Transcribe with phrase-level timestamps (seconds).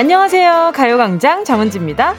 [0.00, 0.72] 안녕하세요.
[0.74, 2.14] 가요광장 정은지입니다.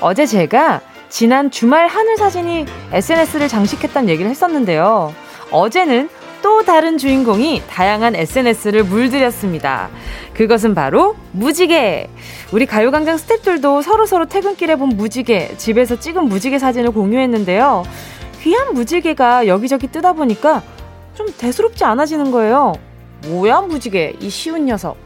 [0.00, 5.14] 어제 제가 지난 주말 하늘 사진이 SNS를 장식했다는 얘기를 했었는데요.
[5.52, 6.08] 어제는
[6.42, 9.88] 또 다른 주인공이 다양한 SNS를 물들였습니다.
[10.34, 12.08] 그것은 바로 무지개.
[12.50, 17.84] 우리 가요광장 스탭들도 서로서로 퇴근길에 본 무지개, 집에서 찍은 무지개 사진을 공유했는데요.
[18.42, 20.60] 귀한 무지개가 여기저기 뜨다 보니까
[21.14, 22.72] 좀 대수롭지 않아지는 거예요.
[23.28, 25.03] 뭐야, 무지개, 이 쉬운 녀석.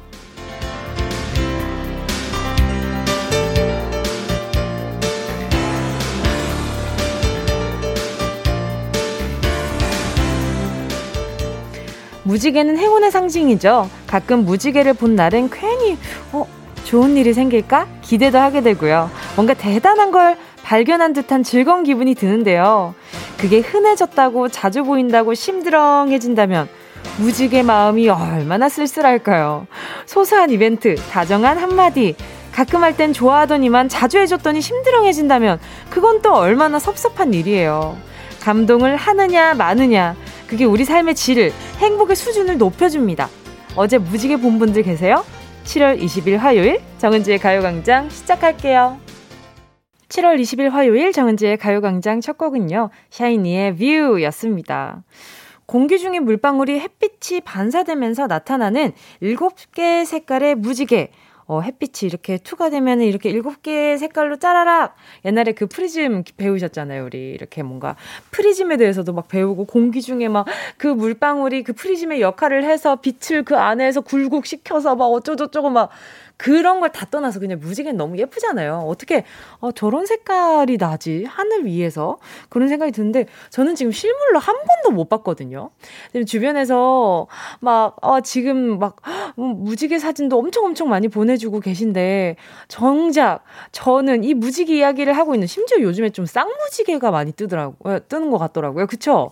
[12.29, 13.89] 무지개는 행운의 상징이죠.
[14.07, 15.97] 가끔 무지개를 본 날엔 괜히,
[16.33, 16.47] 어,
[16.85, 17.87] 좋은 일이 생길까?
[18.03, 19.11] 기대도 하게 되고요.
[19.35, 22.95] 뭔가 대단한 걸 발견한 듯한 즐거운 기분이 드는데요.
[23.39, 26.69] 그게 흔해졌다고 자주 보인다고 심드렁해진다면
[27.19, 29.67] 무지개 마음이 얼마나 쓸쓸할까요?
[30.05, 32.15] 소소한 이벤트, 다정한 한마디,
[32.53, 37.97] 가끔 할 땐 좋아하더니만 자주 해줬더니 심드렁해진다면 그건 또 얼마나 섭섭한 일이에요.
[38.41, 43.29] 감동을 하느냐 마느냐 그게 우리 삶의 질을, 행복의 수준을 높여줍니다.
[43.77, 45.25] 어제 무지개 본 분들 계세요?
[45.65, 48.99] 7월 20일 화요일 정은지의 가요광장 시작할게요.
[50.09, 52.89] 7월 20일 화요일 정은지의 가요광장 첫 곡은요.
[53.11, 55.03] 샤이니의 View였습니다.
[55.67, 61.11] 공기 중에 물방울이 햇빛이 반사되면서 나타나는 7개 색깔의 무지개.
[61.49, 64.95] 어, 햇빛이 이렇게 투과 되면 이렇게 일곱 개의 색깔로 짜라락!
[65.25, 67.31] 옛날에 그 프리즘 배우셨잖아요, 우리.
[67.33, 67.97] 이렇게 뭔가
[68.31, 70.47] 프리즘에 대해서도 막 배우고 공기 중에 막
[70.77, 75.91] 그 물방울이 그 프리즘의 역할을 해서 빛을 그 안에서 굴곡시켜서 막 어쩌고저쩌고 막
[76.39, 78.85] 그런 걸 다 떠나서 그냥 무지개는 너무 예쁘잖아요.
[78.87, 79.25] 어떻게
[79.61, 81.25] 어, 저런 색깔이 나지?
[81.25, 82.19] 하늘 위에서
[82.49, 85.71] 그런 생각이 드는데 저는 지금 실물로 한 번도 못 봤거든요.
[86.27, 87.27] 주변에서
[87.61, 88.97] 막 어, 지금 막
[89.37, 92.37] 무지개 사진도 엄청 엄청 많이 보내주고 계신데
[92.69, 98.31] 정작 저는 이 무지개 이야기를 하고 있는 심지어 요즘에 좀 쌍무지개가 많이 뜨더라고 요 뜨는
[98.31, 98.87] 것 같더라고요.
[98.87, 99.31] 그쵸?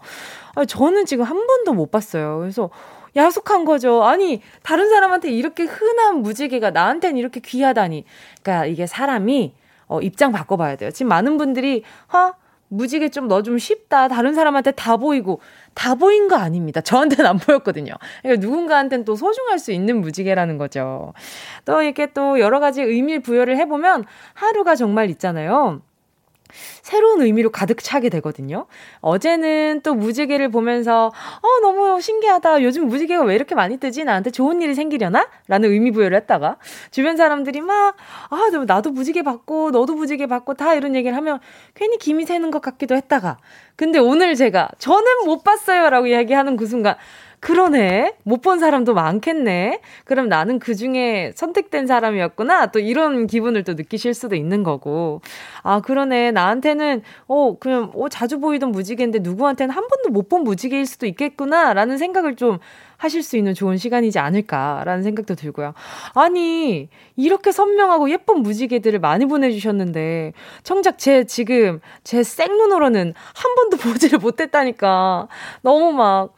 [0.69, 2.39] 저는 지금 한 번도 못 봤어요.
[2.41, 2.71] 그래서
[3.17, 4.05] 야속한 거죠.
[4.05, 8.05] 아니, 다른 사람한테 이렇게 흔한 무지개가 나한테는 이렇게 귀하다니.
[8.43, 9.55] 그러니까 이게 사람이
[9.89, 10.91] 어, 입장 바꿔봐야 돼요.
[10.91, 11.83] 지금 많은 분들이,
[12.13, 12.33] 어?
[12.69, 14.09] 무지개 좀 너 좀 쉽다.
[14.09, 15.41] 다른 사람한테 다 보이고,
[15.75, 16.81] 다 보인 거 아닙니다.
[16.81, 17.93] 저한테는 안 보였거든요.
[18.23, 21.13] 그러니까 누군가한테는 또 소중할 수 있는 무지개라는 거죠.
[21.65, 25.81] 또 이렇게 또 여러 가지 의미 부여를 해보면 하루가 정말 있잖아요.
[26.83, 28.67] 새로운 의미로 가득 차게 되거든요.
[29.01, 32.63] 어제는 또 무지개를 보면서, 어, 너무 신기하다.
[32.63, 34.05] 요즘 무지개가 왜 이렇게 많이 뜨지?
[34.05, 35.29] 나한테 좋은 일이 생기려나?
[35.49, 36.57] 라는 의미 부여를 했다가,
[36.91, 37.97] 주변 사람들이 막,
[38.31, 38.37] 아,
[38.67, 41.41] 나도 무지개 받고, 너도 무지개 받고, 다 이런 얘기를 하면
[41.75, 43.39] 괜히 김이 새는 것 같기도 했다가,
[43.77, 45.91] 근데 오늘 제가, 저는 못 봤어요.
[45.91, 46.97] 라고 이야기하는 그 순간,
[47.47, 48.15] 그러네.
[48.25, 49.81] 못 본 사람도 많겠네.
[50.05, 52.67] 그럼 나는 그 중에 선택된 사람이었구나.
[52.67, 55.21] 또 이런 기분을 또 느끼실 수도 있는 거고.
[55.63, 56.33] 아, 그러네.
[56.33, 61.73] 나한테는, 어, 그냥, 어, 자주 보이던 무지개인데 누구한테는 한 번도 못 본 무지개일 수도 있겠구나.
[61.73, 62.59] 라는 생각을 좀
[62.97, 65.73] 하실 수 있는 좋은 시간이지 않을까라는 생각도 들고요.
[66.15, 70.33] 아니, 이렇게 선명하고 예쁜 무지개들을 많이 보내주셨는데,
[70.65, 73.77] 정작 제 지금, 제 생눈으로는 한 번도
[74.11, 75.29] 보지를 못했다니까.
[75.63, 76.35] 너무 막,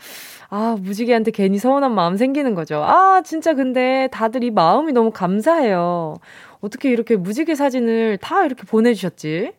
[0.51, 2.83] 아, 무지개한테 괜히 서운한 마음 생기는 거죠.
[2.83, 6.17] 아, 진짜 근데 다들 이 마음이 너무 감사해요.
[6.61, 9.53] 어떻게 이렇게 무지개 사진을 다 이렇게 보내주셨지?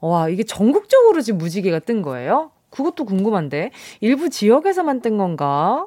[0.00, 2.50] 와, 이게 전국적으로 지금 무지개가 뜬 거예요?
[2.70, 3.70] 그것도 궁금한데.
[4.00, 5.86] 일부 지역에서만 뜬 건가?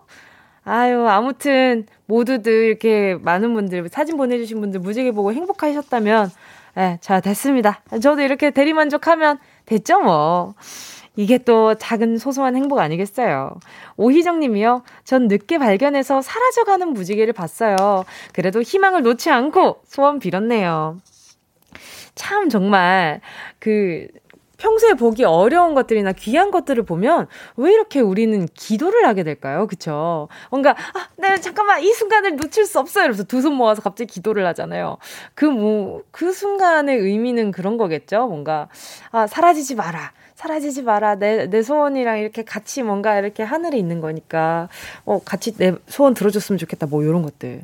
[0.64, 6.30] 아유, 아무튼, 모두들 이렇게 많은 분들, 사진 보내주신 분들 무지개 보고 행복하셨다면,
[6.78, 7.82] 예, 자, 됐습니다.
[8.02, 10.54] 저도 이렇게 대리만족하면 됐죠, 뭐.
[11.16, 13.56] 이게 또 작은 소소한 행복 아니겠어요?
[13.98, 14.84] 오희정 님이요.
[15.04, 17.76] 전 늦게 발견해서 사라져가는 무지개를 봤어요.
[18.34, 20.98] 그래도 희망을 놓지 않고 소원 빌었네요.
[22.16, 23.22] 참 정말
[23.60, 24.08] 그
[24.58, 27.28] 평소에 보기 어려운 것들이나 귀한 것들을 보면
[27.58, 29.66] 왜 이렇게 우리는 기도를 하게 될까요?
[29.66, 30.28] 그쵸?
[30.52, 33.06] 뭔가, 아, 네, 잠깐만, 이 순간을 놓칠 수 없어요.
[33.06, 34.98] 이러면서 두 손 모아서 갑자기 기도를 하잖아요.
[35.34, 38.28] 그 뭐, 그 순간의 의미는 그런 거겠죠?
[38.28, 38.70] 뭔가,
[39.12, 40.12] 아, 사라지지 마라.
[40.42, 41.16] 사라지지 마라.
[41.16, 44.70] 내, 내 소원이랑 이렇게 같이 뭔가 이렇게 하늘에 있는 거니까,
[45.06, 46.88] 어, 같이 내 소원 들어줬으면 좋겠다.
[46.88, 47.62] 뭐, 요런 것들.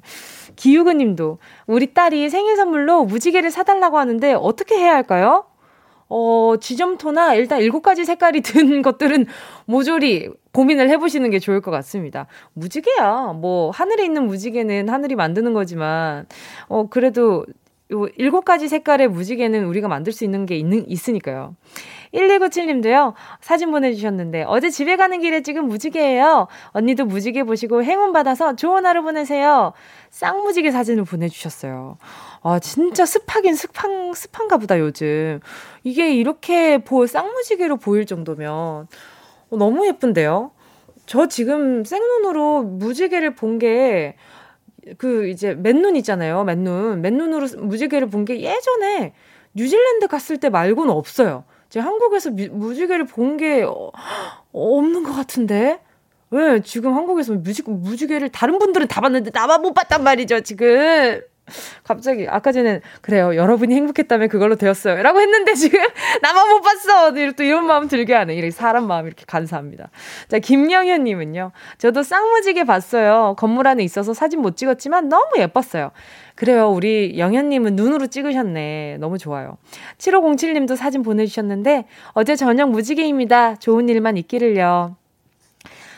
[0.55, 5.45] 기우근 님도, 우리 딸이 생일 선물로 무지개를 사달라고 하는데 어떻게 해야 할까요?
[6.07, 9.25] 어, 지점토나 일단 일곱 가지 색깔이 든 것들은
[9.65, 12.27] 모조리 고민을 해보시는 게 좋을 것 같습니다.
[12.53, 13.33] 무지개야.
[13.37, 16.27] 뭐, 하늘에 있는 무지개는 하늘이 만드는 거지만,
[16.67, 17.43] 어, 그래도
[17.91, 21.55] 요 일곱 가지 색깔의 무지개는 우리가 만들 수 있는 게 있는, 있으니까요.
[22.13, 26.47] 1297님도요, 사진 보내주셨는데, 어제 집에 가는 길에 찍은 무지개예요.
[26.71, 29.73] 언니도 무지개 보시고 행운 받아서 좋은 하루 보내세요.
[30.09, 31.97] 쌍무지개 사진을 보내주셨어요.
[32.43, 35.39] 아, 진짜 습하긴 습한, 습한가 보다, 요즘.
[35.83, 38.49] 이게 이렇게 보, 쌍무지개로 보일 정도면
[39.49, 40.51] 어, 너무 예쁜데요?
[41.05, 44.15] 저 지금 생눈으로 무지개를 본 게,
[44.97, 46.43] 그, 이제, 맨눈 있잖아요.
[46.43, 47.01] 맨눈.
[47.01, 49.13] 맨눈으로 무지개를 본 게 예전에
[49.53, 51.43] 뉴질랜드 갔을 때 말고는 없어요.
[51.69, 53.91] 제가 한국에서 무, 무지개를 본게 어,
[54.51, 55.79] 없는 것 같은데?
[56.29, 61.21] 왜 지금 한국에서 무지, 무지개를 다른 분들은 다 봤는데 나만 못 봤단 말이죠, 지금.
[61.83, 63.35] 갑자기 아까 전에 그래요.
[63.35, 65.01] 여러분이 행복했다면 그걸로 되었어요.
[65.01, 65.79] 라고 했는데 지금
[66.21, 67.13] 나만 못 봤어.
[67.35, 69.89] 또 이런 마음 들게 하네 이렇게 사람 마음 이렇게 감사합니다.
[70.27, 71.51] 자 김영현 님은요.
[71.77, 73.35] 저도 쌍무지개 봤어요.
[73.37, 75.91] 건물 안에 있어서 사진 못 찍었지만 너무 예뻤어요.
[76.35, 76.69] 그래요.
[76.69, 78.97] 우리 영현님은 눈으로 찍으셨네.
[78.99, 79.57] 너무 좋아요.
[79.97, 83.55] 7507님도 사진 보내주셨는데 어제 저녁 무지개입니다.
[83.55, 84.95] 좋은 일만 있기를요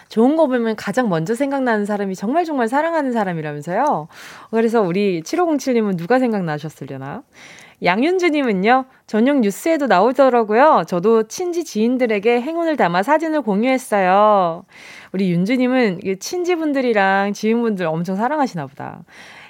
[0.10, 4.08] 좋은 거 보면 가장 먼저 생각나는 사람이 정말 정말 사랑하는 사람이라면서요.
[4.52, 7.24] 그래서 우리 7507님은 누가 생각나셨으려나?
[7.82, 10.84] 양윤주님은요, 저녁 뉴스에도 나오더라고요.
[10.86, 14.66] 저도 친지 지인들에게 행운을 담아 사진을 공유했어요.
[15.14, 19.04] 우리 윤주님은 친지분들이랑 지인분들 엄청 사랑하시나 보다.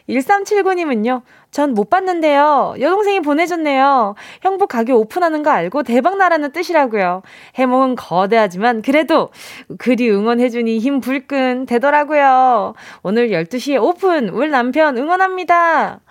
[0.08, 1.22] 1379님은요,
[1.52, 2.76] 전 못 봤는데요.
[2.80, 4.16] 여동생이 보내줬네요.
[4.42, 7.22] 형부 가게 오픈하는 거 알고 대박 나라는 뜻이라고요.
[7.56, 9.30] 해몽은 거대하지만 그래도
[9.78, 12.74] 그리 응원해주니 힘 불끈 되더라고요.
[13.04, 16.02] 오늘 12시에 오픈, 울 남편 응원합니다.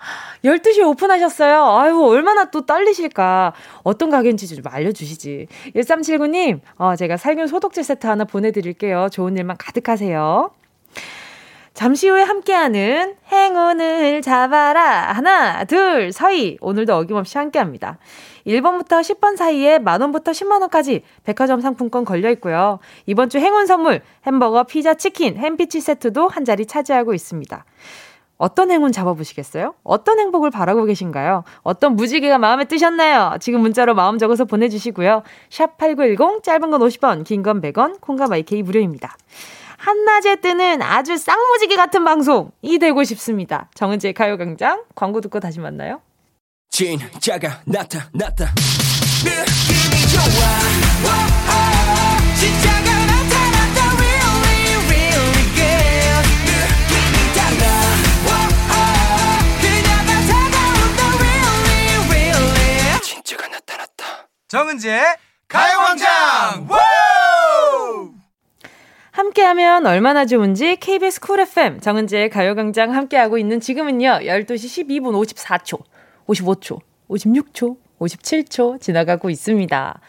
[0.43, 1.65] 12시에 오픈하셨어요.
[1.77, 3.53] 아유, 얼마나 또 떨리실까.
[3.83, 5.47] 어떤 가게인지 좀 알려주시지.
[5.75, 9.09] 1379님, 어, 제가 살균 소독제 세트 하나 보내드릴게요.
[9.11, 10.51] 좋은 일만 가득하세요.
[11.79, 15.13] 잠시 후에 함께하는 행운을 잡아라.
[15.13, 16.57] 하나, 둘, 서희.
[16.59, 17.99] 오늘도 어김없이 함께합니다.
[18.45, 22.79] 1번부터 10번 사이에 만원부터 10만원까지 백화점 상품권 걸려 있고요.
[23.05, 27.63] 이번 주 행운 선물 햄버거, 피자, 치킨, 햄피치 세트도 한 자리 차지하고 있습니다.
[28.37, 29.73] 어떤 행운 잡아보시겠어요?
[29.83, 31.45] 어떤 행복을 바라고 계신가요?
[31.61, 33.37] 어떤 무지개가 마음에 드셨나요?
[33.39, 35.23] 지금 문자로 마음 적어서 보내주시고요.
[35.49, 39.15] 샵 8910, 짧은 건 50원, 긴 건 100원, 콩과 마이케이 무료입니다.
[39.79, 43.69] 한낮에 뜨는 아주 쌍무지개 같은 방송이 되고 싶습니다.
[43.75, 46.01] 정은지의 가요광장 광고 듣고 다시 만나요.
[46.69, 48.53] 진짜가 나타났다.
[49.23, 50.21] 느낌이 좋아.
[51.03, 51.09] 오,
[51.49, 53.79] 오, 진짜가 나타났다.
[53.97, 56.27] Really, really good.
[56.45, 57.63] 느낌이 달라.
[58.27, 58.29] 오,
[58.69, 58.77] 오,
[59.61, 60.99] 그녀가 다가온다.
[61.17, 62.99] Really, really.
[63.01, 64.27] 진짜가 나타났다.
[64.49, 65.01] 정은지의
[65.47, 66.67] 가요광장.
[69.19, 75.81] 함께하면 얼마나 좋은지 KBS 쿨 FM 정은지의 가요광장 함께하고 있는 지금은요 12시 12분 54초,
[76.25, 76.79] 55초,
[77.09, 79.99] 56초, 57초 지나가고 있습니다.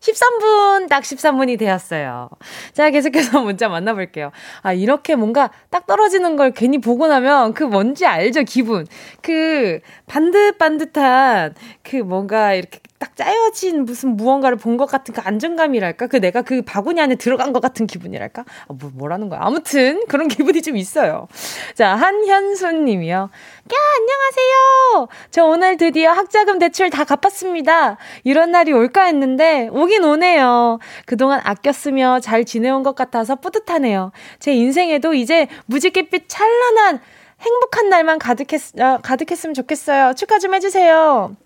[0.00, 2.30] 13분, 딱 13분이 되었어요.
[2.72, 4.32] 자, 계속해서 문자 만나볼게요.
[4.62, 8.86] 아, 이렇게 뭔가 딱 떨어지는 걸 괜히 보고 나면 그 뭔지 알죠, 기분.
[9.22, 16.08] 그 반듯반듯한 그 뭔가 이렇게 딱 짜여진 무슨 무언가를 본 것 같은 그 안정감이랄까?
[16.08, 18.42] 그 내가 그 바구니 안에 들어간 것 같은 기분이랄까?
[18.42, 19.40] 아, 뭐, 뭐라는 거야.
[19.42, 21.28] 아무튼 그런 기분이 좀 있어요.
[21.74, 23.16] 자, 한현순 님이요.
[23.16, 25.08] 야, 안녕하세요.
[25.30, 27.98] 저 오늘 드디어 학자금 대출 다 갚았습니다.
[28.24, 30.80] 이런 날이 올까 했는데 오긴 오네요.
[31.06, 34.10] 그동안 아꼈으며 잘 지내온 것 같아서 뿌듯하네요.
[34.40, 37.00] 제 인생에도 이제 무지갯빛 찬란한
[37.40, 40.14] 행복한 날만 가득했, 어, 가득했으면 좋겠어요.
[40.14, 41.36] 축하 좀 해주세요.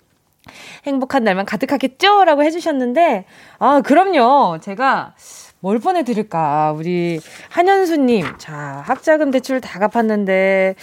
[0.87, 2.25] 행복한 날만 가득하겠죠?
[2.25, 3.25] 라고 해주셨는데,
[3.59, 4.59] 아, 그럼요.
[4.61, 5.15] 제가
[5.61, 6.73] 뭘 보내드릴까.
[6.77, 8.39] 우리 한현수님.
[8.39, 10.77] 자, 학자금 대출 다 갚았는데,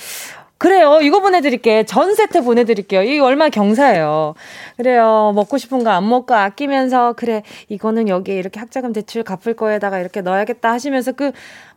[0.58, 1.00] 그래요.
[1.02, 1.84] 이거 보내드릴게.
[1.84, 3.04] 전 세트 보내드릴게요.
[3.04, 4.36] 이게 얼마 경사예요.
[4.78, 5.34] 그래요.
[5.36, 7.44] 먹고 싶은 거 안 먹고 아끼면서, 그래.
[7.68, 11.32] 이거는 여기에 이렇게 학자금 대출 갚을 거에다가 이렇게 넣어야겠다 하시면서 그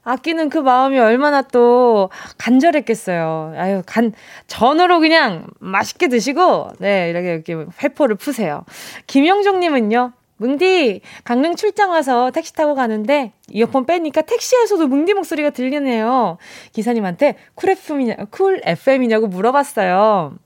[0.04, 2.08] 아끼는 그 마음이 얼마나 또
[2.38, 3.54] 간절했겠어요.
[3.56, 4.12] 아유, 간,
[4.46, 8.64] 전으로 그냥 맛있게 드시고, 네, 이렇게, 이렇게 회포를 푸세요.
[9.06, 16.38] 김영종님은요, 뭉디, 강릉 출장 와서 택시 타고 가는데, 이어폰 빼니까 택시에서도 뭉디 목소리가 들리네요.
[16.72, 20.36] 기사님한테 Cool FM이냐, Cool FM이냐고 물어봤어요.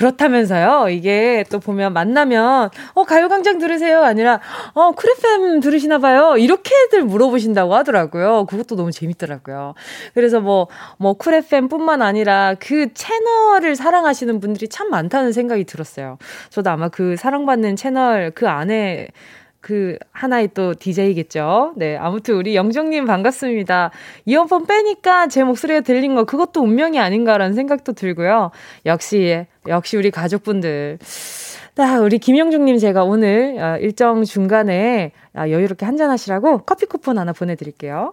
[0.00, 0.88] 그렇다면서요.
[0.88, 4.40] 이게 또 보면 만나면 어 가요광장 들으세요 아니라
[4.72, 6.36] 어 쿨FM 들으시나 봐요.
[6.38, 8.46] 이렇게들 물어보신다고 하더라고요.
[8.46, 9.74] 그것도 너무 재밌더라고요.
[10.14, 16.16] 그래서 뭐뭐 뭐 쿨FM뿐만 아니라 그 채널을 사랑하시는 분들이 참 많다는 생각이 들었어요.
[16.48, 19.08] 저도 아마 그 사랑받는 채널 그 안에
[19.60, 21.74] 그 하나의 또 DJ겠죠.
[21.76, 23.90] 네, 아무튼 우리 영정님 반갑습니다.
[24.24, 28.50] 이어폰 빼니까 제 목소리가 들린 거 그것도 운명이 아닌가라는 생각도 들고요.
[28.86, 30.98] 역시 역시 우리 가족분들
[31.76, 38.12] 자, 우리 김영중님 제가 오늘 어, 일정 중간에 아, 여유롭게 한잔하시라고 커피 쿠폰 하나 보내드릴게요.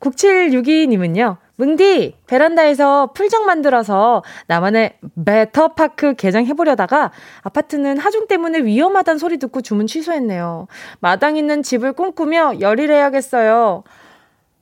[0.00, 9.86] 9762님은요, 뭉디, 베란다에서 풀장 만들어서 나만의 베터파크 개장해보려다가 아파트는 하중 때문에 위험하다는 소리 듣고 주문
[9.86, 10.66] 취소했네요.
[11.00, 13.84] 마당 있는 집을 꿈꾸며 열일해야겠어요.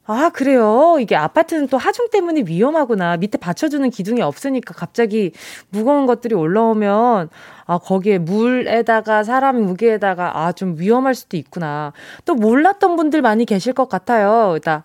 [0.04, 0.96] 아, 그래요.
[1.00, 3.16] 이게 아파트는 또 하중 때문에 위험하구나.
[3.16, 5.32] 밑에 받쳐주는 기둥이 없으니까 갑자기
[5.70, 7.30] 무거운 것들이 올라오면,
[7.66, 11.92] 아, 거기에 물에다가 사람 무게에다가, 아, 좀 위험할 수도 있구나.
[12.24, 14.52] 또 몰랐던 분들 많이 계실 것 같아요.
[14.54, 14.82] 일단,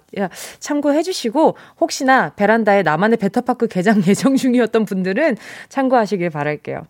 [0.59, 5.37] 참고해 주시고, 혹시나 베란다에 나만의 베터파크 개장 예정 중이었던 분들은
[5.69, 6.83] 참고하시길 바랄게요.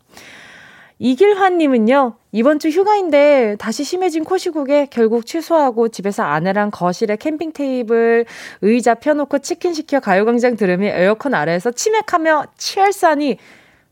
[0.99, 8.25] 이길환님은요, 이번 주 휴가인데 다시 심해진 코시국에 결국 취소하고 집에서 아내랑 거실에 캠핑 테이블,
[8.61, 13.37] 의자 펴놓고 치킨 시켜 가요광장 들으며 에어컨 아래에서 치맥하며 취할사니,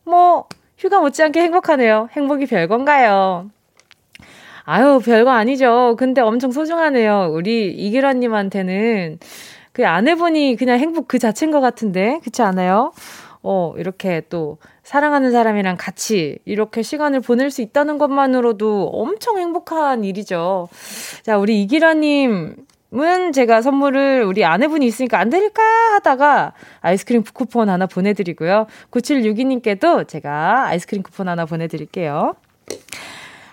[0.04, 0.48] 뭐,
[0.86, 2.10] 휴가 못지않게 행복하네요.
[2.12, 3.50] 행복이 별건가요?
[4.65, 5.96] 아유, 별거 아니죠.
[5.98, 7.32] 근데 엄청 소중하네요.
[7.32, 9.18] 우리 이길환님한테는
[9.72, 12.94] 그 아내분이 그냥 행복 그 자체인 것 같은데, 그렇지 않아요?
[13.42, 20.68] 어, 이렇게 또 사랑하는 사람이랑 같이 이렇게 시간을 보낼 수 있다는 것만으로도 엄청 행복한 일이죠.
[21.24, 22.58] 자, 우리 이기라님.
[22.98, 25.62] 은 제가 선물을 우리 아내분이 있으니까 안 드릴까
[25.96, 28.68] 하다가 아이스크림 쿠폰 하나 보내드리고요.
[28.92, 32.36] 9762님께도 제가 아이스크림 쿠폰 하나 보내드릴게요.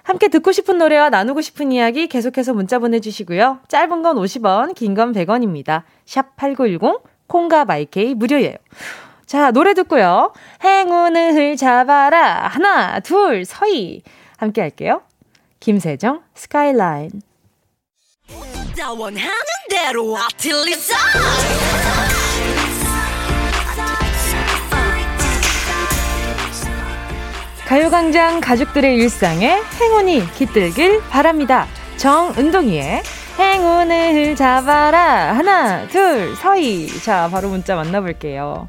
[0.05, 3.61] 함께 듣고 싶은 노래와 나누고 싶은 이야기 계속해서 문자 보내주시고요.
[3.69, 5.83] 짧은 건 50원, 긴 건 100원입니다.
[6.07, 8.57] 샵 8910, 콩과 마이케이 무료예요.
[9.27, 10.33] 자, 노래 듣고요.
[10.63, 12.49] 행운을 잡아라.
[12.49, 14.03] 하나, 둘, 서희.
[14.37, 15.03] 함께 할게요.
[15.61, 17.11] 김세정, 스카이라인.
[27.67, 31.67] 가요광장 가족들의 일상에 행운이 깃들길 바랍니다.
[31.97, 33.03] 정은동이의
[33.39, 35.35] 행운을 잡아라.
[35.35, 36.89] 하나, 둘, 서희.
[37.01, 38.69] 자, 바로 문자 만나볼게요.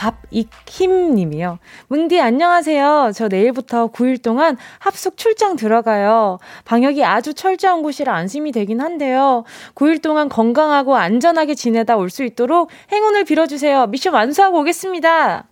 [0.00, 1.58] 밥익힘 님이요.
[1.88, 3.12] 뭉디 안녕하세요.
[3.14, 6.38] 저 내일부터 9일 동안 합숙 출장 들어가요.
[6.64, 9.44] 방역이 아주 철저한 곳이라 안심이 되긴 한데요.
[9.74, 13.86] 9일 동안 건강하고 안전하게 지내다 올 수 있도록 행운을 빌어주세요.
[13.86, 15.46] 미션 완수하고 오겠습니다.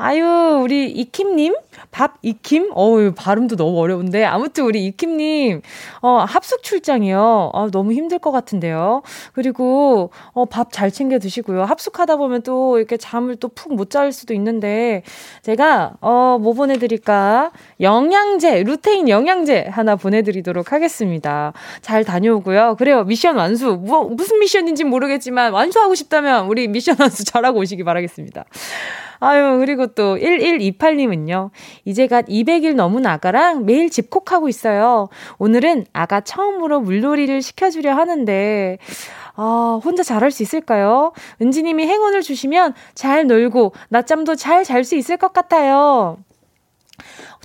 [0.00, 1.56] 아유, 우리 이킴님?
[1.90, 2.70] 밥 이킴?
[2.72, 4.24] 어우, 발음도 너무 어려운데.
[4.24, 5.60] 아무튼 우리 이킴님,
[6.02, 7.50] 어, 합숙 출장이요.
[7.52, 9.02] 어, 너무 힘들 것 같은데요.
[9.32, 11.64] 그리고, 어, 밥 잘 챙겨 드시고요.
[11.64, 15.02] 합숙하다 보면 또 이렇게 잠을 또 푹 못 잘 수도 있는데,
[15.42, 17.50] 제가, 어, 뭐 보내드릴까?
[17.80, 21.52] 영양제, 루테인 영양제 하나 보내드리도록 하겠습니다.
[21.80, 22.76] 잘 다녀오고요.
[22.78, 23.02] 그래요.
[23.02, 23.72] 미션 완수.
[23.84, 28.44] 뭐, 무슨 미션인지 모르겠지만, 완수하고 싶다면 우리 미션 완수 잘하고 오시기 바라겠습니다.
[29.20, 31.50] 아유, 그리고 또 1128님은요.
[31.84, 35.08] 이제 갓 200일 넘은 아가랑 매일 집콕하고 있어요.
[35.38, 38.78] 오늘은 아가 처음으로 물놀이를 시켜주려 하는데,
[39.34, 41.12] 아, 혼자 잘할 수 있을까요?
[41.40, 46.18] 은지님이 행운을 주시면 잘 놀고 낮잠도 잘 잘 수 있을 것 같아요.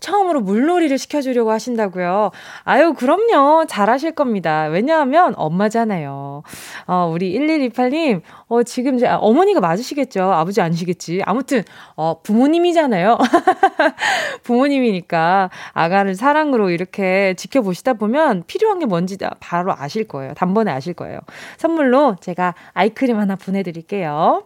[0.03, 2.31] 처음으로 물놀이를 시켜주려고 하신다고요.
[2.65, 3.65] 아유, 그럼요.
[3.67, 4.65] 잘하실 겁니다.
[4.65, 6.43] 왜냐하면 엄마잖아요.
[6.87, 10.23] 어, 우리 1128님, 어, 지금 제, 아, 어머니가 맞으시겠죠.
[10.23, 11.21] 아버지 아니시겠지.
[11.25, 11.63] 아무튼,
[11.95, 13.17] 어, 부모님이잖아요.
[14.43, 20.33] 부모님이니까 아가를 사랑으로 이렇게 지켜보시다 보면 필요한 게 뭔지 바로 아실 거예요.
[20.33, 21.19] 단번에 아실 거예요.
[21.57, 24.43] 선물로 제가 아이크림 하나 보내드릴게요.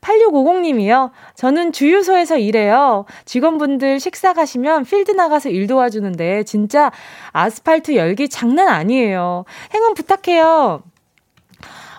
[0.00, 1.10] 8650님이요.
[1.34, 3.04] 저는 주유소에서 일해요.
[3.24, 6.90] 직원분들 식사 가시면 필드 나가서 일 도와주는데 진짜
[7.32, 9.44] 아스팔트 열기 장난 아니에요.
[9.74, 10.82] 행운 부탁해요.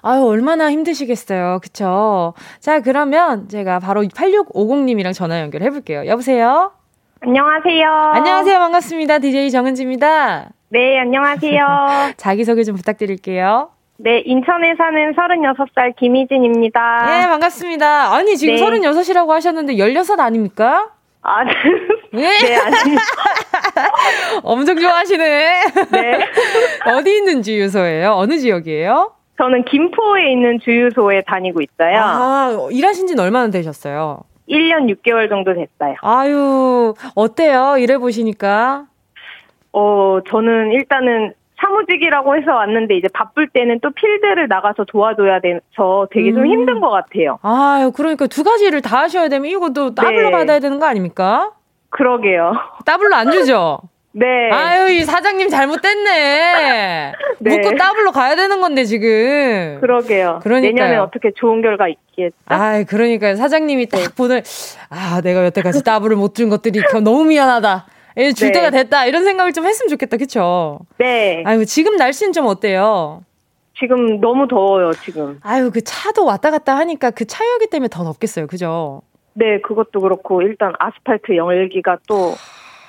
[0.02, 1.60] 아유, 얼마나 힘드시겠어요.
[1.62, 2.34] 그쵸?
[2.60, 6.06] 자, 그러면 제가 바로 8650님이랑 전화 연결해 볼게요.
[6.06, 6.72] 여보세요?
[7.20, 7.90] 안녕하세요.
[8.14, 8.60] 안녕하세요.
[8.60, 9.20] 반갑습니다.
[9.20, 10.50] DJ 정은지입니다.
[10.70, 12.14] 네, 안녕하세요.
[12.18, 13.72] 자기소개 좀 부탁드릴게요.
[13.98, 17.06] 네, 인천에 사는 36살 김희진입니다.
[17.08, 18.14] 네, 반갑습니다.
[18.14, 18.62] 아니, 지금 네.
[18.62, 20.90] 36이라고 하셨는데 16 아닙니까?
[21.24, 21.52] 아, 네.
[22.12, 22.96] 네, 아니.
[24.44, 25.62] 엄청 좋아하시네.
[25.92, 26.20] 네.
[26.94, 28.12] 어디 있는 주유소예요?
[28.12, 29.14] 어느 지역이에요?
[29.38, 32.00] 저는 김포에 있는 주유소에 다니고 있어요.
[32.00, 34.22] 아, 일하신 지는 얼마나 되셨어요?
[34.48, 35.96] 1년 6개월 정도 됐어요.
[36.02, 37.78] 아유, 어때요?
[37.78, 38.86] 일해보시니까?
[39.74, 46.32] 어, 저는 일단은 사무직이라고 해서 왔는데 이제 바쁠 때는 또 필드를 나가서 도와줘야 돼서 되게
[46.32, 46.48] 좀 음.
[46.48, 47.40] 힘든 것 같아요.
[47.42, 50.32] 아유, 그러니까 두 가지를 다 하셔야 되면 이것도 더블로 네.
[50.32, 51.52] 받아야 되는 거 아닙니까?
[51.90, 52.54] 그러게요.
[52.86, 53.80] 더블로 안 주죠?
[54.14, 54.50] 네.
[54.52, 57.14] 아유, 이 사장님 잘못됐네.
[57.40, 57.58] 네.
[57.58, 59.78] 묻고 더블로 가야 되는 건데, 지금.
[59.80, 60.40] 그러게요.
[60.42, 62.36] 그러니까 내년에 어떻게 좋은 결과 있겠죠?
[62.48, 64.06] 아 그러니까 사장님이 딱 네.
[64.16, 64.42] 오늘,
[64.90, 67.86] 아, 내가 여태까지 더블을 못 준 것들이 너무 미안하다.
[68.18, 68.54] 예, 줄 네.
[68.54, 69.06] 때가 됐다.
[69.06, 70.18] 이런 생각을 좀 했으면 좋겠다.
[70.18, 70.80] 그쵸?
[70.98, 71.44] 네.
[71.46, 73.24] 아유, 지금 날씨는 좀 어때요?
[73.80, 75.40] 지금 너무 더워요, 지금.
[75.44, 78.48] 아유, 그 차도 왔다 갔다 하니까 그 차열기 때문에 더 덥겠어요.
[78.48, 79.04] 그죠?
[79.34, 82.34] 네, 그것도 그렇고, 일단 아스팔트 열기가 또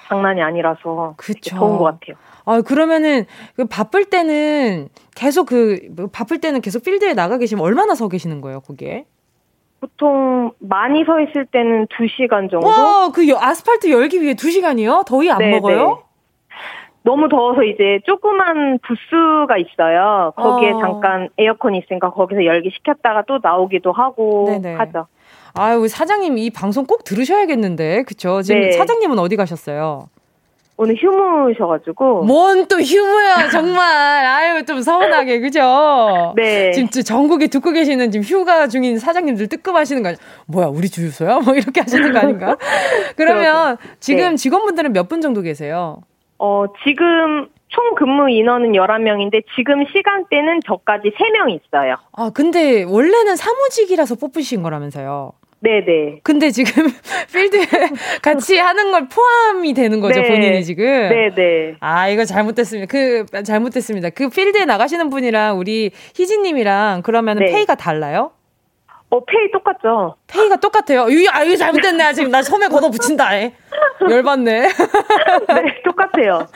[0.08, 1.14] 장난이 아니라서.
[1.18, 1.56] 그쵸.
[1.56, 2.16] 더운 것 같아요.
[2.47, 7.94] 아, 그러면은, 그 바쁠 때는 계속 그, 뭐 바쁠 때는 계속 필드에 나가 계시면 얼마나
[7.94, 9.04] 서 계시는 거예요, 거기에?
[9.80, 12.66] 보통 많이 서 있을 때는 2시간 정도?
[12.66, 15.06] 와, 그 아스팔트 열기 위해 2시간이요?
[15.06, 15.88] 더위 안 네, 먹어요?
[15.88, 16.08] 네.
[17.04, 20.32] 너무 더워서 이제 조그만 부스가 있어요.
[20.37, 20.80] 거기에 어.
[20.80, 24.75] 잠깐 에어컨이 있으니까 거기서 열기 식혔다가 또 나오기도 하고 네네.
[24.75, 25.06] 하죠.
[25.54, 28.02] 아유, 사장님 이 방송 꼭 들으셔야겠는데.
[28.02, 28.42] 그쵸?
[28.42, 28.73] 지금 네.
[28.73, 30.08] 사장님은 어디 가셨어요?
[30.80, 32.23] 오늘 휴무셔가지고.
[32.25, 33.82] 뭔 또 휴무야, 정말.
[34.25, 36.32] 아유, 좀 서운하게, 그죠?
[36.37, 36.70] 네.
[36.70, 40.18] 지금 전국에 듣고 계시는 지금 휴가 중인 사장님들 뜨끔하시는 거 아니야?
[40.47, 41.40] 뭐야, 우리 주유소야?
[41.40, 42.56] 뭐 이렇게 하시는 거 아닌가?
[43.16, 44.37] 그러면 지금 네.
[44.37, 46.02] 직원분들은 몇 분 정도 계세요?
[46.38, 51.94] 어, 지금 총 근무 인원은 11명인데 지금 시간대는 저까지 3명 있어요.
[52.12, 55.32] 아, 근데 원래는 사무직이라서 뽑으신 거라면서요?
[55.61, 56.21] 네네.
[56.23, 56.85] 근데 지금
[57.33, 57.67] 필드에
[58.23, 60.29] 같이 하는 걸 포함이 되는 거죠, 네.
[60.29, 60.85] 본인이 지금?
[60.85, 61.77] 네네.
[61.81, 62.91] 아, 이거 잘못됐습니다.
[62.91, 64.11] 그, 잘못됐습니다.
[64.11, 67.47] 그 필드에 나가시는 분이랑 우리 희진님이랑 그러면 네.
[67.47, 68.33] 페이가 달라요?
[69.11, 70.17] 어, 페이 똑같죠.
[70.27, 71.09] 페이가 똑같아요.
[71.09, 72.12] 이, 아, 이거 잘못됐네.
[72.12, 73.37] 지금 나 소매 걷어 붙인다.
[73.38, 73.55] 에.
[74.09, 74.61] 열받네.
[74.69, 76.47] 네, 똑같아요.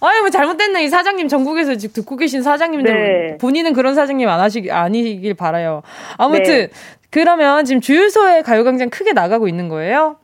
[0.00, 0.82] 아유, 뭐 잘못됐네.
[0.84, 2.92] 이 사장님 전국에서 지금 듣고 계신 사장님들.
[2.92, 3.38] 네.
[3.38, 5.82] 본인은 그런 사장님 안 하시, 아니길 바라요.
[6.18, 6.68] 아무튼, 네.
[7.14, 10.16] 그러면 지금 주유소에 가요광장 크게 나가고 있는 거예요?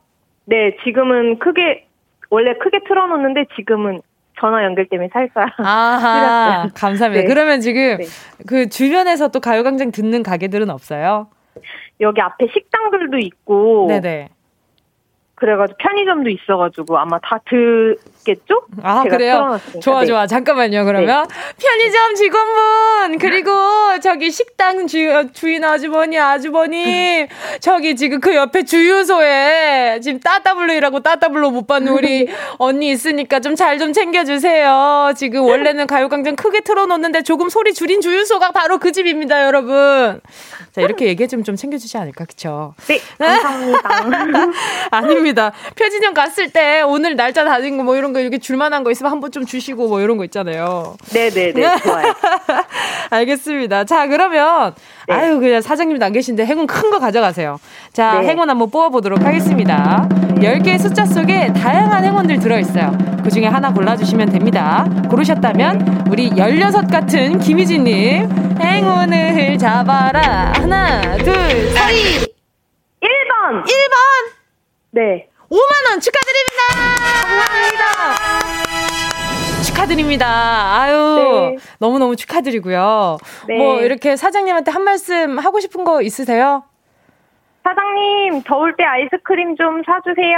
[0.43, 1.87] 네, 지금은 크게,
[2.29, 4.01] 원래 크게 틀어놓는데 지금은
[4.37, 5.53] 전화 연결 때문에 살살.
[5.65, 7.21] 아하, 감사합니다.
[7.21, 7.27] 네.
[7.33, 8.03] 그러면 지금 네.
[8.45, 11.29] 그 주변에서 또 가요광장 듣는 가게들은 없어요?
[12.01, 13.87] 여기 앞에 식당들도 있고.
[13.87, 14.27] 네네.
[15.35, 17.39] 그래가지고 편의점도 있어가지고 아마 다
[18.23, 18.63] 듣겠죠?
[18.81, 19.59] 아 그래요?
[19.81, 20.07] 좋아 네.
[20.07, 21.35] 좋아 잠깐만요 그러면 네.
[21.59, 23.51] 편의점 직원분 그리고
[24.01, 27.27] 저기 식당 주, 주인 아주머니 아주버님
[27.59, 33.55] 저기 지금 그 옆에 주유소에 지금 따따블로 일하고 따따블로 못 받는 우리 언니 있으니까 좀
[33.55, 39.45] 잘좀 좀 챙겨주세요 지금 원래는 가요광장 크게 틀어놓는데 조금 소리 줄인 주유소가 바로 그 집입니다
[39.45, 40.21] 여러분
[40.71, 42.73] 자 이렇게 얘기해 좀 챙겨주지 않을까 그쵸?
[42.87, 43.81] 네 감사합니다
[44.91, 45.51] 아닙니다.
[45.75, 49.19] 표진형 갔을 때 오늘 날짜 다진 거 뭐 이런 거 이렇게 줄만한 거 있으면 한
[49.19, 50.95] 번 좀 주시고 뭐 이런 거 있잖아요.
[51.13, 51.77] 네네네.
[51.83, 52.13] 좋아요.
[53.09, 53.85] 알겠습니다.
[53.85, 54.73] 자, 그러면
[55.07, 55.13] 네.
[55.13, 57.59] 아유, 그냥 사장님도 안 계신데 행운 큰 거 가져가세요.
[57.93, 58.27] 자, 네.
[58.27, 60.07] 행운 한번 뽑아보도록 하겠습니다.
[60.35, 60.59] 네.
[60.59, 62.91] 10개의 숫자 속에 다양한 행운들 들어있어요.
[63.23, 64.85] 그 중에 하나 골라주시면 됩니다.
[65.09, 70.51] 고르셨다면 우리 16 같은 김희진님 행운을 잡아라.
[70.55, 71.33] 하나, 둘,
[71.71, 72.31] 셋.
[73.01, 73.63] 1번!
[73.63, 74.31] 1번!
[74.91, 75.27] 네.
[75.49, 76.61] 5만원 축하드립니다!
[77.21, 78.00] 감사합니다!
[79.65, 80.27] 축하드립니다.
[80.81, 81.57] 아유, 네.
[81.79, 83.17] 너무너무 축하드리고요.
[83.47, 83.57] 네.
[83.57, 86.63] 뭐, 이렇게 사장님한테 한 말씀 하고 싶은 거 있으세요?
[87.63, 90.37] 사장님, 더울 때 아이스크림 좀 사주세요.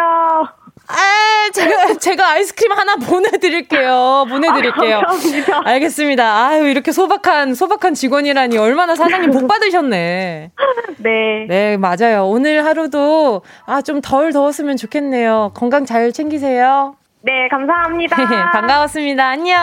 [0.89, 4.26] 아, 제가, 제가 아이스크림 하나 보내드릴게요.
[4.30, 4.98] 보내드릴게요.
[5.00, 6.46] 아, 알겠습니다.
[6.48, 10.52] 아유, 이렇게 소박한, 소박한 직원이라니 얼마나 사장님 복 받으셨네.
[11.00, 11.46] 네.
[11.48, 12.26] 네, 맞아요.
[12.28, 15.52] 오늘 하루도, 아, 좀 덜 더웠으면 좋겠네요.
[15.54, 16.96] 건강 잘 챙기세요.
[17.25, 18.15] 네, 감사합니다.
[18.51, 19.25] 반가웠습니다.
[19.29, 19.55] 안녕.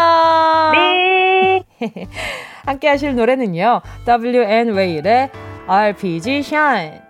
[0.72, 1.62] 네.
[2.64, 3.82] 함께 하실 노래는요.
[4.06, 5.30] WN 웨일의
[5.68, 7.09] RPG Shine.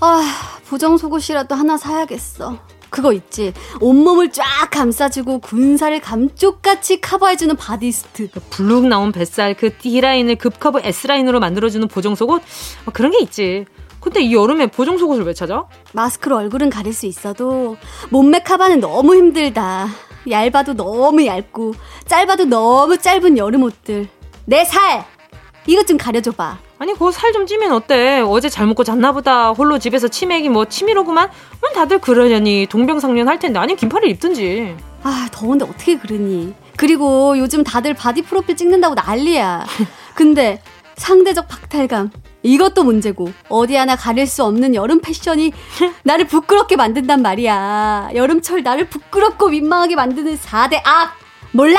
[0.00, 2.58] 아, 보정 속옷이라도 하나 사야겠어.
[2.88, 3.52] 그거 있지.
[3.80, 8.30] 온몸을 쫙 감싸주고 군살을 감쪽같이 커버해주는 바디수트.
[8.32, 12.42] 그 불룩 나온 뱃살 그 D라인을 급커버 S라인으로 만들어주는 보정 속옷?
[12.84, 13.66] 뭐 그런 게 있지.
[14.00, 15.64] 근데 이 여름에 보정 속옷을 왜 찾아?
[15.92, 17.76] 마스크로 얼굴은 가릴 수 있어도
[18.08, 19.88] 몸매 커버는 너무 힘들다.
[20.28, 21.74] 얇아도 너무 얇고
[22.06, 24.08] 짧아도 너무 짧은 여름 옷들.
[24.46, 25.04] 내 살!
[25.66, 26.58] 이것 좀 가려줘봐.
[26.80, 28.20] 아니 그거 살 좀 찌면 어때?
[28.26, 29.50] 어제 잘 먹고 잤나 보다.
[29.50, 31.28] 홀로 집에서 치맥이 뭐 치미로구만.
[31.62, 32.66] 왜 다들 그러냐니.
[32.68, 34.74] 동병상련 할 텐데 아니면 긴팔을 입든지.
[35.02, 36.54] 아 더운데 어떻게 그러니.
[36.76, 39.66] 그리고 요즘 다들 바디 프로필 찍는다고 난리야.
[40.14, 40.62] 근데
[40.96, 42.10] 상대적 박탈감
[42.42, 45.52] 이것도 문제고 어디 하나 가릴 수 없는 여름 패션이
[46.02, 48.10] 나를 부끄럽게 만든단 말이야.
[48.14, 51.12] 여름철 나를 부끄럽고 민망하게 만드는 4대 악
[51.52, 51.78] 몰라?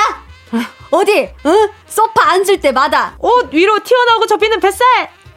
[0.91, 1.29] 어디?
[1.45, 1.69] 응?
[1.87, 4.85] 소파 앉을 때마다 옷 위로 튀어나오고 접히는 뱃살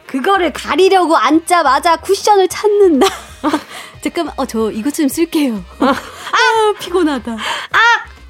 [0.05, 3.07] 그거를 가리려고 앉자마자 쿠션을 찾는다.
[4.01, 5.63] 잠깐만, 어, 저 이것 좀 쓸게요.
[5.79, 7.31] 아, 피곤하다.
[7.31, 7.79] 아,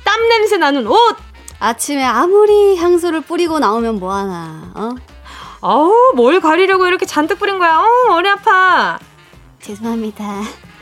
[0.03, 1.17] 땀 냄새 나는 옷!
[1.59, 4.89] 아침에 아무리 향수를 뿌리고 나오면 뭐하나, 어?
[5.61, 7.79] 어우, 뭘 가리려고 이렇게 잔뜩 뿌린 거야?
[7.79, 8.99] 어, 머리 아파.
[9.61, 10.23] 죄송합니다.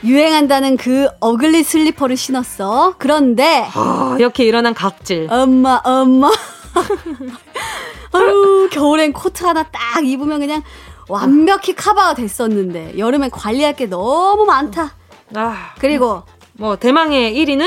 [0.04, 2.96] 유행한다는 그 어글리 슬리퍼를 신었어.
[2.98, 5.28] 그런데 어, 이렇게 일어난 각질.
[5.32, 6.30] 엄마, 엄마.
[8.12, 10.62] 아유, 겨울엔 코트 하나 딱 입으면 그냥
[11.10, 14.94] 완벽히 커버가 됐었는데 여름엔 관리할 게 너무 많다.
[15.36, 17.66] 아, 그리고 뭐 대망의 1위는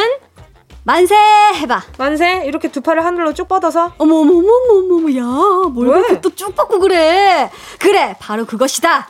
[0.85, 1.83] 만세 해봐.
[1.99, 6.21] 만세 이렇게 두 팔을 하늘로 쭉 뻗어서 어머 어머 어머 어머 어머 야 뭘 그렇게
[6.21, 7.51] 또 쭉 뻗고 그래.
[7.81, 9.09] 그래 바로 그것이다.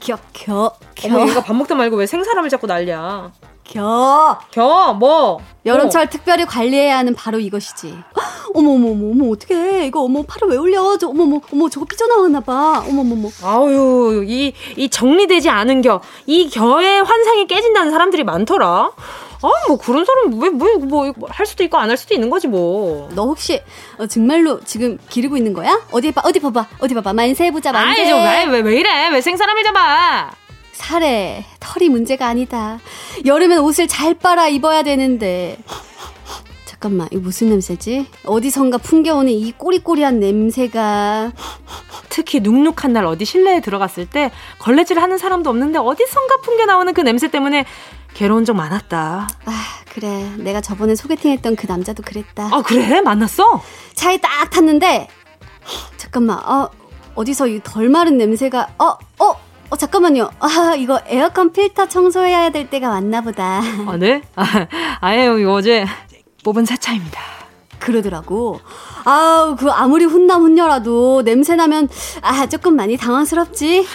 [0.00, 1.08] 겨, 겨, 겨.
[1.08, 3.32] 어머, 얘가 밥 먹다 말고 왜 생사람을 자꾸 난리야.
[3.64, 4.38] 겨.
[4.52, 5.40] 겨, 뭐?
[5.64, 6.10] 여름철 뭐.
[6.10, 7.94] 특별히 관리해야 하는 바로 이것이지.
[8.54, 9.86] 어머, 어머, 어머, 어머, 어떡해.
[9.86, 10.96] 이거, 어머, 팔을 왜 올려?
[10.98, 12.84] 저, 어머, 어머, 어머, 저거 삐져나왔나봐.
[12.88, 13.28] 어머, 어머, 어머.
[13.42, 16.00] 아유, 이, 이 정리되지 않은 겨.
[16.26, 18.92] 이 겨의 환상이 깨진다는 사람들이 많더라.
[19.42, 22.46] 아, 뭐 그런 사람 왜, 왜, 뭐, 할 수도 있고 안 할 수도 있는 거지
[22.48, 23.08] 뭐.
[23.14, 23.60] 너 혹시
[23.98, 25.80] 어, 정말로 지금 기르고 있는 거야?
[25.92, 27.12] 어디 봐, 어디 봐봐, 어디 봐봐.
[27.12, 28.02] 만세 보자, 만세.
[28.02, 29.08] 아이, 좀, 왜, 왜 이래?
[29.08, 30.30] 왜 생사람을 잡아?
[30.72, 32.78] 살에 털이 문제가 아니다.
[33.24, 35.58] 여름엔 옷을 잘 빨아 입어야 되는데.
[36.66, 38.06] 잠깐만, 이거 무슨 냄새지?
[38.26, 41.32] 어디선가 풍겨오는 이 꼬리꼬리한 냄새가.
[42.10, 47.00] 특히 눅눅한 날 어디 실내에 들어갔을 때 걸레질 하는 사람도 없는데 어디선가 풍겨 나오는 그
[47.02, 47.66] 냄새 때문에
[48.16, 49.28] 괴로운 적 많았다.
[49.44, 49.52] 아,
[49.92, 50.32] 그래.
[50.38, 52.48] 내가 저번에 소개팅했던 그 남자도 그랬다.
[52.50, 53.02] 아, 그래?
[53.02, 53.62] 만났어?
[53.92, 55.06] 차에 딱 탔는데,
[55.98, 56.70] 잠깐만, 어,
[57.14, 60.30] 어디서 이 덜 마른 냄새가, 어, 어, 어, 잠깐만요.
[60.40, 63.60] 아, 이거 에어컨 필터 청소해야 될 때가 왔나 보다.
[63.86, 64.22] 아, 네?
[64.34, 64.44] 아,
[65.00, 65.84] 아예 어제
[66.42, 67.20] 뽑은 새 차입니다.
[67.86, 68.60] 그러더라고.
[69.04, 71.88] 아우, 그 아무리 훈남 훈녀라도 냄새 나면,
[72.20, 73.86] 아, 조금 많이 당황스럽지?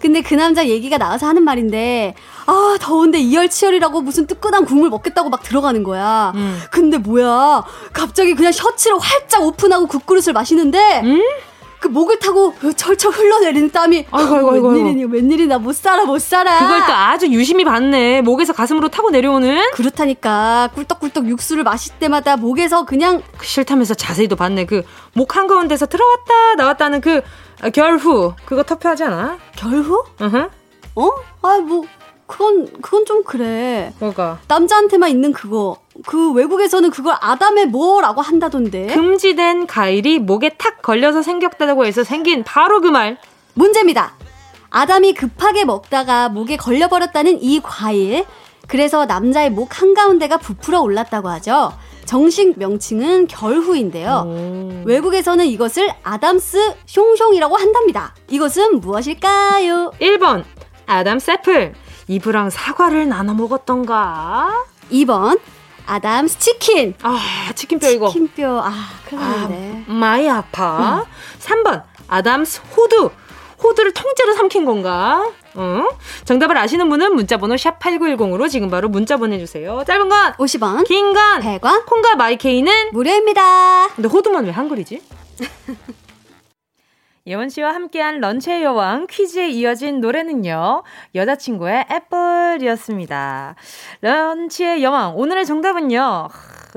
[0.00, 2.14] 근데 그 남자 얘기가 나와서 하는 말인데,
[2.46, 6.32] 아, 더운데 이열치열이라고 무슨 뜨끈한 국물 먹겠다고 막 들어가는 거야.
[6.36, 6.60] 음.
[6.70, 7.64] 근데 뭐야.
[7.92, 11.20] 갑자기 그냥 셔츠를 활짝 오픈하고 국그릇을 마시는데, 음?
[11.80, 16.58] 그 목을 타고 철철 흘러내리는 땀이 아이고 아이고 아이고 웬일이니 웬일이나 못 살아 못 살아
[16.58, 22.84] 그걸 또 아주 유심히 봤네 목에서 가슴으로 타고 내려오는 그렇다니까 꿀떡꿀떡 육수를 마실 때마다 목에서
[22.84, 27.20] 그냥 그 싫다면서 자세히도 봤네 그 목 한가운데서 들어왔다 나왔다는 그
[27.74, 29.38] 결후 그거 터프하지 않아?
[29.56, 30.04] 결후?
[30.20, 30.48] 으흠.
[30.96, 31.10] 어?
[31.42, 31.84] 아뭐
[32.30, 33.92] 그건 그건 좀 그래.
[33.98, 34.38] 뭐가?
[34.46, 35.78] 남자한테만 있는 그거.
[36.06, 38.86] 그 외국에서는 그걸 아담의 뭐라고 한다던데.
[38.86, 43.18] 금지된 가일이 목에 탁 걸려서 생겼다고 해서 생긴 바로 그 말.
[43.54, 44.14] 문제입니다.
[44.70, 48.24] 아담이 급하게 먹다가 목에 걸려버렸다는 이 과일.
[48.68, 51.72] 그래서 남자의 목 한가운데가 부풀어 올랐다고 하죠.
[52.04, 54.24] 정식 명칭은 결후인데요.
[54.28, 54.82] 오.
[54.84, 58.14] 외국에서는 이것을 Adam's 숑숑이라고 한답니다.
[58.28, 59.90] 이것은 무엇일까요?
[60.00, 60.44] 1번
[60.86, 61.74] Adam's apple
[62.14, 64.64] 이브랑 사과를 나눠 먹었던가?
[64.90, 65.38] 2번
[65.86, 66.94] Adam's 치킨.
[67.02, 67.18] 아,
[67.54, 68.08] 치킨뼈 이거.
[68.08, 68.60] 치킨뼈.
[68.64, 68.72] 아,
[69.08, 69.84] 큰일 났네.
[69.88, 71.04] 아, 많이 아파.
[71.06, 71.62] 응.
[71.62, 73.10] 3번 Adam's 호두.
[73.62, 75.30] 호두를 통째로 삼킨 건가?
[75.54, 75.84] 어?
[76.24, 79.84] 정답을 아시는 분은 문자번호 샵8910으로 지금 바로 문자 보내주세요.
[79.86, 83.88] 짧은 건 50원, 긴 건 100원, 콩과 마이케이는 무료입니다.
[83.94, 85.00] 근데 호두만 왜 한글이지?
[87.26, 90.82] 예원 씨와 함께한 런치의 여왕 퀴즈에 이어진 노래는요.
[91.14, 93.56] 여자친구의 애플이었습니다.
[94.00, 96.28] 런치의 여왕 오늘의 정답은요.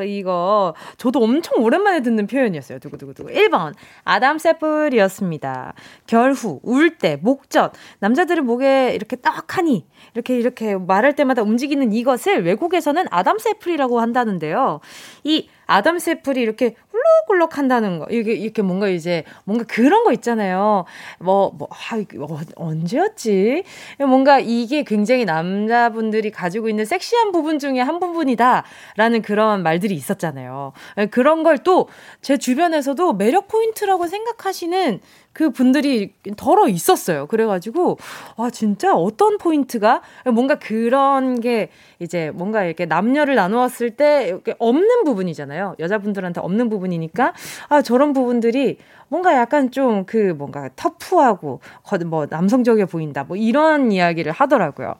[0.05, 2.79] 이거 저도 엄청 오랜만에 듣는 표현이었어요.
[2.79, 3.29] 두구두구두구.
[3.29, 5.73] 1번 아담 세플이었습니다.
[6.07, 7.73] 결후, 울 때, 목젖.
[7.99, 14.79] 남자들의 목에 이렇게 떡하니 이렇게 이렇게 말할 때마다 움직이는 이것을 외국에서는 아담 세플이라고 한다는데요.
[15.23, 18.07] 이 아담 세플이 이렇게 훌럭훌럭 한다는 거.
[18.09, 20.85] 이게 이렇게 뭔가 이제 뭔가 그런 거 있잖아요.
[21.19, 23.63] 뭐, 뭐, 아, 어, 언제였지?
[23.99, 28.63] 뭔가 이게 굉장히 남자분들이 가지고 있는 섹시한 부분 중에 한 부분이다
[28.97, 30.73] 라는 그런 말들이 있었잖아요.
[31.11, 31.87] 그런 걸 또
[32.21, 34.99] 제 주변에서도 매력 포인트라고 생각하시는
[35.33, 37.25] 그 분들이 더러 있었어요.
[37.27, 37.97] 그래가지고,
[38.37, 41.69] 아, 진짜 어떤 포인트가, 뭔가 그런 게
[41.99, 45.75] 이제 뭔가 이렇게 남녀를 나누었을 때 이렇게 없는 부분이잖아요.
[45.79, 47.33] 여자분들한테 없는 부분이 부분이니까
[47.69, 48.77] 아 저런 부분들이
[49.13, 51.59] 뭔가 약간 좀 그 뭔가 터프하고
[52.07, 54.95] 뭐 남성적이어 보인다 뭐 이런 이야기를 하더라고요.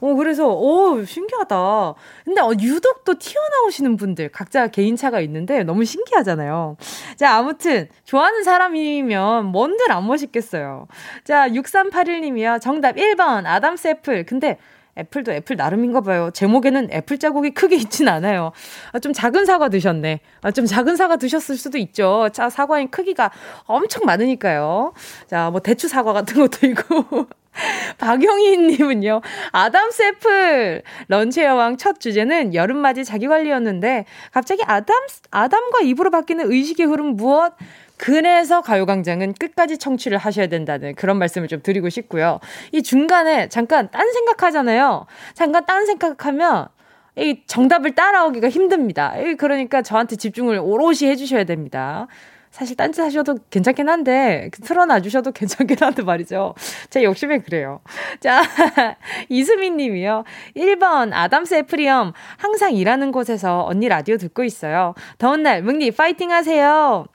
[0.00, 1.94] 어 그래서 오 신기하다.
[2.24, 6.76] 근데 어, 유독 또 튀어나오시는 분들 각자 개인차가 있는데 너무 신기하잖아요.
[7.16, 10.86] 자 아무튼 좋아하는 사람이면 뭔들 안 멋있겠어요.
[11.24, 12.60] 자 6381님이요.
[12.60, 14.24] 정답 1번 Adam's apple.
[14.24, 14.58] 근데
[14.98, 16.30] apple도 apple 나름인가 봐요.
[16.32, 18.52] 제목에는 애플 자국이 크게 있진 않아요.
[18.92, 20.20] 아, 좀 작은 사과 드셨네.
[20.42, 22.28] 아, 좀 작은 사과 드셨을 수도 있죠.
[22.32, 23.30] 자, 사과의 크기가
[23.64, 24.92] 엄청 많으니까요.
[25.26, 27.26] 자, 뭐 대추 사과 같은 것도 있고.
[27.98, 30.82] 박영희님은요, 아담스 애플!
[31.08, 34.94] 런치 여왕 첫 주제는 여름맞이 자기관리였는데, 갑자기 아담,
[35.30, 37.54] 아담과 입으로 바뀌는 의식의 흐름 무엇?
[37.98, 42.40] 그래서 가요광장은 끝까지 청취를 하셔야 된다는 그런 말씀을 좀 드리고 싶고요.
[42.72, 45.06] 이 중간에 잠깐 딴 생각하잖아요.
[45.34, 46.68] 잠깐 딴 생각하면
[47.16, 49.14] 이 정답을 따라오기가 힘듭니다.
[49.38, 52.06] 그러니까 저한테 집중을 오롯이 해주셔야 됩니다.
[52.50, 56.54] 사실 딴짓 하셔도 괜찮긴 한데 틀어놔 주셔도 괜찮긴 한데 말이죠.
[56.88, 57.80] 제 욕심에 그래요.
[58.20, 58.42] 자,
[59.28, 60.24] 이수민 님이요.
[60.56, 64.94] 1번 아담스 애프리엄 항상 일하는 곳에서 언니 라디오 듣고 있어요.
[65.18, 67.06] 더운 날 뭉니 파이팅 하세요.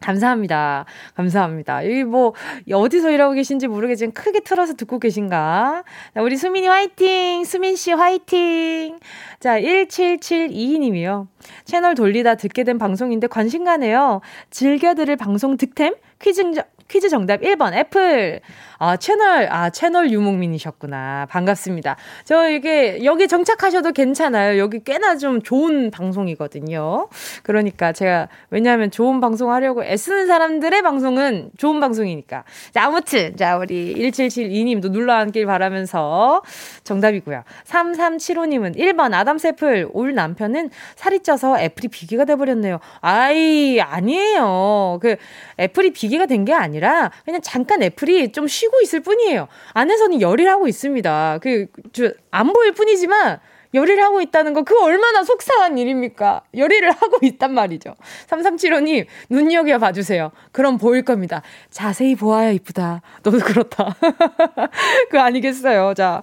[0.00, 0.84] 감사합니다.
[1.14, 1.84] 감사합니다.
[1.84, 2.34] 여기 뭐,
[2.70, 5.84] 어디서 일하고 계신지 모르겠지만 크게 틀어서 듣고 계신가?
[6.14, 7.44] 자, 우리 수민이 화이팅!
[7.44, 8.98] 수민씨 화이팅!
[9.40, 11.28] 자, 1772님이요.
[11.64, 14.20] 채널 돌리다 듣게 된 방송인데 관심 가네요.
[14.50, 15.94] 즐겨 들을 방송 득템?
[16.20, 16.42] 퀴즈,
[16.88, 18.40] 퀴즈 정답 1번 애플.
[18.78, 21.26] 아, 채널, 아, 채널 유목민이셨구나.
[21.30, 21.96] 반갑습니다.
[22.24, 24.58] 저 이게, 여기 정착하셔도 괜찮아요.
[24.58, 27.08] 여기 꽤나 좀 좋은 방송이거든요.
[27.42, 32.44] 그러니까 제가, 왜냐하면 좋은 방송 하려고 애쓰는 사람들의 방송은 좋은 방송이니까.
[32.72, 36.42] 자, 아무튼, 자, 우리 1772님도 눌러 앉길 바라면서
[36.84, 37.42] 정답이고요.
[37.66, 39.88] 3375님은 1번 Adam's apple.
[39.92, 42.78] 울 남편은 살이 쪄서 애플이 비계가 돼버렸네요.
[43.00, 44.98] 아이, 아니에요.
[45.02, 45.16] 그,
[45.58, 49.48] 애플이 비계가 된 게 아니라, 그냥 잠깐 애플이 좀 쉬, 쉬고 있을 뿐이에요.
[49.74, 51.38] 안에서는 열일 하고 있습니다.
[51.40, 53.40] 그, 저, 안 보일 뿐이지만,
[53.74, 56.42] 열일을 하고 있다는 거, 그 얼마나 속상한 일입니까?
[56.56, 57.94] 열일을 하고 있단 말이죠.
[58.28, 60.32] 3375님, 눈여겨 봐주세요.
[60.52, 61.42] 그럼 보일 겁니다.
[61.70, 63.02] 자세히 보아야 이쁘다.
[63.22, 63.96] 너도 그렇다.
[65.10, 65.94] 그거 아니겠어요.
[65.94, 66.22] 자.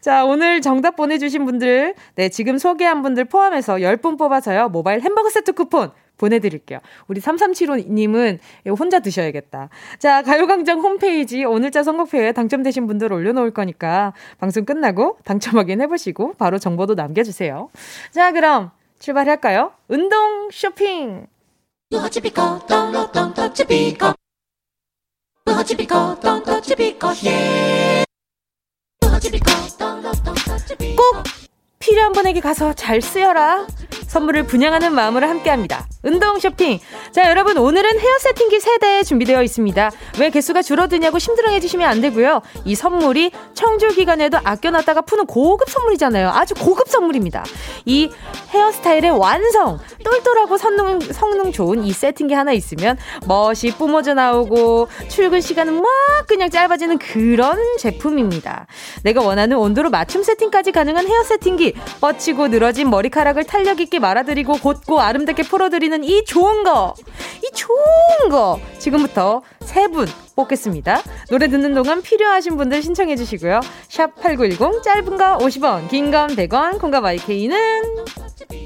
[0.00, 5.52] 자, 오늘 정답 보내주신 분들, 네, 지금 소개한 분들 포함해서 10분 뽑아서요, 모바일 햄버거 세트
[5.52, 6.80] 쿠폰 보내드릴게요.
[7.08, 8.38] 우리 3375님은
[8.78, 9.70] 혼자 드셔야겠다.
[9.98, 16.94] 자, 가요광장 홈페이지 오늘자 선곡표에 당첨되신 분들 올려놓을 거니까 방송 끝나고 당첨 확인해보시고 바로 정보도
[16.94, 17.70] 남겨주세요.
[18.10, 19.72] 자, 그럼 출발할까요?
[19.88, 21.26] 운동 쇼핑!
[29.20, 31.49] touch.
[31.80, 33.66] 필요한 분에게 가서 잘 쓰여라.
[34.06, 35.86] 선물을 분양하는 마음으로 함께합니다.
[36.02, 36.78] 운동 쇼핑.
[37.12, 39.90] 자, 여러분 오늘은 헤어 세팅기 세대 준비되어 있습니다.
[40.18, 42.42] 왜 개수가 줄어드냐고 심드렁해 주시면 안 되고요.
[42.64, 46.30] 이 선물이 청주 기간에도 아껴놨다가 푸는 고급 선물이잖아요.
[46.30, 47.44] 아주 고급 선물입니다.
[47.84, 48.10] 이
[48.48, 55.74] 헤어스타일의 완성, 똘똘하고 성능, 성능 좋은 이 세팅기 하나 있으면 멋이 뿜어져 나오고 출근 시간은
[55.74, 55.86] 막
[56.26, 58.66] 그냥 짧아지는 그런 제품입니다.
[59.04, 61.69] 내가 원하는 온도로 맞춤 세팅까지 가능한 헤어 세팅기,
[62.00, 66.94] 뻗치고 늘어진 머리카락을 탄력 있게 말아드리고 곧고 아름답게 풀어드리는 이 좋은 거,
[67.44, 70.06] 이 좋은 거 지금부터 세 분
[70.36, 71.02] 뽑겠습니다.
[71.30, 73.60] 노래 듣는 동안 필요하신 분들 신청해 주시고요.
[73.88, 77.56] 샵 8910 짧은 거 50원, 긴 건 100원, 콩과 마이케이는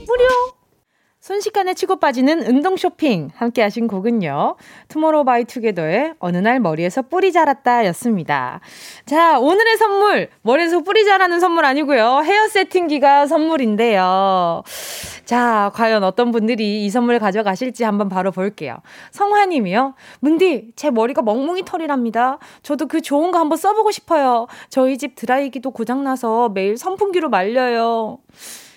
[0.07, 0.64] 무료.
[1.25, 4.57] 순식간에 치고 빠지는 운동 쇼핑 함께 하신 곡은요.
[4.89, 8.61] 투모로우 바이 투게더의 어느 날 머리에서 뿔이 자랐다 였습니다.
[9.07, 10.29] 자, 오늘의 선물.
[10.43, 12.21] 머리에서 뿔이 자라는 선물 아니고요.
[12.27, 14.65] 헤어 세팅기가 선물인데요.
[15.25, 18.77] 자, 과연 어떤 분들이 이 선물 가져가실지 한번 바로 볼게요.
[19.11, 19.95] 성화 님이요.
[20.21, 22.39] 문디, 제 머리가 멍멍이 털이랍니다.
[22.63, 24.47] 저도 그 좋은 거 한번 써보고 싶어요.
[24.69, 28.19] 저희 집 드라이기도 고장나서 매일 선풍기로 말려요.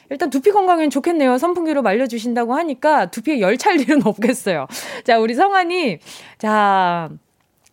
[0.09, 1.37] 일단 두피 건강엔 좋겠네요.
[1.37, 4.67] 선풍기로 말려주신다고 하니까 두피에 열 찰 일은 없겠어요.
[5.03, 5.97] 자, 우리 성환이,
[6.37, 7.09] 자,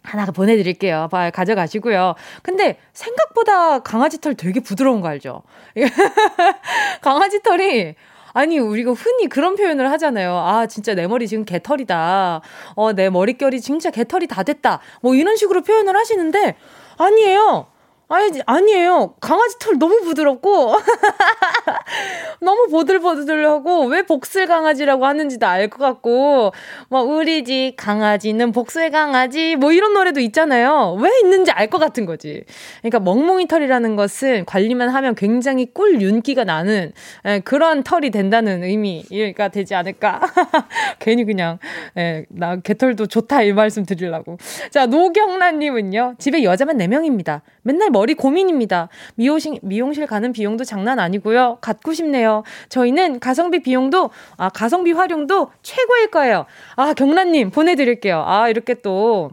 [0.03, 1.09] 하나 보내드릴게요.
[1.11, 2.14] 봐, 가져가시고요.
[2.42, 5.42] 근데 생각보다 강아지 털 되게 부드러운 거 알죠?
[7.03, 7.94] 강아지 털이
[8.33, 10.37] 아니, 우리가 흔히 그런 표현을 하잖아요.
[10.37, 12.40] 아, 진짜 내 머리 지금 개털이다.
[12.75, 14.81] 어, 내 머릿결이 진짜 개털이 다 됐다.
[15.03, 16.57] 뭐 이런 식으로 표현을 하시는데,
[16.99, 17.66] 아니에요.
[18.09, 19.14] 아니, 아니에요.
[19.21, 20.75] 강아지 털 너무 부드럽고,
[22.40, 26.53] 너무 보들보들하고, 왜 복슬 강아지라고 하는지도 알 것 같고,
[26.90, 30.99] 뭐, 우리 집 강아지는 복슬 강아지, 뭐 이런 노래도 있잖아요.
[31.01, 32.45] 왜 있는지 알 것 같은 거지.
[32.83, 36.93] 그러니까 멍멍이 털이라는 것은 관리만 하면 굉장히 꿀 윤기가 나는
[37.27, 40.21] 예, 그런 털이 된다는 의미가 되지 않을까.
[41.01, 41.59] 괜히 그냥,
[41.97, 44.37] 예, 나 개털도 좋다 이 말씀 드리려고.
[44.71, 47.40] 자, 노경란님은요, 집에 여자만 4명입니다.
[47.62, 48.90] 맨날 머리 고민입니다.
[49.14, 51.57] 미용실, 미용실 가는 비용도 장난 아니고요.
[51.62, 52.43] 갖고 싶네요.
[52.69, 56.45] 저희는 가성비 비용도, 아, 가성비 활용도 최고일 거예요.
[56.77, 58.23] 아, 경란님 보내드릴게요.
[58.27, 59.31] 아, 이렇게 또,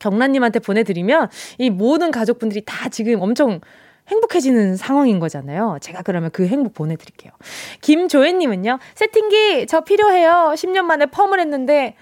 [0.00, 3.60] 경란님한테 보내드리면 이 모든 가족분들이 다 지금 엄청
[4.08, 5.78] 행복해지는 상황인 거잖아요.
[5.80, 7.32] 제가 그러면 그 행복 보내드릴게요.
[7.80, 10.54] 김조혜님은요, 세팅기 저 필요해요.
[10.56, 11.96] 10년 만에 펌을 했는데,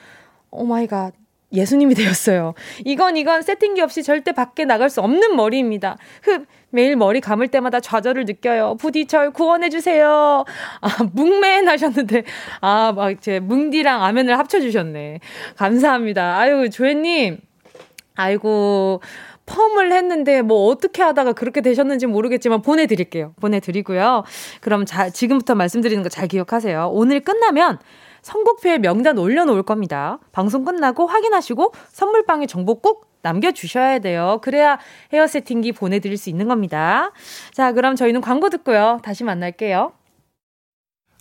[0.51, 1.13] oh my god.
[1.53, 2.55] 예수님이 되었어요.
[2.85, 5.97] 이건 이건 세팅기 없이 절대 밖에 나갈 수 없는 머리입니다.
[6.23, 8.77] 흡 매일 머리 감을 때마다 좌절을 느껴요.
[8.79, 10.45] 부디 절 구원해 주세요.
[10.83, 12.25] 아, 뭉맨 하셨는데,
[12.61, 15.21] 아, 막, 제 뭉디랑 아멘을 합쳐 주셨네.
[15.57, 16.37] 감사합니다.
[16.39, 17.39] 아유, 조혜님.
[18.17, 19.01] 아이고,
[19.47, 23.33] 펌을 했는데 뭐 어떻게 하다가 그렇게 되셨는지 모르겠지만 보내드릴게요.
[23.41, 24.25] 보내드리고요.
[24.61, 26.91] 그럼 자, 지금부터 말씀드리는 거 잘 기억하세요.
[26.93, 27.79] 오늘 끝나면
[28.29, 30.19] 선곡표에 명단 올려놓을 겁니다.
[30.33, 34.39] 방송 끝나고 확인하시고 선물방에 정보 꼭 남겨주셔야 돼요.
[34.43, 34.79] 그래야
[35.13, 37.11] 헤어 세팅기 보내드릴 수 있는 겁니다.
[37.53, 39.01] 자, 그럼 저희는 광고 듣고요.
[39.03, 39.93] 다시 만날게요.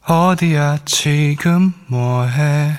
[0.05, 2.71] 어디야, 지금 뭐해?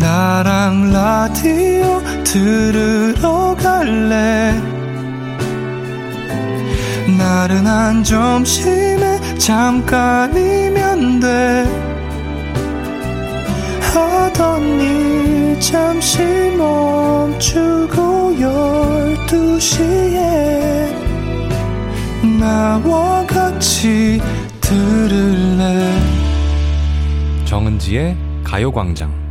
[0.00, 4.52] 나랑 라디오 들으러 갈래?
[7.18, 11.95] 나른한 점심에 잠깐이면 돼.
[14.00, 16.22] 하던 일 잠시
[16.56, 20.88] 멈추고 열두 시에
[22.38, 24.20] 나와 같이
[24.60, 25.92] 들을래
[27.44, 29.26] 정은지의 가요광장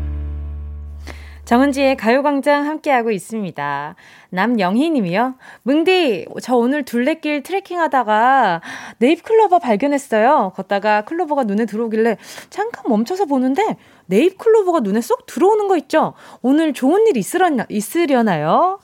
[1.46, 3.96] 정은지의 가요광장 함께하고 있습니다.
[4.32, 5.36] 남영희 님이요.
[5.62, 8.62] 뭉디, 저 오늘 둘레길 트레킹 하다가
[8.98, 10.54] 네잎 클로버 발견했어요.
[10.56, 12.18] 걷다가 클로버가 눈에 들어오길래
[12.50, 16.14] 잠깐 멈춰서 보는데 네잎 클로버가 눈에 쏙 들어오는 거 있죠?
[16.42, 18.80] 오늘 좋은 일 있으려나, 있으려나요?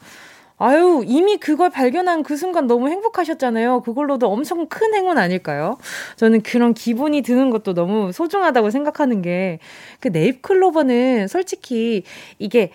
[0.58, 3.82] 아유, 이미 그걸 발견한 그 순간 너무 행복하셨잖아요.
[3.82, 5.78] 그걸로도 엄청 큰 행운 아닐까요?
[6.18, 9.58] 저는 그런 기분이 드는 것도 너무 소중하다고 생각하는 게,
[10.00, 12.04] 그 네잎클로버는 솔직히
[12.38, 12.72] 이게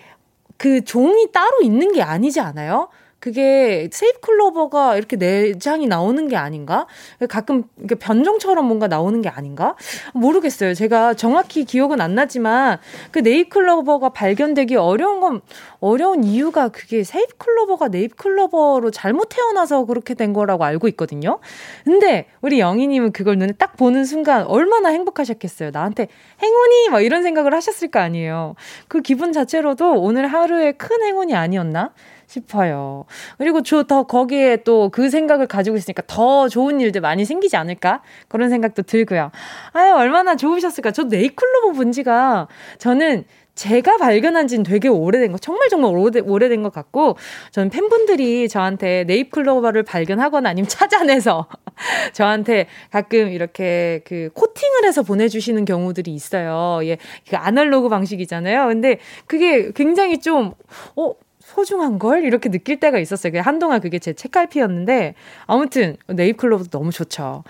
[0.57, 2.89] 그 종이 따로 있는 게 아니지 않아요?
[3.19, 6.85] 그게 세이프 클로버가 이렇게 내장이 나오는 게 아닌가?
[7.29, 7.63] 가끔
[7.99, 9.75] 변종처럼 뭔가 나오는 게 아닌가?
[10.13, 10.73] 모르겠어요.
[10.75, 12.77] 제가 정확히 기억은 안 나지만
[13.11, 15.41] 그 네잎클로버가 발견되기 어려운 건
[15.79, 21.39] 어려운 이유가 그게 세잎클로버가 네잎클로버로 잘못 태어나서 그렇게 된 거라고 알고 있거든요.
[21.85, 25.71] 근데 우리 영희님은 그걸 눈에 딱 보는 순간 얼마나 행복하셨겠어요.
[25.71, 26.07] 나한테
[26.41, 28.55] 행운이 막 이런 생각을 하셨을 거 아니에요.
[28.87, 31.91] 그 기분 자체로도 오늘 하루에 큰 행운이 아니었나?
[32.27, 33.05] 싶어요.
[33.37, 38.01] 그리고 저 더 거기에 또 그 생각을 가지고 있으니까 더 좋은 일들 많이 생기지 않을까?
[38.27, 39.31] 그런 생각도 들고요.
[39.73, 40.91] 아유, 얼마나 좋으셨을까?
[40.91, 42.47] 저 네이클로버 본 지가
[42.79, 47.17] 저는 제가 발견한 지는 되게 오래된 거, 정말 정말 오래, 오래된 것 같고,
[47.51, 51.47] 저는 팬분들이 저한테 네잎 클로버를 발견하거나 아니면 찾아내서
[52.13, 56.81] 저한테 가끔 이렇게 그 코팅을 해서 보내주시는 경우들이 있어요.
[56.83, 58.67] 예, 그 아날로그 방식이잖아요.
[58.67, 60.53] 근데 그게 굉장히 좀,
[60.95, 61.13] 어,
[61.57, 63.41] 소중한 걸 이렇게 느낄 때가 있었어요.
[63.41, 65.15] 한동안 그게 제 책갈피였는데
[65.47, 67.43] 아무튼 네잎클로버도 너무 좋죠.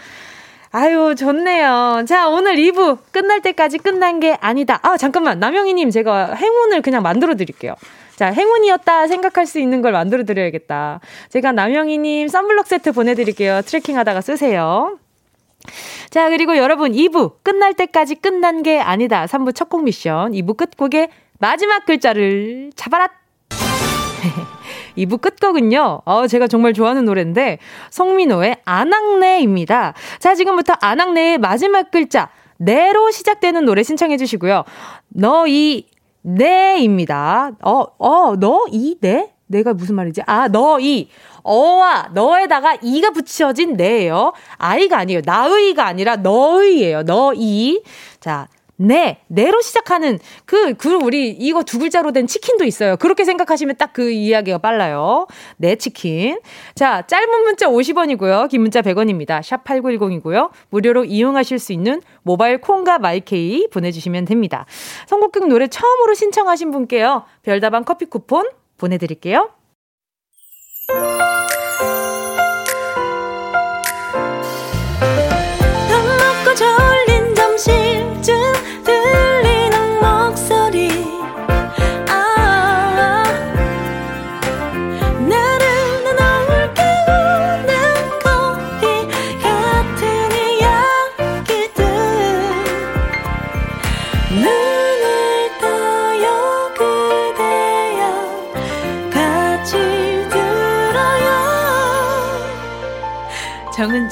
[0.71, 2.05] 아유, 좋네요.
[2.07, 4.79] 자, 오늘 2부 끝날 때까지 끝난 게 아니다.
[4.83, 5.39] 아, 잠깐만.
[5.39, 7.75] 남영희님, 제가 행운을 그냥 만들어 드릴게요.
[8.15, 11.01] 자, 행운이었다 생각할 수 있는 걸 만들어 드려야겠다.
[11.29, 13.61] 제가 남영희님 썬블럭 세트 보내드릴게요.
[13.65, 14.97] 트래킹 하다가 쓰세요.
[16.11, 19.25] 자, 그리고 여러분, 2부 끝날 때까지 끝난 게 아니다.
[19.25, 20.31] 3부 첫 곡 미션.
[20.31, 23.09] 2부 끝곡의 마지막 글자를 잡아라!
[24.97, 27.59] 2부 끝곡은요, 어, 제가 정말 좋아하는 노래인데,
[27.91, 29.93] 성민호의 안악내입니다.
[30.19, 34.63] 자, 지금부터 안악내의 마지막 글자, 내로 시작되는 노래 신청해 주시고요.
[35.09, 35.85] 너이,
[36.21, 37.51] 네입니다.
[37.63, 39.33] 어, 어, 너, 이, 네?
[39.45, 40.23] 내가 무슨 말이지?
[40.25, 41.09] 아, 너, 이.
[41.47, 44.33] 어와 너에다가 이가 붙여진 네예요.
[44.57, 45.21] 아이가 아니에요.
[45.23, 47.03] 나의가 아니라 너의예요.
[47.03, 47.81] 너이.
[48.19, 52.95] 자, 네, 네로 시작하는 그, 그, 우리 이거 두 글자로 된 치킨도 있어요.
[52.97, 55.25] 그렇게 생각하시면 딱 그 이야기가 빨라요.
[55.57, 56.39] 네, 치킨.
[56.75, 58.47] 자, 짧은 문자 50원이고요.
[58.47, 59.41] 긴 문자 100원입니다.
[59.41, 60.51] 샵 8910이고요.
[60.69, 64.67] 무료로 이용하실 수 있는 모바일 콩과 마이케이 보내주시면 됩니다.
[65.07, 67.23] 선곡극 노래 처음으로 신청하신 분께요.
[67.41, 68.47] 별다방 커피 쿠폰
[68.77, 69.49] 보내드릴게요.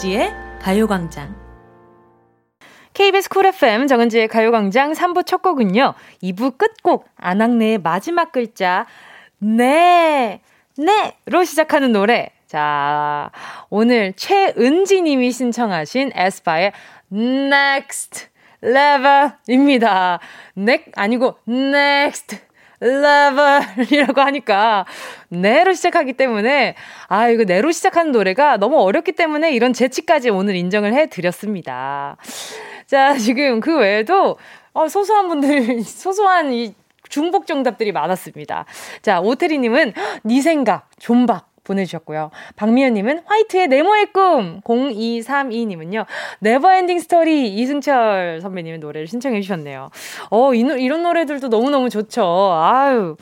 [0.06, 0.32] 정은지의
[0.62, 1.36] 가요광장.
[2.94, 5.96] KBS 쿨 FM 정은지의 가요광장 3부 첫 곡은요.
[6.22, 8.86] 2부 끝곡 안악내의 마지막 글자
[9.40, 10.42] 네,
[10.78, 12.30] 네로 시작하는 노래.
[12.46, 13.32] 자,
[13.72, 16.72] 오늘 최은지 님이 신청하신 에스파의
[17.12, 18.28] Next
[18.64, 20.20] Level입니다.
[20.54, 22.38] 넥 아니고 Next
[22.82, 24.86] Level이라고 하니까
[25.30, 26.76] 네로 시작하기 때문에
[27.08, 32.18] 아 이거 네로 시작하는 노래가 너무 어렵기 때문에 이런 재치까지 오늘 인정을 해드렸습니다.
[32.88, 34.38] 자 지금 그 외에도
[34.74, 36.76] 어, 소소한 분들 소소한 이
[37.10, 38.66] 중복 정답들이 많았습니다.
[39.02, 42.32] 자 오태리님은 네 생각 존박 보내주셨고요.
[42.56, 46.06] 박미연님은 화이트의 네모의 꿈 0232님은요.
[46.40, 49.90] Never Ending Story 이승철 선배님의 노래를 신청해 주셨네요.
[50.30, 52.24] 어, 이, 이런 노래들도 너무너무 좋죠.
[52.54, 53.18] 아유,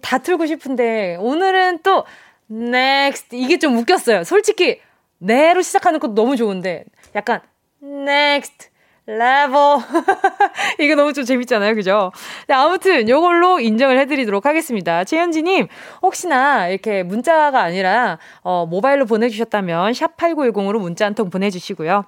[0.00, 2.04] 다 틀고 싶은데 오늘은 또
[2.50, 4.24] next 이게 좀 웃겼어요.
[4.24, 4.80] 솔직히
[5.18, 6.84] 네로 시작하는 것도 너무 좋은데
[7.14, 7.40] 약간
[7.82, 8.70] next
[9.06, 9.80] 레버.
[10.80, 11.74] 이거 너무 좀 재밌잖아요.
[11.76, 12.10] 그죠?
[12.48, 15.04] 네, 아무튼 요걸로 인정을 해드리도록 하겠습니다.
[15.04, 15.68] 최현지님,
[16.02, 22.04] 혹시나 이렇게 문자가 아니라, 어, 모바일로 보내주셨다면, 샵8910으로 문자 한 통 보내주시고요.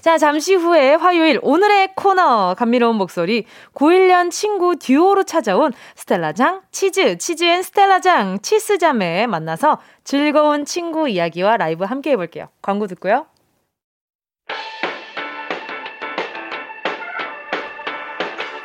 [0.00, 7.62] 자, 잠시 후에 화요일 오늘의 코너 감미로운 목소리 9일년 친구 듀오로 찾아온 스텔라장 치즈 치즈앤
[7.62, 12.48] 스텔라장 치스자매 만나서 즐거운 친구 이야기와 라이브 함께 해볼게요.
[12.62, 13.26] 광고 듣고요.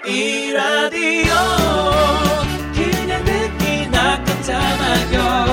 [0.07, 1.33] 이 라디오
[2.73, 5.45] 그냥 듣기나 깜짝마요.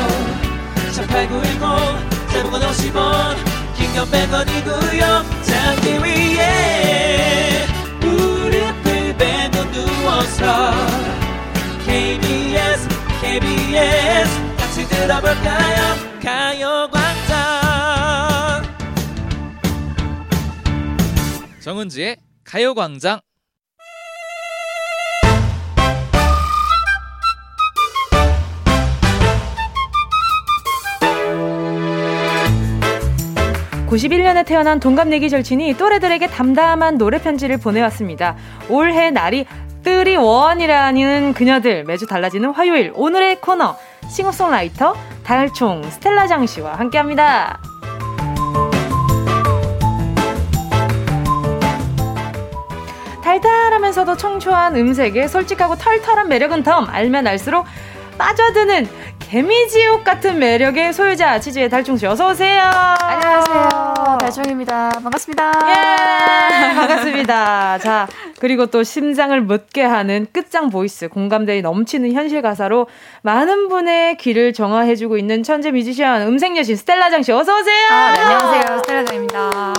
[0.93, 3.37] 18910 대목원 50원
[3.77, 5.25] 긴건 100원이고요.
[5.43, 7.67] 잠기 위에
[8.01, 10.73] 무릎을 베고 누워서
[11.87, 12.89] KBS
[13.23, 15.97] KBS 같이 들어볼까요?
[16.23, 17.33] 가요광장.
[21.61, 23.21] 정은지의 가요광장
[33.93, 38.37] 91년에 태어난 동갑내기 절친이 또래들에게 담담한 노래 편지를 보내왔습니다.
[38.71, 39.47] 올해 날이
[39.83, 43.77] 뜨리 원이라는 그녀들 매주 달라지는 화요일 오늘의 코너
[44.09, 47.61] 싱어송라이터 달총 스텔라 장 씨와 함께합니다.
[53.23, 57.67] 달달하면서도 청초한 음색에 솔직하고 털털한 매력은 덤 알면 알수록
[58.17, 58.89] 빠져드는
[59.33, 62.65] 개미지옥 같은 매력의 소유자 치즈의 달총씨 어서 오세요.
[63.01, 64.19] 안녕하세요.
[64.21, 64.91] 달총입니다.
[65.03, 65.53] 반갑습니다.
[65.71, 67.79] 예, 반갑습니다.
[67.79, 68.07] 자,
[68.41, 72.89] 그리고 또 심장을 멎게 하는 끝장 voice, 공감대에 넘치는 현실 가사로
[73.23, 77.89] 많은 분의 귀를 정화해주고 있는 천재 뮤지션 음색 여신 스텔라장 씨 어서 오세요.
[77.91, 78.79] 아, 네, 안녕하세요.
[78.81, 79.73] 스텔라장입니다.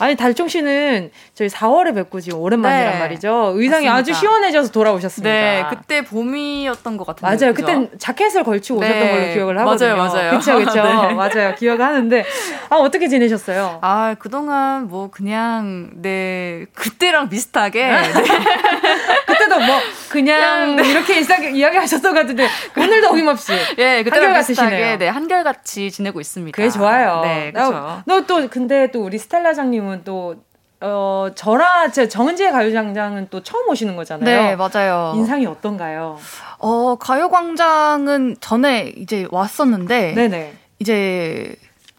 [0.00, 2.98] 아니 달총 씨는 저희 4월에 뵙고 지금 오랜만이란 네.
[3.00, 3.52] 말이죠.
[3.56, 3.94] 의상이 맞습니다.
[3.94, 5.28] 아주 시원해져서 돌아오셨습니다.
[5.30, 7.44] 네, 그때 봄이었던 것 같은데.
[7.46, 7.54] 맞아요.
[7.54, 8.86] 그때 자켓을 걸치고 네.
[8.88, 9.96] 오셨던 걸로 기억을 하거든요.
[9.96, 10.30] 맞아요, 맞아요.
[10.30, 10.82] 그렇죠, 그렇죠.
[10.82, 11.14] 네.
[11.14, 11.54] 맞아요.
[11.56, 12.24] 기억하는데
[12.70, 13.78] 아 어떻게 지내셨어요?
[13.82, 18.02] 아 그동안 뭐 그냥 네 그때랑 비슷하게 네.
[19.26, 19.80] 그때도 뭐
[20.10, 20.88] 그냥 네.
[20.88, 26.54] 이렇게 일상 이야기하셨던 것 같은데 오늘도 어김없이 예, 그때랑 비슷하게 네 한결같이 지내고 있습니다.
[26.56, 27.20] 그게 좋아요.
[27.24, 28.02] 네, 그렇죠.
[28.06, 30.36] 너 또 근데 또 우리 스텔라장님 님은 또
[30.80, 34.24] 어, 저라, 제 정은지의 가요광장은 또 처음 오시는 거잖아요.
[34.24, 35.12] 네, 맞아요.
[35.16, 36.18] 인상이 어떤가요?
[36.58, 40.54] 어, 가요광장은 전에 이제 왔었는데, 네네.
[40.78, 41.56] 이제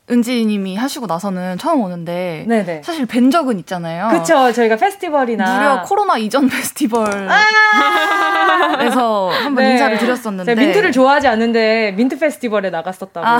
[0.10, 2.82] 은지님이 하시고 나서는 처음 오는데 네네.
[2.84, 4.10] 사실 뵌 적은 있잖아요.
[4.10, 4.52] 그쵸.
[4.52, 9.74] 저희가 페스티벌이나 무려 코로나 이전 페스티벌에서 아~ 한번 네.
[9.74, 13.26] 인사를 드렸었는데 민트를 좋아하지 않는데 민트 페스티벌에 나갔었다고.
[13.26, 13.38] 아~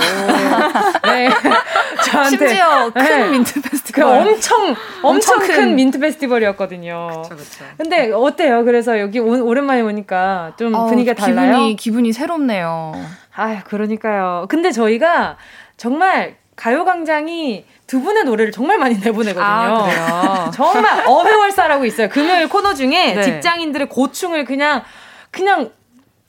[1.04, 1.28] 네.
[2.04, 3.28] 저한테 심지어 큰 네.
[3.30, 4.04] 민트 페스티벌.
[4.04, 7.22] 그 엄청 엄청, 큰, 큰, 민트 페스티벌이었거든요.
[7.22, 7.64] 그쵸, 그쵸.
[7.76, 8.64] 근데 어때요?
[8.64, 11.52] 그래서 여기 오, 오랜만에 오니까 좀 어, 분위기가 달라요?
[11.52, 12.92] 기분이 기분이 새롭네요.
[13.34, 14.46] 아, 그러니까요.
[14.48, 15.36] 근데 저희가
[15.76, 19.42] 정말 가요광장이 두 분의 노래를 정말 많이 내보내거든요.
[19.42, 22.10] 아, 정말 어회월사라고 있어요.
[22.10, 23.22] 금요일 코너 중에 네.
[23.22, 24.82] 직장인들의 고충을 그냥
[25.30, 25.70] 그냥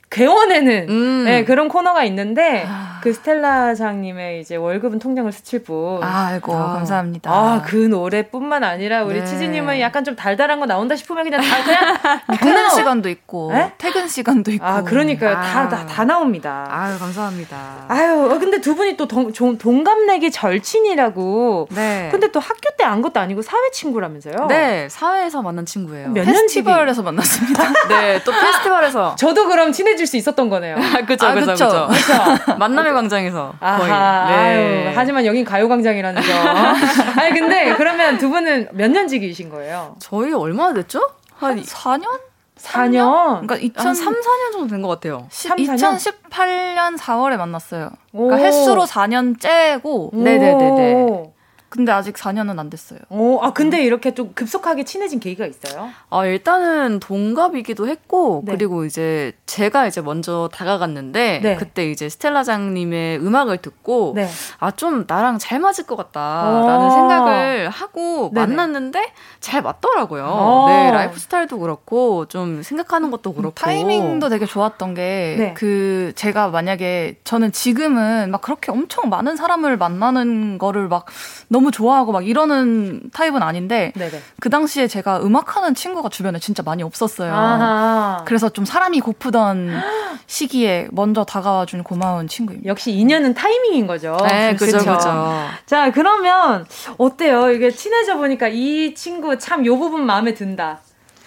[0.08, 1.24] 개원에는 음.
[1.26, 2.91] 네, 그런 코너가 있는데 아.
[3.02, 6.00] 그 스텔라장님의 이제 월급은 통장을 스칠 뿐.
[6.02, 7.30] 아이고 아, 감사합니다.
[7.32, 9.24] 아그 노래뿐만 아니라 우리 네.
[9.26, 13.72] 치즈님은 약간 좀 달달한 거 나온다 싶으면 그냥 다 그냥 퇴근 시간도 있고 네?
[13.78, 14.64] 퇴근 시간도 있고.
[14.64, 16.66] 아 그러니까요 다다 다, 다 나옵니다.
[16.70, 17.86] 아유 감사합니다.
[17.88, 21.68] 아유 어, 근데 두 분이 또 동, 동갑내기 절친이라고.
[21.72, 22.08] 네.
[22.12, 24.46] 근데 또 학교 때 안 것도 아니고 사회 친구라면서요?
[24.48, 26.08] 네 사회에서 만난 친구예요.
[26.10, 27.64] 몇 페스티벌에서 만났습니다.
[27.88, 29.16] 네또 페스티벌에서.
[29.16, 30.76] 저도 그럼 친해질 수 있었던 거네요.
[31.06, 31.88] 그죠, 그죠, 그죠.
[32.58, 33.90] 만나면 가요광장에서 거의.
[33.90, 34.34] 아하, 네.
[34.88, 36.46] 아유, 하지만 여긴 가요광장이라는 점.
[37.18, 39.96] 아니 근데 그러면 두 분은 몇 년지기이신 거예요?
[39.98, 41.00] 저희 얼마나 됐죠?
[41.36, 42.04] 한 4년?
[42.58, 43.40] 4년?
[43.40, 45.26] 그러니까 2003, 4년 정도 된 것 같아요.
[45.30, 47.90] 3, 2018년 4월에 만났어요.
[48.12, 50.10] 그러니까 횟수로 4년 째고.
[50.14, 51.32] 네네네네.
[51.72, 52.98] 근데 아직 4년은 안 됐어요.
[53.08, 55.88] 오, 아 근데 이렇게 좀 급속하게 친해진 계기가 있어요?
[56.10, 58.52] 아 일단은 동갑이기도 했고 네.
[58.52, 61.56] 그리고 이제 제가 이제 먼저 다가갔는데 네.
[61.56, 64.28] 그때 이제 스텔라장님의 음악을 듣고 네.
[64.58, 66.90] 아좀 나랑 잘 맞을 것 같다라는 어.
[66.90, 68.48] 생각을 하고 네네.
[68.48, 69.10] 만났는데
[69.40, 70.26] 잘 맞더라고요.
[70.26, 70.66] 어.
[70.68, 76.12] 네 라이프 스타일도 그렇고 좀 생각하는 것도 그렇고 타이밍도 되게 좋았던 게그 네.
[76.14, 81.06] 제가 만약에 저는 지금은 막 그렇게 엄청 많은 사람을 만나는 거를 막
[81.48, 84.20] 너무 너무 좋아하고 막 이러는 타입은 아닌데 네네.
[84.40, 87.32] 그 당시에 제가 음악하는 친구가 주변에 진짜 많이 없었어요.
[87.32, 88.22] 아하.
[88.26, 89.70] 그래서 좀 사람이 고프던
[90.26, 92.68] 시기에 먼저 다가와 준 고마운 친구입니다.
[92.68, 94.16] 역시 인연은 타이밍인 거죠.
[94.28, 95.36] 네, 그죠, 그죠.
[95.66, 96.66] 자, 그러면
[96.98, 97.52] 어때요?
[97.52, 100.80] 이게 친해져 보니까 이 친구 참 요 부분 마음에 든다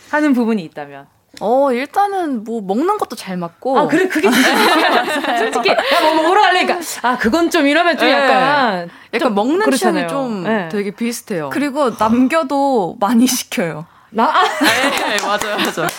[0.09, 1.07] 하는 부분이 있다면?
[1.41, 3.77] 어, 일단은 뭐 먹는 것도 잘 맞고.
[3.77, 6.79] 아, 그래, 그게 진짜 솔직히, 야, 뭐 먹으러 갈래니까.
[7.03, 8.13] 아, 그건 좀 이러면 좀 네.
[8.13, 8.89] 약간.
[9.13, 10.69] 약간 좀 먹는 취향이 좀 네.
[10.69, 11.49] 되게 비슷해요.
[11.51, 13.86] 그리고 남겨도 많이 시켜요.
[14.11, 14.25] 나?
[14.29, 14.43] 아.
[14.43, 15.89] 네, 맞아요, 맞아요.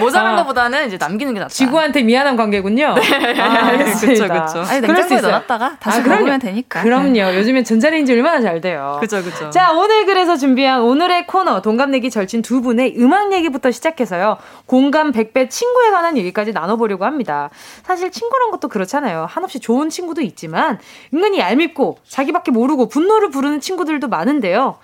[0.00, 1.48] 모자란 아, 것보다는 이제 남기는 게 낫다.
[1.50, 2.94] 지구한테 미안한 관계군요.
[2.94, 4.28] 네, 아, 알겠습니다.
[4.28, 4.70] 그쵸, 그쵸.
[4.70, 6.82] 아니, 냉장고에 넣어놨다가 다시 아, 먹으면 되니까.
[6.82, 7.34] 그럼요.
[7.36, 8.98] 요즘엔 전자레인지 얼마나 잘 돼요.
[9.00, 9.50] 그죠, 그죠.
[9.50, 14.38] 자, 오늘 그래서 준비한 오늘의 코너 동갑내기 절친 두 분의 음악 얘기부터 시작해서요.
[14.66, 17.50] 공감 100배 친구에 관한 얘기까지 나눠보려고 합니다.
[17.84, 19.26] 사실 친구란 것도 그렇잖아요.
[19.28, 20.78] 한없이 좋은 친구도 있지만
[21.14, 24.76] 은근히 얄밉고 자기밖에 모르고 분노를 부르는 친구들도 많은데요.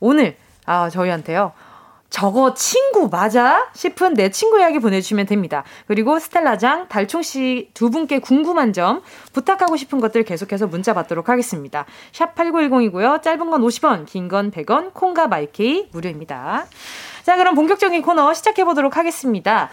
[0.00, 1.52] 오늘 아, 저희한테요.
[2.10, 3.68] 저거 친구 맞아?
[3.74, 5.62] 싶은 내 친구 이야기 보내주시면 됩니다.
[5.86, 9.02] 그리고 스텔라장, 달총씨 두 분께 궁금한 점,
[9.34, 11.84] 부탁하고 싶은 것들 계속해서 문자 받도록 하겠습니다.
[12.12, 13.22] 샵 8910이고요.
[13.22, 16.66] 짧은 건 50원, 긴 건 100원, 콩과 마이케이 무료입니다.
[17.24, 19.68] 자, 그럼 본격적인 코너 시작해보도록 하겠습니다.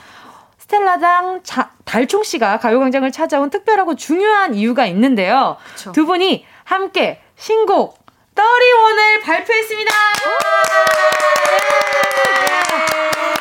[0.57, 5.57] 스텔라장 자, 달총씨가 가요광장을 찾아온 특별하고 중요한 이유가 있는데요.
[5.75, 5.91] 그쵸.
[5.93, 8.04] 두 분이 함께 신곡
[8.35, 9.91] 떠리원을 발표했습니다.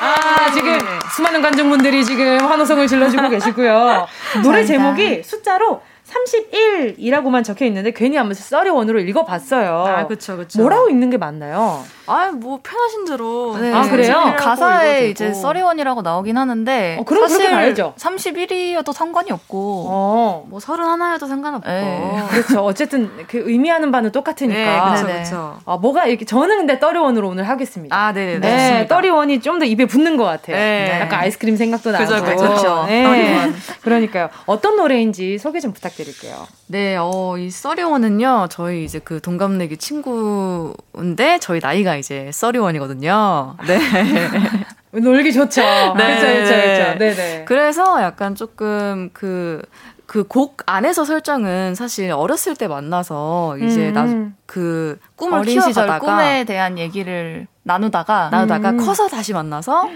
[0.01, 0.79] 아, 지금
[1.15, 4.07] 수많은 관중분들이 지금 환호성을 질러주고 계시고요.
[4.43, 9.85] 노래 제목이 숫자로 31이라고만 적혀 있는데 괜히 한번 썰이원으로 읽어봤어요.
[9.87, 10.61] 아, 그쵸, 그쵸.
[10.61, 11.85] 뭐라고 읽는 게 맞나요?
[12.07, 13.57] 아, 뭐 편하신 대로.
[13.59, 13.73] 네.
[13.73, 14.35] 아, 그래요?
[14.39, 17.95] 가사에 이제 썰이원이라고 나오긴 하는데 어, 그럼 사실 봐야죠.
[17.97, 20.47] 31이어도 상관이 없고 어.
[20.49, 21.69] 뭐 31이어도 상관없고.
[21.69, 22.23] 네.
[22.29, 22.65] 그렇죠.
[22.65, 24.59] 어쨌든 그 의미하는 바는 똑같으니까.
[24.59, 25.07] 네, 그렇죠.
[25.07, 25.59] 그렇죠.
[25.65, 27.97] 아, 뭐가 이렇게 저는 근데 떠리원으로 오늘 하겠습니다.
[27.97, 28.39] 아, 네네.
[28.41, 30.57] 네, 네 떠리원이 좀 더 입에 붙는 것 같아요.
[30.57, 31.01] 네.
[31.01, 32.05] 약간 아이스크림 생각도 나고.
[32.05, 32.85] 그죠, 그죠.
[32.87, 33.53] 네.
[33.83, 34.29] 그러니까요.
[34.47, 36.47] 어떤 노래인지 소개 좀 부탁드릴게요.
[36.67, 43.57] 네, 어, 이 써리원은요, 저희 이제 그 동갑내기 친구인데, 저희 나이가 이제 써리원이거든요.
[43.67, 43.79] 네.
[45.01, 45.61] 놀기 좋죠.
[45.61, 46.05] 네.
[46.05, 46.99] 그렇죠, 그렇죠, 그렇죠.
[46.99, 47.45] 네네.
[47.47, 49.63] 그래서 약간 조금 그,
[50.15, 54.37] 그 곡 안에서 설정은 사실 어렸을 때 만나서 이제 음.
[54.47, 58.77] 나그 꿈을 어린 키워가다가 꿈에 대한 얘기를 나누다가 나누다가 음.
[58.77, 59.89] 커서 다시 만나서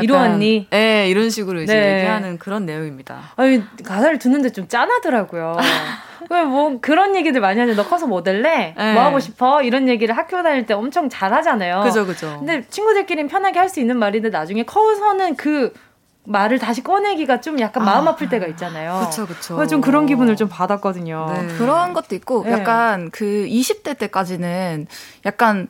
[0.00, 0.68] 이러았니?
[0.70, 1.98] 네, 이런 식으로 이제 네.
[1.98, 3.20] 얘기하는 그런 내용입니다.
[3.36, 5.58] 아니 가사를 듣는데 좀 짠하더라고요.
[6.30, 8.74] 왜뭐 그런 얘기들 많이 하는데 너 커서 뭐 될래?
[8.78, 8.94] 네.
[8.94, 9.62] 뭐 하고 싶어?
[9.62, 11.82] 이런 얘기를 학교 다닐 때 엄청 잘 하잖아요.
[11.82, 12.36] 그죠, 그죠.
[12.38, 15.74] 근데 친구들끼리는 편하게 할 수 있는 말인데 나중에 커서는 그
[16.26, 19.06] 말을 다시 꺼내기가 좀 약간 마음 아, 아플 때가 있잖아요.
[19.08, 19.66] 그쵸, 그쵸.
[19.66, 21.26] 좀 그런 기분을 좀 받았거든요.
[21.32, 21.46] 네.
[21.56, 22.52] 그런 것도 있고, 네.
[22.52, 24.86] 약간 그 20대 때까지는
[25.24, 25.68] 약간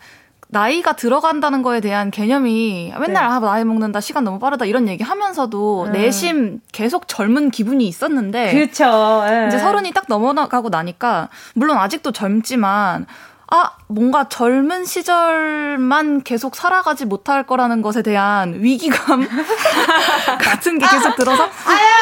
[0.49, 3.35] 나이가 들어간다는 거에 대한 개념이 맨날 네.
[3.35, 5.93] 아 나이 먹는다 시간 너무 빠르다 이런 얘기 하면서도 음.
[5.93, 13.07] 내심 계속 젊은 기분이 있었는데 그렇죠 이제 서른이 딱 넘어가고 나니까 물론 아직도 젊지만
[13.49, 19.27] 아, 뭔가 젊은 시절만 계속 살아가지 못할 거라는 것에 대한 위기감
[20.41, 21.49] 같은 게 계속 들어서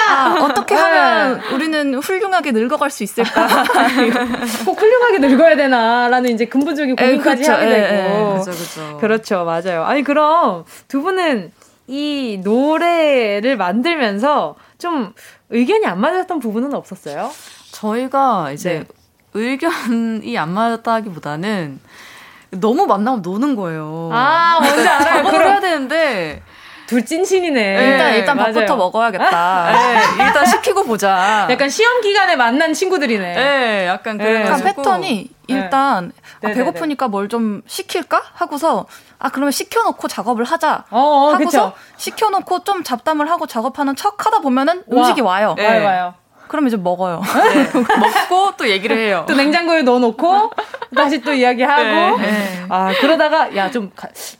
[0.08, 1.54] 아, 어떻게 하면 네.
[1.54, 3.46] 우리는 훌륭하게 늙어갈 수 있을까?
[4.64, 7.92] 꼭 훌륭하게 늙어야 되나라는 이제 근본적인 고민까지 에이, 하게 되고.
[7.92, 8.98] 에이, 그렇죠, 그렇죠.
[8.98, 9.84] 그렇죠, 맞아요.
[9.84, 11.52] 아니 그럼 두 분은
[11.86, 15.12] 이 노래를 만들면서 좀
[15.50, 17.30] 의견이 안 맞았던 부분은 없었어요?
[17.72, 19.03] 저희가 이제 네.
[19.34, 21.80] 의견이 안 맞았다기보다는
[22.52, 24.10] 너무 만나면 노는 거예요.
[24.12, 25.24] 아, 뭔지 알아요.
[25.24, 26.42] 그걸 해야 되는데
[26.86, 27.50] 둘 찐친이네.
[27.76, 28.52] 네, 일단 일단 맞아요.
[28.52, 29.72] 밥부터 먹어야겠다.
[30.18, 31.48] 네, 일단 시키고 보자.
[31.50, 33.34] 약간 시험 기간에 만난 친구들이네.
[33.34, 36.12] 네, 약간 그 약간 패턴이 일단
[36.42, 36.50] 네.
[36.50, 38.86] 아, 배고프니까 뭘 좀 시킬까 하고서
[39.18, 41.72] 아 그러면 시켜놓고 작업을 하자 어, 어, 하고서 그쵸.
[41.96, 45.54] 시켜놓고 좀 잡담을 하고 작업하는 척하다 보면은 음식이 와요.
[45.56, 45.66] 네.
[45.66, 46.14] 와요 와요.
[46.54, 47.20] 그럼 이제 먹어요.
[47.52, 47.68] 네.
[47.74, 49.24] 먹고 또 얘기를 해요.
[49.26, 50.52] 또 냉장고에 넣어놓고
[50.94, 52.16] 다시 또 이야기하고.
[52.18, 52.30] 네.
[52.30, 52.64] 네.
[52.68, 53.90] 아 그러다가 야 좀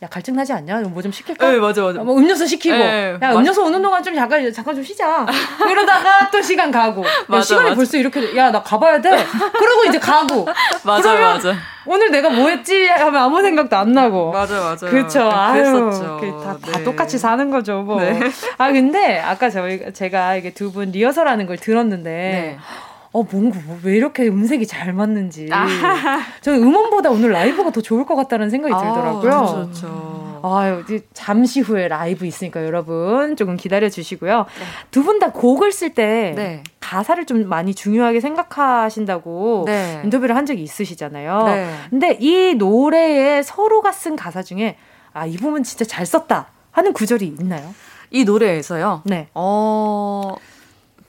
[0.01, 0.79] 야 갈증 나지 않냐?
[0.83, 1.51] 뭐 좀 시킬까?
[1.51, 1.99] 네 맞아 맞아.
[2.05, 2.77] 뭐 음료수 시키고.
[2.77, 3.19] 네.
[3.21, 5.27] 야 음료수 오는 동안 좀 잠깐 잠깐 좀 쉬자.
[5.69, 7.03] 이러다가 또 시간 가고.
[7.27, 7.75] 맞아, 야, 시간이 맞아.
[7.75, 9.11] 벌써 이렇게 야 나 가봐야 돼.
[9.59, 10.47] 그러고 이제 가고.
[10.85, 11.53] 맞아 맞아.
[11.87, 14.33] 오늘 내가 뭐 했지 하면 아무 생각도 안 나고.
[14.33, 14.87] 맞아, 맞아.
[14.89, 15.29] 그쵸.
[15.33, 15.91] 아유,
[16.43, 16.85] 다, 다 네.
[16.85, 18.01] 똑같이 사는 거죠, 뭐.
[18.01, 18.19] 네.
[18.59, 22.11] 아, 근데 아까 저희, 제가 이게 두 분 리허설하는 걸 들었는데.
[22.11, 22.59] 네.
[23.13, 25.49] 어, 뭔가, 뭐, 왜 이렇게 음색이 잘 맞는지.
[25.53, 25.67] 아.
[26.41, 29.19] 저는 음원보다 오늘 라이브가 더 좋을 것 같다는 생각이 아, 들더라고요.
[29.19, 30.34] 아, 그렇죠, 그렇죠.
[30.45, 30.85] 아유,
[31.15, 34.39] 잠시 후에 라이브 있으니까 여러분 조금 기다려 주시고요.
[34.39, 34.65] 네.
[34.91, 36.63] 두분 다 곡을 쓸때 네.
[36.81, 40.03] 가사를 좀 많이 중요하게 생각하신다고 네.
[40.05, 41.43] 인터뷰를 한 적이 있으시잖아요.
[41.47, 41.75] 네.
[41.89, 44.77] 근데 이 노래에 서로가 쓴 가사 중에
[45.15, 47.75] 아, 이 부분 진짜 잘 썼다 하는 구절이 있나요?
[48.11, 49.03] 이 노래에서요?
[49.05, 49.29] 네.
[49.33, 50.35] 어,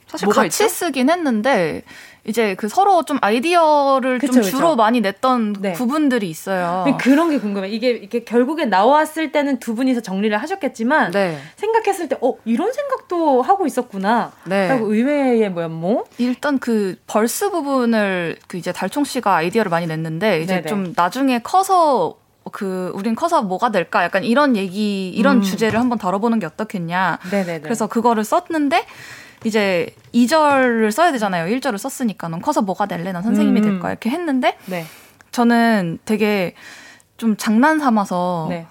[0.06, 0.68] 사실 같이 있죠?
[0.68, 1.82] 쓰긴 했는데
[2.26, 4.76] 이제 그 서로 좀 아이디어를 그쵸, 좀 주로 그쵸.
[4.76, 5.72] 많이 냈던 네.
[5.72, 6.84] 부분들이 있어요.
[7.00, 7.68] 그런 게 궁금해.
[7.68, 11.38] 이게 이게 결국에 나왔을 때는 두 분이서 정리를 하셨겠지만 네.
[11.56, 14.32] 생각했을 때 어 이런 생각도 하고 있었구나.
[14.44, 14.68] 네.
[14.68, 16.04] 라고 의외의 뭐야 뭐?
[16.18, 20.66] 일단 그 벌스 부분을 그 이제 달총 씨가 아이디어를 많이 냈는데 이제 네네.
[20.68, 22.16] 좀 나중에 커서
[22.52, 25.42] 그 우린 커서 뭐가 될까 약간 이런 얘기 이런 음.
[25.42, 27.18] 주제를 한번 다뤄보는 게 어떻겠냐.
[27.30, 27.60] 네네네.
[27.60, 28.84] 그래서 그거를 썼는데
[29.44, 31.54] 이제 2절을 써야 되잖아요.
[31.54, 33.12] 1절을 썼으니까 넌 커서 뭐가 될래?
[33.12, 33.62] 난 선생님이 음.
[33.62, 33.92] 될 거야.
[33.92, 34.84] 이렇게 했는데 네.
[35.30, 36.54] 저는 되게
[37.16, 38.66] 좀 장난 삼아서 네.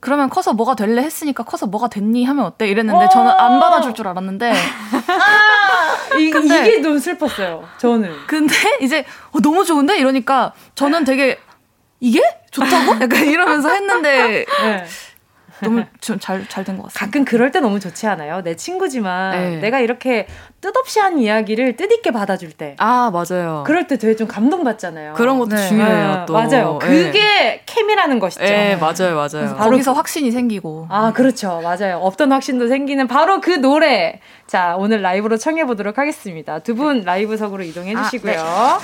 [0.00, 4.08] 그러면 커서 뭐가 될래 했으니까 커서 뭐가 됐니 하면 어때 이랬는데 저는 안 받아줄 줄
[4.08, 11.04] 알았는데 아, 이, 근데, 이게 너무 슬펐어요 저는 근데 이제 어, 너무 좋은데 이러니까 저는
[11.04, 11.38] 되게
[12.00, 14.86] 이게 좋다고 약간 이러면서 했는데 네.
[15.64, 16.90] 너무 잘 잘 된 것 같습니다.
[17.06, 18.42] 가끔 그럴 때 너무 좋지 않아요?
[18.42, 19.56] 내 친구지만 네.
[19.60, 20.26] 내가 이렇게
[20.60, 22.74] 뜻없이 한 이야기를 뜻있게 받아줄 때.
[22.78, 23.64] 아 맞아요.
[23.66, 25.14] 그럴 때 되게 좀 감동받잖아요.
[25.14, 25.68] 그런 것도 네.
[25.68, 26.14] 중요해요.
[26.14, 26.24] 네.
[26.26, 26.78] 또 맞아요.
[26.82, 26.86] 네.
[27.06, 28.44] 그게 케미라는 것이죠.
[28.44, 29.54] 네 맞아요 맞아요.
[29.56, 30.86] 바로 거기서 확신이 생기고.
[30.90, 31.98] 아 그렇죠 맞아요.
[32.02, 34.20] 없던 확신도 생기는 바로 그 노래.
[34.46, 36.58] 자 오늘 라이브로 청해 보도록 하겠습니다.
[36.58, 38.34] 두 분 라이브석으로 이동해 아, 주시고요.
[38.40, 38.80] 아,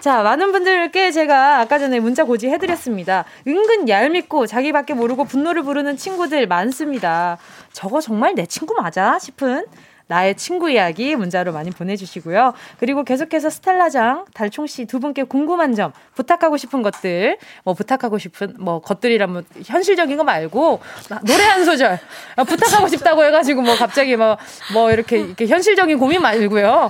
[0.00, 3.24] 자, 많은 분들께 제가 아까 전에 문자 고지 해드렸습니다.
[3.48, 7.36] 은근 얄밉고 자기밖에 모르고 분노를 부르는 친구들 많습니다.
[7.72, 9.18] 저거 정말 내 친구 맞아?
[9.18, 9.64] 싶은
[10.08, 12.54] 나의 친구 이야기 문자로 많이 보내주시고요.
[12.80, 18.80] 그리고 계속해서 스텔라장, 달총씨 두 분께 궁금한 점, 부탁하고 싶은 것들, 뭐 부탁하고 싶은 뭐
[18.80, 20.80] 것들이라면 현실적인 거 말고
[21.26, 21.98] 노래 한 소절
[22.36, 24.36] 아, 부탁하고 싶다고 해가지고 뭐 갑자기 뭐,
[24.72, 26.88] 뭐 이렇게, 이렇게 현실적인 고민 말고요.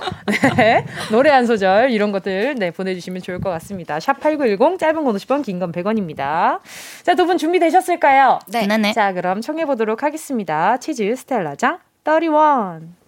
[0.57, 0.85] 네.
[1.11, 3.97] 노래 한 소절 이런 것들 네, 보내주시면 좋을 것 같습니다.
[3.99, 6.59] 샵8910 짧은 건 50원, 긴 건 100원입니다.
[7.03, 8.39] 자, 두 분 준비되셨을까요?
[8.47, 8.65] 네.
[8.65, 8.93] 네네.
[8.93, 10.77] 자, 그럼 청해보도록 하겠습니다.
[10.77, 12.98] 치즈 스텔라장 31.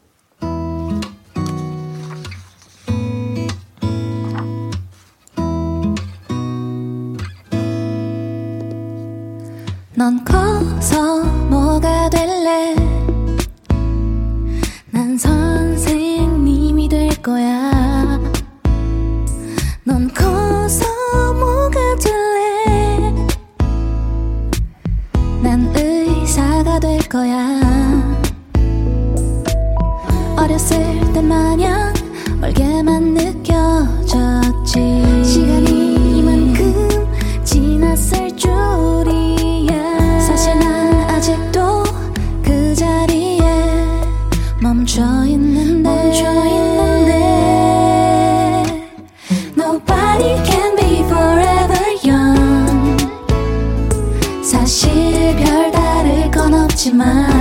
[10.02, 12.74] 넌 커서 뭐가 될래?
[14.90, 18.20] 난 선생님이 될 거야.
[19.84, 20.86] 넌 커서
[21.34, 23.14] 뭐가 될래?
[25.44, 27.62] 난 의사가 될 거야.
[30.36, 31.94] 어렸을 때 마냥
[32.40, 34.80] 멀게만 느껴졌지.
[35.24, 35.71] 시간이
[57.02, 57.41] 건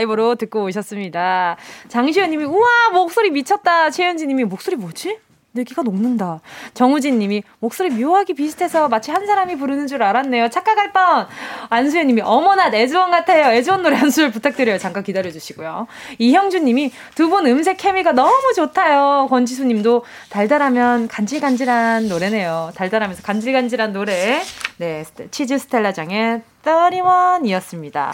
[0.00, 1.56] 라이브로 듣고 오셨습니다.
[1.88, 3.90] 장시현 님이, 우와, 목소리 미쳤다.
[3.90, 5.18] 최현지 님이, 목소리 뭐지?
[5.60, 6.40] 내기가 녹는다.
[6.74, 10.48] 정우진 님이 목소리 묘하게 비슷해서 마치 한 사람이 부르는 줄 알았네요.
[10.50, 11.26] 착각할 뻔.
[11.68, 13.52] 안수현 님이 어머나 애주원 같아요.
[13.52, 14.78] 애주원 노래 한 소절 부탁드려요.
[14.78, 15.86] 잠깐 기다려 주시고요.
[16.18, 19.28] 이형준 님이 두 분 음색 케미가 너무 좋다요.
[19.30, 22.72] 권지수 님도 달달하면 간질간질한 노래네요.
[22.74, 24.42] 달달하면서 간질간질한 노래.
[24.78, 28.10] 네, 치즈 스텔라장의 31이었습니다.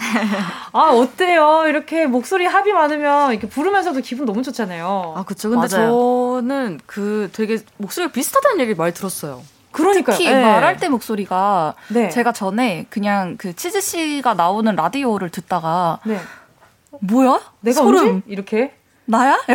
[0.71, 1.63] 아, 어때요?
[1.67, 5.13] 이렇게 목소리 합이 많으면 이렇게 부르면서도 기분 너무 좋잖아요.
[5.17, 5.49] 아, 그쵸.
[5.49, 5.89] 근데 맞아요.
[5.89, 9.43] 저 는 그 되게 목소리가 비슷하다는 얘기 많이 들었어요.
[9.71, 10.41] 그러니까 특히 네.
[10.41, 12.09] 말할 때 목소리가 네.
[12.09, 16.19] 제가 전에 그냥 그 치즈 씨가 나오는 라디오를 듣다가 네.
[17.01, 17.39] 뭐야?
[17.61, 18.73] 내가 소름 이렇게
[19.05, 19.37] 나야?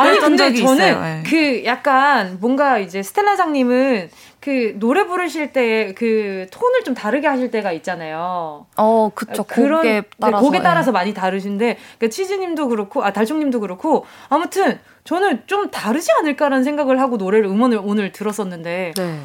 [0.00, 1.22] 아니 근데 저는 네.
[1.28, 7.72] 그 약간 뭔가 이제 스텔라장님은 그 노래 부르실 때 그 톤을 좀 다르게 하실 때가
[7.72, 8.66] 있잖아요.
[8.76, 9.44] 어, 그쵸.
[9.44, 10.92] 그런 곡에 네, 따라서, 네, 곡에 따라서 네.
[10.92, 17.16] 많이 다르신데 그러니까 치즈님도 그렇고 아 달총님도 그렇고 아무튼 저는 좀 다르지 않을까라는 생각을 하고
[17.16, 18.92] 노래를 음원을 오늘 들었었는데.
[18.96, 19.18] 네.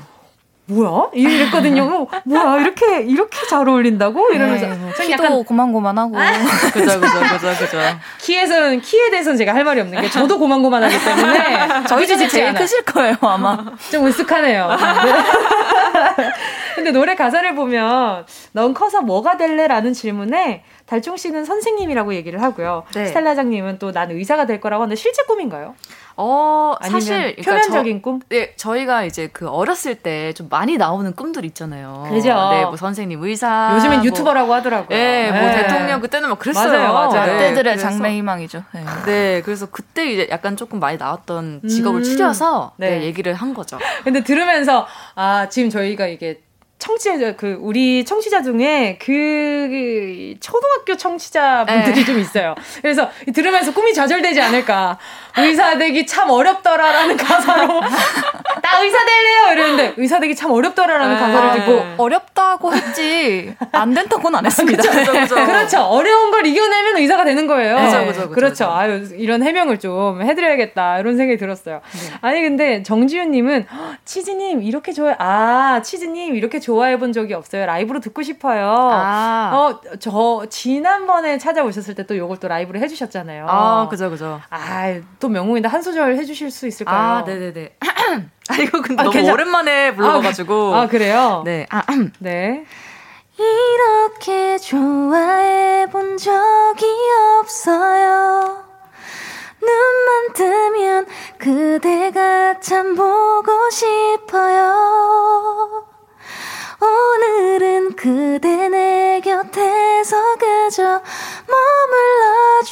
[0.68, 1.09] 뭐야?
[1.13, 2.07] 이랬거든요.
[2.26, 2.57] 뭐야?
[2.59, 6.32] 이렇게 이렇게 잘 어울린다고 이러면서 네, 전 약간 고만고만하고 아.
[6.74, 7.78] 그죠 그죠 그죠 그죠.
[8.20, 12.59] 키에서는 키에 대해서는 제가 할 말이 없는 게 저도 고만고만하기 때문에 저희 집이 제일 않아.
[12.59, 13.57] 크실 거예요 아마.
[13.91, 14.68] 좀 으쓱하네요.
[14.78, 15.13] 네.
[16.76, 22.84] 근데 노래 가사를 보면 넌 커서 뭐가 될래라는 질문에 달총 씨는 선생님이라고 얘기를 하고요.
[22.93, 23.05] 네.
[23.07, 25.74] 스텔라장님은 또 난 의사가 될 거라고 하는데 실제 꿈인가요?
[26.18, 28.20] 어, 사실 그러니까 표면적인 저, 꿈?
[28.30, 32.07] 네, 저희가 이제 그 어렸을 때 좀 많이 나오는 꿈들 있잖아요.
[32.09, 32.28] 그죠.
[32.51, 33.72] 네, 뭐 선생님, 의사.
[33.76, 34.97] 요즘엔 뭐, 유튜버라고 하더라고요.
[34.97, 35.63] 네, 뭐 네.
[35.63, 36.72] 대통령 그때는 막 그랬어요.
[36.72, 37.26] 맞아요, 맞아요.
[37.26, 38.63] 네, 그때들의 장래 희망이죠.
[38.74, 38.84] 네.
[39.05, 39.41] 네.
[39.43, 42.99] 그래서 그때 이제 약간 조금 많이 나왔던 직업을 음, 추려서 네.
[42.99, 43.78] 네, 얘기를 한 거죠.
[44.03, 46.41] 근데 들으면서 아, 지금 저희가 이게
[46.78, 52.05] 청취자 그 우리 청취자 중에 그, 그 초등학교 청취자 분들이 네.
[52.05, 52.53] 좀 있어요.
[52.82, 54.97] 그래서 들으면서 꿈이 좌절되지 않을까.
[55.38, 57.82] 의사 되기 참 어렵더라라는 가사로
[58.62, 61.20] 나 의사 될래요 이러는데 의사 되기 참 어렵더라라는 네.
[61.20, 61.94] 가사를 듣고 네.
[61.98, 64.82] 어렵다고 했지 안 된다고는 안 했습니다.
[64.82, 65.36] 그렇죠, 그렇죠.
[65.36, 65.82] 그렇죠.
[65.82, 67.76] 어려운 걸 이겨내면 의사가 되는 거예요.
[67.76, 68.30] 그렇죠, 그렇죠.
[68.30, 68.72] 그렇죠.
[68.72, 71.82] 아유 이런 해명을 좀 해드려야겠다 이런 생각이 들었어요.
[71.92, 72.18] 네.
[72.22, 73.66] 아니 근데 정지윤님은
[74.06, 75.16] 치즈님 이렇게 좋아요.
[75.20, 77.66] 아 치즈님 이렇게 좋아해 본 적이 없어요.
[77.66, 78.74] 라이브로 듣고 싶어요.
[78.74, 79.52] 아.
[79.54, 83.48] 어저 지난번에 찾아오셨을 때 또 요걸 또 라이브로 해주셨잖아요.
[83.50, 84.40] 아 그죠 그죠.
[84.52, 86.98] 아또 명곡인데 한 소절 해주실 수 있을까요?
[86.98, 87.78] 아, 네네네.
[88.50, 89.34] 아, 이거 근데 아, 너무 괜찮...
[89.34, 90.76] 오랜만에 불러가지고.
[90.76, 91.42] 아, 아, 그래요?
[91.46, 91.66] 네.
[91.70, 91.82] 아,
[92.20, 92.66] 네.
[93.38, 96.86] 이렇게 좋아해 본 적이
[97.42, 98.64] 없어요.
[99.62, 101.06] 눈만 뜨면
[101.38, 105.86] 그대가 참 보고 싶어요.
[106.82, 111.02] 오늘은 그대 내 곁에서 그저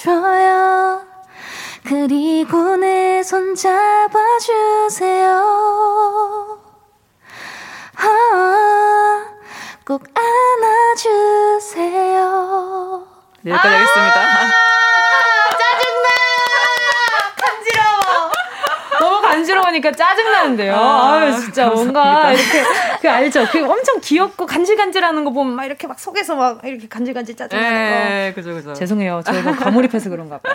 [0.04, 1.13] 머물러줘요.
[1.86, 5.32] 그리고 내 손 잡아주세요.
[7.96, 9.26] 아,
[9.86, 10.04] 꼭
[11.74, 13.08] 안아주세요.
[13.42, 14.20] 네, 여기까지 하겠습니다.
[14.22, 14.52] 아,
[15.58, 16.08] 짜증나!
[17.38, 18.32] 간지러워!
[19.34, 20.76] 너무 간지러우니까 짜증나는데요.
[20.76, 22.02] 아, 아유, 진짜 감사합니다.
[22.02, 22.64] 뭔가 이렇게
[23.02, 23.46] 그 알죠?
[23.52, 27.76] 그 엄청 귀엽고 간질간질하는 거 보면 막 이렇게 막 속에서 막 이렇게 간질간질 짜증나는 거.
[27.76, 28.74] 네, 그죠, 그죠.
[28.74, 29.22] 죄송해요.
[29.26, 30.54] 저희가 뭐 과몰입해서 그런가 봐요.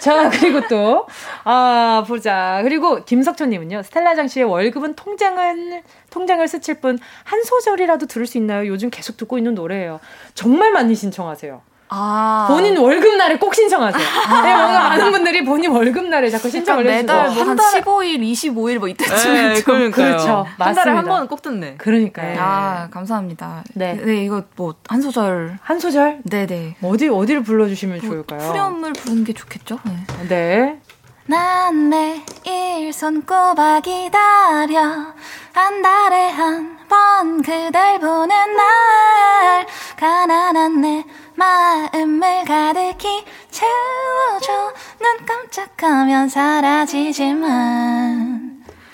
[0.00, 1.06] 자, 그리고 또,
[1.44, 2.60] 아, 보자.
[2.62, 8.66] 그리고 김석천님은요, 스텔라장 씨의 월급은 통장은, 통장을 스칠 뿐 한 소절이라도 들을 수 있나요?
[8.66, 10.00] 요즘 계속 듣고 있는 노래예요.
[10.34, 11.60] 정말 많이 신청하세요.
[11.88, 12.46] 아.
[12.48, 14.02] 본인 월급날에 꼭 신청하세요.
[14.28, 14.42] 아.
[14.42, 19.34] 네, 뭔가 많은 분들이 본인 월급날에 자꾸 신청을 그러니까 매달 뭐한 15일, 25일 뭐 이때쯤
[19.34, 20.46] 네, 그렇죠.
[20.58, 21.76] 한 달에 한 번은 꼭 듣네.
[21.78, 22.32] 그러니까요.
[22.32, 22.36] 네.
[22.38, 23.62] 아, 감사합니다.
[23.74, 23.94] 네.
[24.02, 25.58] 네, 이거 뭐 한 소절.
[25.62, 26.20] 한 소절?
[26.24, 26.76] 네, 네.
[26.82, 28.40] 어디 어디를 불러 주시면 뭐, 좋을까요?
[28.40, 29.78] 후렴을 부르는 게 좋겠죠?
[29.84, 30.28] 네.
[30.28, 30.80] 네.
[31.28, 35.12] 난 매일 손꼽아 기다려
[35.56, 39.66] 한 달에 한 번 그댈 보는 날.
[39.96, 41.04] 가난한 내
[41.34, 44.72] 마음을 가득히 채워줘.
[45.00, 47.46] 눈 깜짝하면 사라지지만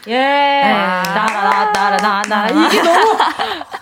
[0.09, 0.63] 예.
[1.15, 3.17] 나라나라나나 이게 너무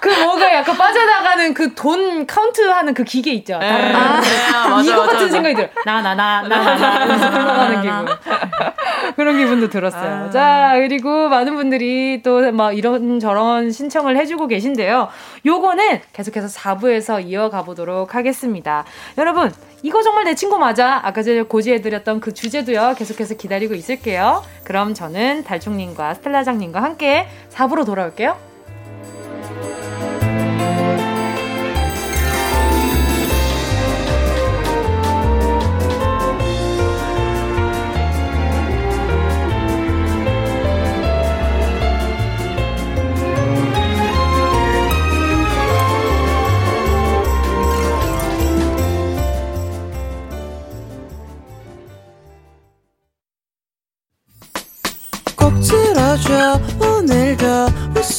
[0.01, 3.59] 그 뭐가 약간 빠져나가는 그 돈 카운트하는 그 기계 있죠.
[3.63, 3.93] 예.
[3.95, 5.69] 아, 네, 이거 같은 생각이 들어.
[5.87, 8.07] 나나나나나나 흘러가는 기분.
[9.17, 10.27] 그런 기분도 들었어요.
[10.27, 10.31] 아.
[10.31, 15.09] 자 그리고 많은 분들이 또 막 이런 저런 신청을 해주고 계신데요.
[15.47, 18.85] 요거는 계속해서 4부에서 이어가 보도록 하겠습니다.
[19.19, 19.53] 여러분
[19.83, 21.01] 이거 정말 내 친구 맞아.
[21.03, 22.95] 아까 전에 고지해드렸던 그 주제도요.
[22.99, 24.43] 계속해서 기다리고 있을게요.
[24.65, 28.50] 그럼 저는 달총님과 스텔라장님과 함께 4부로 돌아올게요.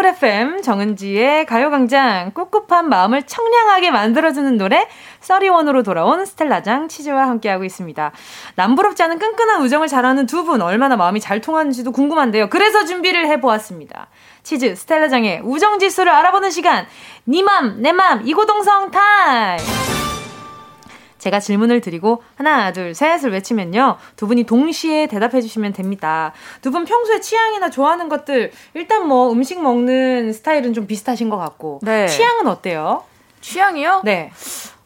[0.00, 4.88] Cool FM 정은지의 가요광장 꿉꿉한 마음을 청량하게 만들어주는 노래
[5.20, 8.10] thirty one으로 돌아온 스텔라장 치즈와 함께하고 있습니다.
[8.54, 12.48] 남부럽지 않은 끈끈한 우정을 자랑하는 두 분 얼마나 마음이 잘 통하는지도 궁금한데요.
[12.48, 14.06] 그래서 준비를 해보았습니다.
[14.42, 16.86] 치즈 스텔라장의 우정지수를 알아보는 시간
[17.28, 19.58] 니맘 내맘 이구동성 타임
[21.20, 23.96] 제가 질문을 드리고 하나, 둘, 셋을 외치면요.
[24.16, 26.32] 두 분이 동시에 대답해 주시면 됩니다.
[26.62, 31.80] 두 분 평소에 취향이나 좋아하는 것들 일단 뭐 음식 먹는 스타일은 좀 비슷하신 것 같고
[31.82, 32.06] 네.
[32.06, 33.04] 취향은 어때요?
[33.40, 34.02] 취향이요?
[34.04, 34.30] 네.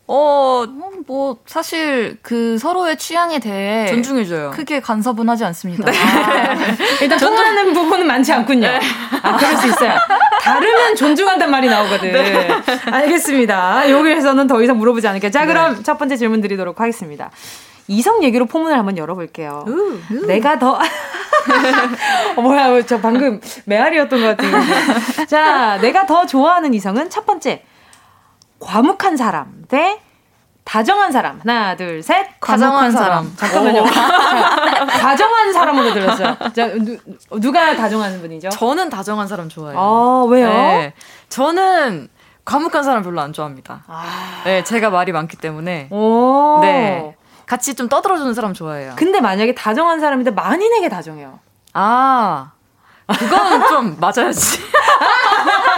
[0.07, 0.65] 어,
[1.07, 3.87] 뭐, 사실, 그 서로의 취향에 대해.
[3.87, 4.51] 존중해줘요.
[4.51, 5.91] 크게 간섭은 하지 않습니다.
[5.91, 5.99] 네.
[5.99, 6.55] 아,
[7.01, 8.67] 일단 통하는 부분은 많지 않군요.
[8.67, 8.81] 네.
[9.23, 9.95] 아, 그럴 수 있어요.
[10.43, 12.13] 다르면 존중한단 말이 나오거든.
[12.13, 12.49] 네.
[12.91, 13.91] 알겠습니다.
[13.91, 15.31] 여기에서는 더 이상 물어보지 않을게요.
[15.31, 15.83] 자, 그럼 네.
[15.83, 17.31] 첫 번째 질문 드리도록 하겠습니다.
[17.89, 19.65] 이성 얘기로 포문을 한번 열어볼게요.
[19.67, 20.27] 우, 우.
[20.27, 20.79] 내가 더
[22.37, 25.27] 어, 뭐야 저 방금 메아리였던 것 같아요.
[25.27, 27.63] 자, 내가 더 좋아하는 이성은 첫 번째
[28.65, 30.01] 과묵한 사람 대
[30.65, 31.41] 다정한 사람.
[31.41, 32.41] 하나, 둘, 셋.
[32.41, 33.31] 과정한 사람.
[33.37, 33.37] 사람.
[33.37, 33.85] 잠깐만요.
[33.87, 36.37] 자, 다정한 사람으로 들었어요.
[36.55, 36.97] 자, 누,
[37.39, 38.49] 누가 다정한 분이죠?
[38.49, 39.79] 저는 다정한 사람 좋아해요.
[39.79, 40.49] 아, 왜요?
[40.49, 40.95] 네.
[41.29, 42.09] 저는
[42.47, 43.85] 과묵한 사람 별로 안 좋아합니다.
[43.87, 44.41] 아.
[44.45, 45.89] 네, 제가 말이 많기 때문에.
[45.91, 46.61] 오.
[46.63, 47.15] 네.
[47.45, 48.95] 같이 좀 떠들어주는 사람 좋아해요.
[48.97, 51.41] 근데 만약에 다정한 사람인데 만인에게 다정해요.
[51.75, 52.53] 아.
[53.07, 54.61] 그거는 좀 맞아야지.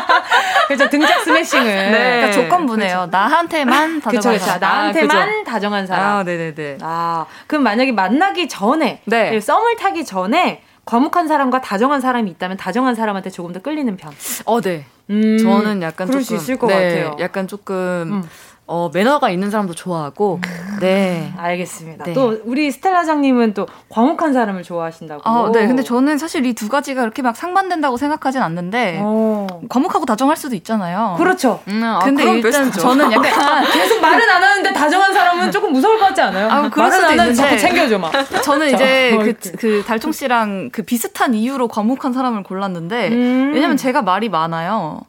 [0.68, 0.88] 그렇죠.
[0.90, 1.64] 등짝 스매싱을.
[1.66, 1.90] 네.
[1.90, 2.94] 그러니까 조건부네요.
[2.96, 3.10] 그렇죠.
[3.10, 4.60] 나한테만 다정한 그쵸, 사람.
[4.60, 6.16] 나한테만 아, 다정한 사람.
[6.18, 6.78] 아, 네네네.
[6.82, 9.30] 아, 그럼 만약에 만나기 전에, 네.
[9.30, 9.40] 네.
[9.40, 14.12] 썸을 타기 전에 과묵한 사람과 다정한 사람이 있다면 다정한 사람한테 조금 더 끌리는 편.
[14.44, 14.86] 어, 네.
[15.10, 17.16] 음, 저는 약간 그럴 조금, 수 있을 것 네, 같아요.
[17.20, 17.74] 약간 조금
[18.22, 18.28] 음.
[18.68, 20.40] 어, 매너가 있는 사람도 좋아하고.
[20.44, 20.76] 음.
[20.80, 21.32] 네.
[21.38, 22.04] 알겠습니다.
[22.04, 22.12] 네.
[22.12, 25.22] 또 우리 스텔라장님은 또 과묵한 사람을 좋아하신다고.
[25.24, 25.66] 아, 네.
[25.66, 29.46] 근데 저는 사실 이 두 가지가 이렇게 막 상반된다고 생각하진 않는데 오.
[29.50, 29.60] 어.
[29.68, 31.14] 과묵하고 다정할 수도 있잖아요.
[31.18, 31.60] 그렇죠.
[31.68, 36.06] 음, 아, 근데 일단 저는 약간 계속 말은 안 하는데 다정한 사람은 조금 무서울 것
[36.08, 36.48] 같지 않아요?
[36.50, 38.10] 아, 그럴 말은 안 하는데 자꾸 챙겨줘 막.
[38.42, 43.52] 저는 이제 그, 그 달총 씨랑 그 비슷한 이유로 과묵한 사람을 골랐는데 음.
[43.54, 45.00] 왜냐면 제가 말이 많아요.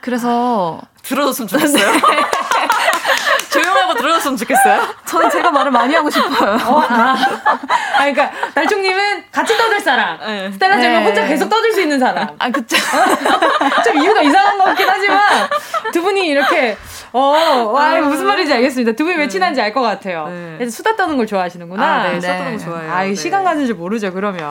[0.00, 1.82] 그래서 들어줬으면 좋겠어요.
[3.50, 4.82] 조용하고 들어줬으면 좋겠어요.
[5.04, 6.52] 전 제가 말을 많이 하고 싶어요.
[6.66, 7.16] 어, 아.
[7.94, 10.18] 아, 그러니까 달총님은 같이 떠들 사람.
[10.20, 10.50] 네.
[10.52, 11.04] 스텔라장은 네.
[11.04, 12.28] 혼자 계속 떠들 수 있는 사람.
[12.38, 12.76] 아, 그쵸.
[13.84, 15.48] 좀 이유가 이상한 것 같긴 하지만
[15.92, 16.76] 두 분이 이렇게
[17.12, 17.20] 어,
[17.72, 18.92] 와, 무슨 말인지 알겠습니다.
[18.92, 19.28] 두 분이 왜 네.
[19.28, 20.26] 친한지 알 것 같아요.
[20.28, 20.68] 네.
[20.70, 21.82] 수다 떠는 걸 좋아하시는구나.
[21.84, 22.92] 아, 네, 수다 떠는 거 좋아해요.
[22.92, 23.14] 아, 네.
[23.14, 24.48] 시간 가는 줄 모르죠, 그러면.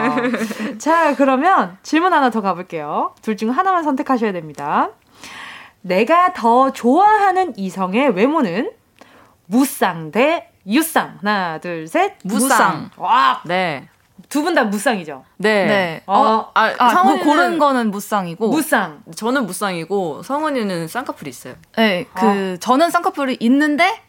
[0.79, 3.13] 자, 그러면 질문 하나 더 가볼게요.
[3.21, 4.89] 둘 중 하나만 선택하셔야 됩니다.
[5.81, 8.71] 내가 더 좋아하는 이성의 외모는
[9.47, 11.19] 무쌍 대 유쌍.
[11.21, 12.13] 하나, 둘, 셋.
[12.23, 12.47] 무쌍.
[12.47, 12.89] 무쌍.
[12.97, 13.41] 와.
[13.45, 13.87] 네.
[14.29, 15.23] 두 분 다 무쌍이죠?
[15.37, 15.65] 네.
[15.65, 16.03] 네.
[16.07, 18.49] 어, 어 아, 아 성훈이 고른 거는 무쌍이고.
[18.49, 19.03] 무쌍.
[19.15, 21.55] 저는 무쌍이고, 성훈이는 쌍꺼풀이 있어요.
[21.77, 22.05] 네.
[22.13, 22.57] 그, 어.
[22.59, 24.01] 저는 쌍꺼풀이 있는데,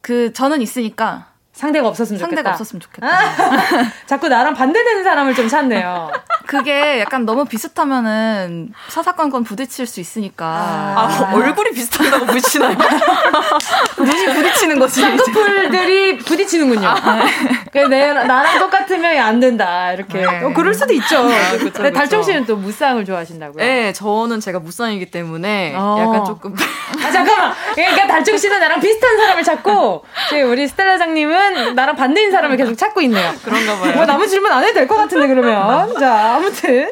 [0.00, 2.36] 그, 저는 있으니까, 상대가 없었으면 좋겠다.
[2.36, 3.08] 상대가 없었으면 좋겠다.
[4.06, 6.10] 자꾸 나랑 반대되는 사람을 좀 찾네요.
[6.46, 10.46] 그게 약간 너무 비슷하면은 사사건건 부딪힐 수 있으니까.
[10.46, 12.76] 아, 아 얼굴이 비슷한다고 부딪히나요?
[13.98, 15.00] 눈이 부딪히는 거지.
[15.02, 16.88] 쌍꺼풀들이 부딪히는군요.
[16.88, 17.30] 아, 네.
[17.72, 19.92] 내, 나랑 똑같으면 안 된다.
[19.92, 20.18] 이렇게.
[20.18, 20.44] 네.
[20.44, 21.18] 어, 그럴 수도 있죠.
[21.20, 21.90] 아, 그쵸, 그쵸.
[21.92, 23.64] 달총 씨는 또 무쌍을 좋아하신다고요?
[23.64, 25.96] 네, 저는 제가 무쌍이기 때문에 어.
[26.00, 26.54] 약간 조금.
[27.02, 27.54] 아, 잠깐만.
[27.74, 30.04] 그러니까 달총 씨는 나랑 비슷한 사람을 찾고,
[30.50, 33.32] 우리 스텔라장님은 나랑 반대인 사람을 계속 찾고 있네요.
[33.42, 33.92] 그런가 봐요.
[33.94, 35.98] 뭐 남은 질문 안 해도 될 것 같은데, 그러면.
[35.98, 36.90] 자, 아무튼.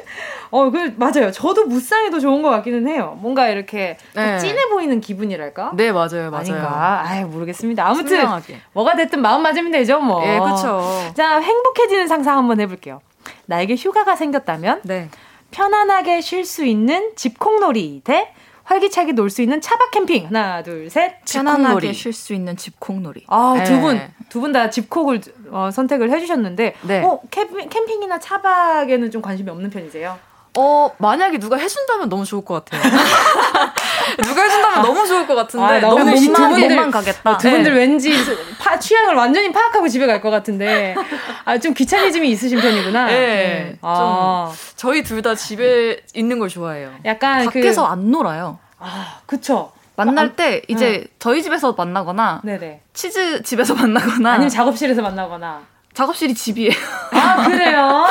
[0.50, 1.30] 어, 그, 맞아요.
[1.30, 3.16] 저도 무쌍이 더 좋은 것 같기는 해요.
[3.20, 4.38] 뭔가 이렇게 네.
[4.38, 5.72] 찐해 보이는 기분이랄까?
[5.74, 6.36] 네, 맞아요, 맞아요.
[6.36, 7.02] 아닌가?
[7.06, 7.86] 아유, 모르겠습니다.
[7.86, 8.60] 아무튼, 투명하게.
[8.72, 10.24] 뭐가 됐든 마음 맞으면 되죠, 뭐.
[10.26, 10.82] 예, 그쵸.
[11.14, 13.00] 자, 행복해지는 상상 한번 해볼게요.
[13.46, 15.08] 나에게 휴가가 생겼다면, 네.
[15.52, 18.32] 편안하게 쉴 수 있는 집콕놀이 대
[18.64, 20.26] 활기차게 놀 수 있는 차박 캠핑.
[20.26, 21.14] 하나, 둘, 셋.
[21.28, 23.24] 편안하게 쉴 수 있는 집콕놀이.
[23.28, 23.64] 아, 네.
[23.64, 25.20] 두 분, 두 분 다 집콕을
[25.50, 27.02] 어, 선택을 해주셨는데, 네.
[27.04, 30.16] 어, 캠핑, 캠핑이나 차박에는 좀 관심이 없는 편이세요?
[30.58, 32.82] 어, 만약에 누가 해준다면 너무 좋을 것 같아요.
[34.24, 35.64] 누가 해준다면 너무 좋을 것 같은데.
[35.64, 37.30] 아, 너무 두 분들, 가겠다.
[37.30, 37.78] 어, 두 분들 네.
[37.78, 38.12] 왠지
[38.58, 40.94] 파, 취향을 완전히 파악하고 집에 갈 것 같은데.
[41.44, 43.06] 아, 좀 귀차니즘이 있으신 편이구나.
[43.06, 43.12] 네.
[43.12, 43.78] 네.
[43.82, 44.52] 아.
[44.76, 46.92] 저희 둘 다 집에 있는 걸 좋아해요.
[47.04, 48.58] 약간 그 밖에서 그, 안 놀아요.
[48.78, 49.70] 아, 그쵸.
[49.96, 51.06] 만날 아, 때 이제 응.
[51.18, 52.80] 저희 집에서 만나거나 네네.
[52.94, 55.60] 치즈 집에서 만나거나 아니면 작업실에서 만나거나
[55.92, 56.70] 작업실이 집이에요.
[57.12, 58.04] 아 그래요?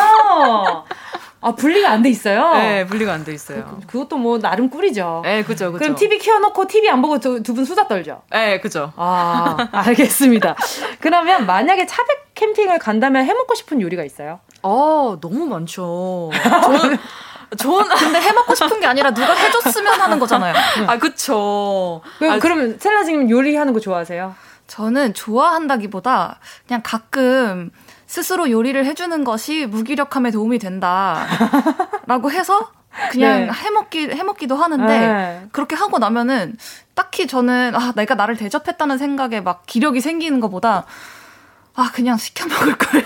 [1.42, 2.54] 아 분리가 안 돼 있어요?
[2.56, 3.80] 네, 분리가 안 돼 있어요.
[3.88, 5.22] 그, 것도뭐 나름 꿀이죠.
[5.24, 5.80] 네, 그죠, 그죠.
[5.84, 8.22] 그럼 TV 키워놓고 TV 안 보고 두 분 수다 떨죠.
[8.32, 8.92] 네, 그죠.
[8.98, 10.56] 아, 알겠습니다.
[11.00, 14.40] 그러면 만약에 차백 캠핑을 간다면 해먹고 싶은 요리가 있어요?
[14.64, 16.30] 어, 너무 많죠.
[16.44, 16.98] 저는
[17.58, 20.54] 저는 근데 해 먹고 싶은 게 아니라 누가 해줬으면 하는 거잖아요.
[20.88, 22.02] 아, 그쵸.
[22.20, 24.36] 그, 아, 그러면 셀라지님 요리하는 거 좋아하세요?
[24.68, 27.72] 저는 좋아한다기보다 그냥 가끔
[28.14, 32.72] 스스로 요리를 해주는 것이 무기력함에 도움이 된다라고 해서
[33.12, 33.52] 그냥 네.
[33.52, 35.48] 해먹기 해먹기도 하는데 네.
[35.52, 36.58] 그렇게 하고 나면은
[36.96, 40.86] 딱히 저는 아 내가 나를 대접했다는 생각에 막 기력이 생기는 것보다
[41.76, 43.04] 아 그냥 시켜 먹을 걸.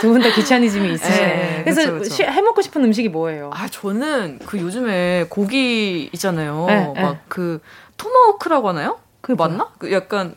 [0.00, 1.26] 두 분 다 귀차니즘이 있으시네.
[1.26, 2.24] 네, 그래서 그쵸, 그쵸.
[2.24, 3.50] 해 먹고 싶은 음식이 뭐예요?
[3.54, 6.64] 아 저는 그 요즘에 고기 있잖아요.
[6.66, 7.02] 네, 네.
[7.02, 7.60] 막그
[7.96, 8.98] 토마호크라고 하나요?
[9.20, 9.68] 그게 맞나?
[9.78, 10.34] 그 약간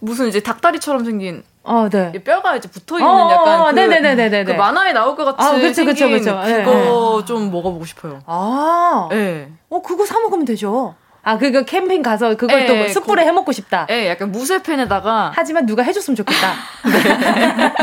[0.00, 2.12] 무슨 이제 닭다리처럼 생긴 어, 네.
[2.24, 4.44] 뼈가 이제 붙어 있는 어, 약간 어, 그, 네네네네네.
[4.44, 6.40] 그 만화에 나올 것 같은 아, 그쵸, 그쵸, 그쵸.
[6.42, 7.26] 그거 네.
[7.26, 8.20] 좀 먹어보고 싶어요.
[8.26, 9.48] 아, 네.
[9.68, 10.94] 어 그거 사 먹으면 되죠.
[11.22, 13.86] 아, 그거 캠핑 가서 그걸 에, 또 예, 숯불에 해 먹고 싶다.
[13.90, 15.32] 예, 약간 무쇠팬에다가.
[15.34, 16.54] 하지만 누가 해줬으면 좋겠다.
[16.90, 17.74] 네.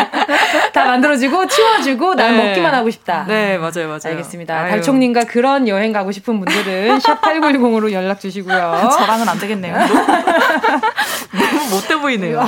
[0.74, 2.48] 다 만들어지고 치워주고 난 네.
[2.48, 3.26] 먹기만 하고 싶다.
[3.28, 4.00] 네, 맞아요, 맞아요.
[4.06, 4.70] 알겠습니다.
[4.70, 8.90] 달총님과 그런 여행 가고 싶은 분들은 샵 8910으로 연락 주시고요.
[8.98, 9.78] 저랑은 안 되겠네요.
[11.32, 12.44] 너무 못돼 보이네요.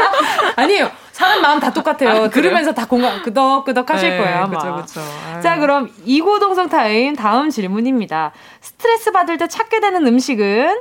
[0.56, 0.90] 아니에요.
[1.12, 2.24] 사람 마음 다 똑같아요.
[2.24, 4.36] 아, 들으면서 다 공감 끄덕끄덕 하실 네, 거예요.
[4.44, 4.58] 아마.
[4.58, 5.40] 그쵸, 그쵸.
[5.42, 8.32] 자, 그럼 이고동성 타임 다음 질문입니다.
[8.60, 10.80] 스트레스 받을 때 찾게 되는 음식은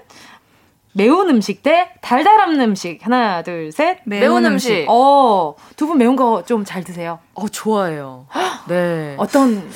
[0.94, 3.00] 매운 음식 대 달달한 음식.
[3.04, 4.00] 하나, 둘, 셋.
[4.06, 4.72] 매운, 매운 음식.
[4.72, 4.86] 음식.
[4.90, 7.20] 어, 두 분 매운 거 좀 잘 드세요?
[7.34, 8.28] 어, 좋아해요.
[8.68, 9.16] 네.
[9.18, 9.70] 어떤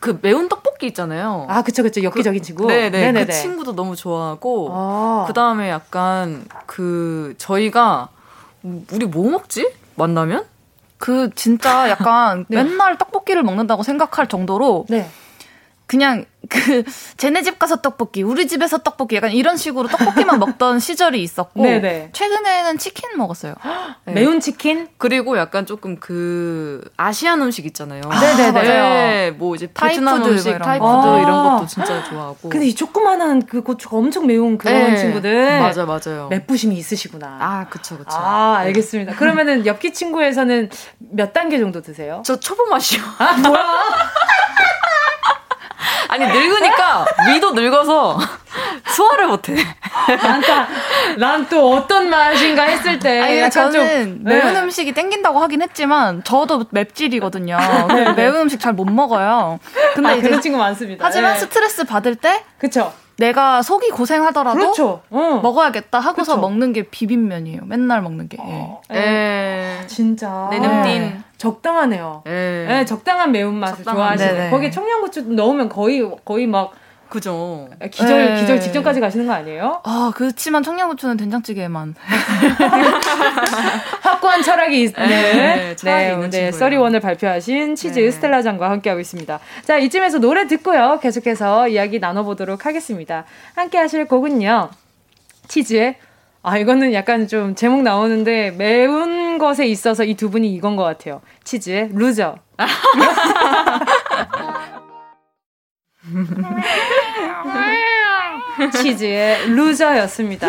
[0.00, 1.46] 그 매운 떡볶이 있잖아요.
[1.50, 2.02] 아, 그쵸, 그쵸.
[2.02, 2.66] 엽기적인 그, 친구.
[2.66, 2.90] 네네.
[2.90, 3.26] 네네네.
[3.26, 4.70] 그 친구도 너무 좋아하고.
[4.72, 5.24] 아.
[5.26, 8.08] 그 다음에 약간 그 저희가
[8.64, 9.70] 우리 뭐 먹지?
[9.94, 10.44] 만나면?
[10.98, 12.62] 그 진짜 약간 네.
[12.62, 15.08] 맨날 떡볶이를 먹는다고 생각할 정도로 네.
[15.86, 16.84] 그냥 그
[17.16, 22.10] 쟤네 집 가서 떡볶이, 우리 집에서 떡볶이 약간 이런 식으로 떡볶이만 먹던 시절이 있었고 네네.
[22.12, 23.54] 최근에는 치킨 먹었어요.
[24.04, 24.12] 네.
[24.14, 24.88] 매운 치킨?
[24.98, 28.02] 그리고 약간 조금 그 Asian 음식 있잖아요.
[28.02, 28.64] 네네 맞아요.
[28.64, 32.48] 네, 뭐 이제 베트남 음식, 뭐 Thai food 아~ 이런 것도 진짜 좋아하고.
[32.48, 34.96] 근데 이 조그만한 그 고추가 엄청 매운 그런 네.
[34.96, 36.28] 친구들 맞아 맞아요.
[36.30, 37.38] 맵부심이 있으시구나.
[37.40, 38.10] 아 그쵸 그쵸.
[38.10, 39.14] 아 알겠습니다.
[39.14, 42.22] 그러면은 엽기 친구에서는 몇 단계 정도 드세요?
[42.24, 43.02] 저 초보 맛이요.
[43.18, 43.64] 아 뭐야?
[46.08, 48.18] 아니 늙으니까 위도 늙어서
[48.86, 49.54] 소화를 못해.
[51.18, 54.60] 난 또 어떤 맛인가 했을 때 아니, 약간 저는 좀, 매운 네.
[54.60, 57.58] 음식이 땡긴다고 하긴 했지만 저도 맵찔이거든요.
[57.88, 58.12] 네, 네.
[58.12, 59.58] 매운 음식 잘 못 먹어요.
[59.94, 61.04] 근데 아, 그런 친구 많습니다.
[61.04, 61.38] 하지만 네.
[61.40, 62.92] 스트레스 받을 때 그쵸.
[63.16, 65.02] 내가 속이 고생하더라도 그렇죠.
[65.10, 65.40] 어.
[65.42, 66.40] 먹어야겠다 하고서 그쵸.
[66.40, 67.62] 먹는 게 비빔면이에요.
[67.66, 68.36] 맨날 먹는 게.
[68.40, 68.80] 어.
[68.92, 69.80] 예.
[69.82, 69.86] 에.
[69.86, 70.48] 진짜.
[70.50, 71.12] 내 눈빛.
[71.38, 72.22] 적당하네요.
[72.24, 74.50] 네, 적당한 매운맛을 좋아하시는.
[74.50, 76.72] 거기에 청양고추 넣으면 거의 거의 막
[77.14, 77.68] 그죠.
[77.78, 78.40] 아, 기절 네.
[78.40, 79.82] 기절 직전까지 가시는 거 아니에요?
[79.84, 81.94] 아 그렇지만 청양고추는 된장찌개에만
[84.02, 88.10] 확고한 철학이 있는 네, 네, 네 써리원을 발표하신 치즈 네.
[88.10, 89.38] 스텔라장과 함께하고 있습니다.
[89.62, 90.98] 자 이쯤에서 노래 듣고요.
[91.00, 93.26] 계속해서 이야기 나눠보도록 하겠습니다.
[93.54, 94.70] 함께하실 곡은요.
[95.46, 95.94] 치즈의
[96.42, 101.20] 아, 이거는 약간 좀 제목 나오는데 매운 것에 있어서 이 두 분이 이건 것 같아요.
[101.44, 102.34] 치즈의 loser.
[108.72, 110.48] 치즈의 loser였습니다.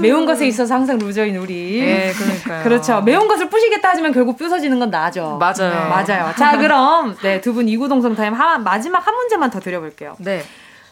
[0.00, 1.80] 매운 것에 있어서 항상 loser인 우리.
[1.80, 2.62] 네, 그러니까요.
[2.64, 3.00] 그렇죠.
[3.02, 5.38] 매운 것을 뿌시겠다 하지만 결국 부서지는 건 나죠.
[5.38, 5.70] 맞아요.
[5.70, 5.88] 네.
[5.88, 6.34] 맞아요.
[6.36, 10.14] 자, 그럼 네, 두 분 이구동성 타임 하, 마지막 한 문제만 더 드려볼게요.
[10.18, 10.42] 네.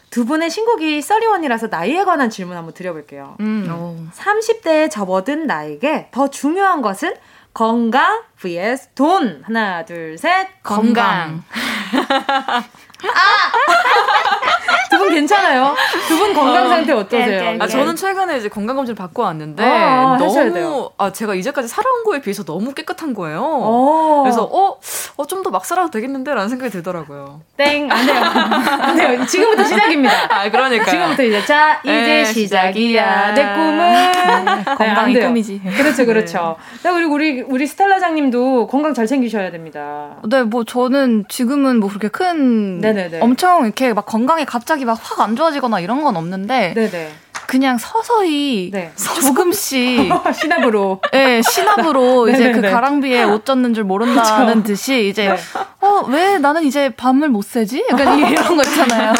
[0.09, 3.35] 두 분의 신곡이 써리원이라서 나이에 관한 질문 한번 드려볼게요.
[3.39, 4.09] 음.
[4.15, 7.13] 30대에 접어든 나에게 더 중요한 것은
[7.53, 9.41] 건강 vs 돈.
[9.45, 10.47] 하나, 둘, 셋.
[10.63, 11.43] 건강.
[11.91, 12.63] 건강.
[13.03, 14.89] 아!
[14.89, 15.75] 두분 괜찮아요?
[16.07, 17.57] 두 분 건강 상태 어떠세요?
[17.59, 22.21] 아, 저는 최근에 이제 건강 검진 받고 왔는데, 아, 너무, 아, 제가 이제까지 살아온 거에
[22.21, 23.41] 비해서 너무 깨끗한 거예요.
[23.41, 24.23] 오.
[24.23, 24.77] 그래서, 어,
[25.17, 26.33] 어, 좀 더 막 살아도 되겠는데?
[26.33, 27.41] 라는 생각이 들더라고요.
[27.57, 28.21] 땡, 안 돼요.
[28.23, 29.25] 안 돼요.
[29.25, 30.13] 지금부터 시작입니다.
[30.29, 30.85] 아, 그러니까.
[30.85, 33.33] 지금부터 이제, 자, 이제 네, 시작이야.
[33.33, 34.75] 내 꿈은.
[34.77, 35.61] 건강이 네, 꿈이지.
[35.77, 36.57] 그렇죠, 그렇죠.
[36.73, 36.79] 네.
[36.83, 40.15] 자, 그리고 우리, 우리 스텔라장님도 건강 잘 챙기셔야 됩니다.
[40.29, 43.19] 네, 뭐 저는 지금은 뭐 그렇게 큰 네네네.
[43.21, 47.11] 엄청 이렇게 막 건강에 갑자기 막 확 안 좋아지거나 이런 건 없는데 네네.
[47.47, 48.91] 그냥 서서히 네.
[49.21, 54.63] 조금씩 시납으로 네 시납으로 이제 그 가랑비에 옷 젖는 줄 모른다는 그쵸?
[54.73, 55.37] 듯이 이제 네.
[55.79, 59.13] 어왜 나는 이제 밤을 못 새지 약간 이런 거 있잖아요.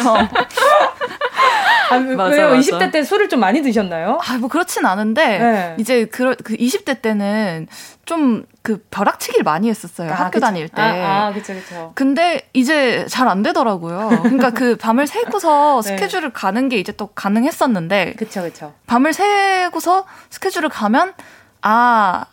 [1.90, 2.48] 아, 맞아, 왜요?
[2.50, 2.60] 맞아.
[2.60, 4.18] 20대 때 술을 좀 많이 드셨나요?
[4.22, 5.76] 아, 뭐 그렇진 않은데 네.
[5.78, 7.66] 이제 그, 그 20대 때는
[8.04, 10.10] 좀 그 벼락치기를 많이 했었어요.
[10.10, 10.40] 아, 학교 그쵸.
[10.44, 10.82] 다닐 때.
[10.82, 11.92] 아, 아 그쵸, 그쵸.
[11.94, 14.10] 근데 이제 잘 안 되더라고요.
[14.24, 15.88] 그러니까 그 밤을 새고서 네.
[15.88, 18.16] 스케줄을 가는 게 이제 또 가능했었는데.
[18.18, 18.74] 그쵸, 그쵸.
[18.86, 21.14] 밤을 새고서 스케줄을 가면
[21.62, 22.24] 아.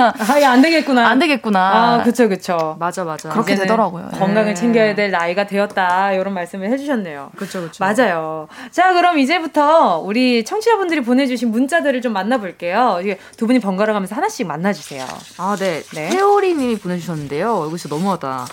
[0.00, 1.08] 아, 안 되겠구나.
[1.08, 1.60] 안 되겠구나.
[1.60, 2.76] 아, 그쵸, 그쵸.
[2.78, 3.28] 맞아, 맞아.
[3.30, 4.08] 그렇게 되더라고요.
[4.12, 4.54] 건강을 네.
[4.54, 6.12] 챙겨야 될 나이가 되었다.
[6.12, 7.32] 이런 말씀을 해주셨네요.
[7.36, 7.84] 그쵸, 그쵸.
[7.84, 8.46] 맞아요.
[8.70, 13.00] 자, 그럼 이제부터 우리 청취자분들이 보내주신 문자들을 좀 만나볼게요.
[13.36, 15.04] 두 분이 번갈아 가면서 하나씩 만나주세요.
[15.38, 15.82] 아, 네.
[15.94, 16.10] 네.
[16.10, 17.66] 태오리 님이 보내주셨는데요.
[17.68, 18.46] 이거 진짜 너무하다.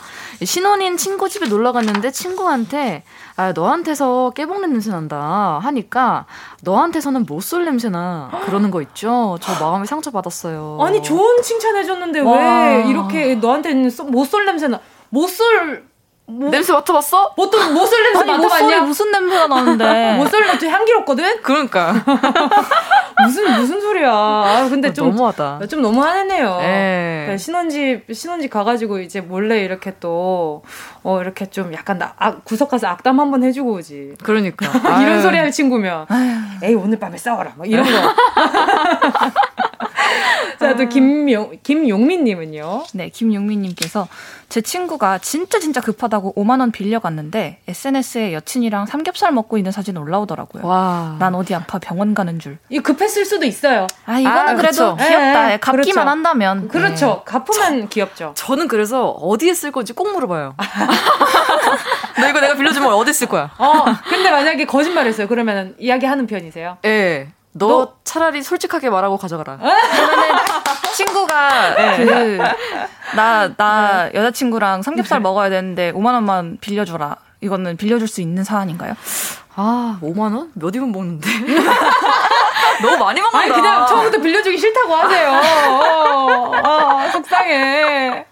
[0.43, 3.03] 신혼인 친구 집에 놀러 갔는데 친구한테
[3.37, 6.25] 아 너한테서 깨봉냄 냄새 난다 하니까
[6.63, 9.37] 너한테서는 못쏠 냄새나 그러는 거 있죠.
[9.41, 10.79] 저 마음에 상처 받았어요.
[10.81, 14.79] 아니 좋은 칭찬해줬는데 왜 이렇게 너한테는 못쏠 냄새나
[15.09, 15.85] 못쏠
[16.27, 17.33] 뭐, 냄새 맡아봤어?
[17.35, 18.81] 보통 못쏠 냄새 아니, 맡아봤냐?
[18.81, 20.15] 무슨 냄새가 나는데?
[20.17, 21.41] 못쏠 냄새 향기롭거든?
[21.43, 21.93] 그러니까.
[23.25, 24.11] 무슨, 무슨 소리야.
[24.11, 25.09] 아, 근데 좀.
[25.09, 25.67] 너무하다.
[25.69, 26.57] 좀 너무하네요.
[26.61, 27.35] 네.
[27.37, 30.63] 신혼집, 신혼집 가가지고 이제 몰래 이렇게 또,
[31.03, 34.15] 어, 이렇게 좀 약간 나, 아, 구석 가서 악담 한번 해주고 오지.
[34.23, 34.65] 그러니까.
[35.01, 36.07] 이런 소리 할 친구면.
[36.63, 37.53] 에이, 오늘 밤에 싸워라.
[37.55, 37.91] 막 이런 거.
[40.59, 42.85] 자, 또 김용, 김용민님은요?
[42.93, 44.07] 네, 김용민님께서
[44.49, 50.65] 제 친구가 진짜 진짜 급하다고 5만 원 빌려갔는데 SNS에 여친이랑 삼겹살 먹고 있는 사진 올라오더라고요.
[50.65, 51.15] 와.
[51.19, 52.57] 난 어디 아파 병원 가는 줄.
[52.69, 53.87] 이 급했을 수도 있어요.
[54.05, 54.97] 아 이거는 아, 그래도 그쵸.
[54.97, 55.47] 귀엽다.
[55.47, 55.99] 네, 갚기만 그렇죠.
[56.01, 56.67] 한다면.
[56.67, 57.07] 그렇죠.
[57.07, 57.21] 네.
[57.25, 58.33] 갚으면 저, 귀엽죠.
[58.35, 60.55] 저는 그래서 어디에 쓸 건지 꼭 물어봐요.
[62.19, 63.51] 너 이거 내가 빌려주면 어디 쓸 거야?
[63.57, 63.85] 어.
[64.09, 65.27] 근데 만약에 거짓말했어요.
[65.27, 66.77] 그러면 이야기하는 편이세요?
[66.85, 66.89] 예.
[66.89, 67.31] 네.
[67.57, 69.57] 너, 너, 차라리 솔직하게 말하고 가져가라.
[69.57, 70.35] 그러면은
[70.93, 72.05] 친구가 네.
[72.05, 72.37] 그,
[73.15, 74.11] 나, 나 네.
[74.13, 75.23] 여자친구랑 삼겹살 네.
[75.23, 77.15] 먹어야 되는데 5만 원만 빌려줘라.
[77.39, 78.93] 이거는 빌려줄 수 있는 사안인가요?
[79.55, 80.51] 아, 5만 원?
[80.53, 81.29] 몇 입은 먹는데?
[82.81, 83.39] 너무 많이 먹는다.
[83.39, 85.29] 아니, 그냥 처음부터 빌려주기 싫다고 하세요.
[85.71, 88.25] 어, 어, 속상해.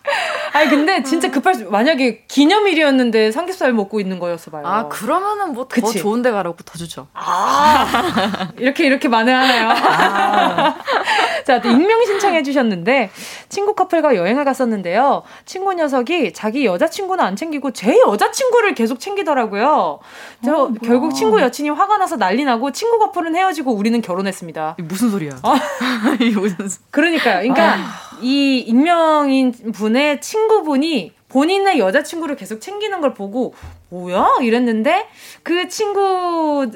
[0.53, 4.63] 아니, 근데 진짜 급할 수, 만약에 기념일이었는데 삼겹살 먹고 있는 거였어 봐요.
[4.65, 7.07] 아, 그러면은 뭐 더 좋은 데 가라고 더 주죠.
[7.13, 9.69] 아, 이렇게, 이렇게 만회하네요.
[9.69, 10.75] 아.
[11.45, 13.09] 자, 또 익명 신청해 주셨는데,
[13.49, 15.23] 친구 커플과 여행을 갔었는데요.
[15.45, 19.99] 친구 녀석이 자기 여자친구는 안 챙기고 제 여자친구를 계속 챙기더라고요.
[20.45, 24.77] 저 어, 결국 친구 여친이 화가 나서 난리 나고 친구 커플은 헤어지고 우리는 결혼했습니다.
[24.79, 25.31] 무슨 소리야?
[25.43, 25.55] 어?
[26.91, 27.39] 그러니까요.
[27.41, 28.12] 그러니까 아.
[28.23, 33.53] 이 익명인 분의 친구분이 본인의 여자친구를 계속 챙기는 걸 보고
[33.89, 34.37] 뭐야?
[34.41, 35.07] 이랬는데
[35.43, 36.69] 그 친구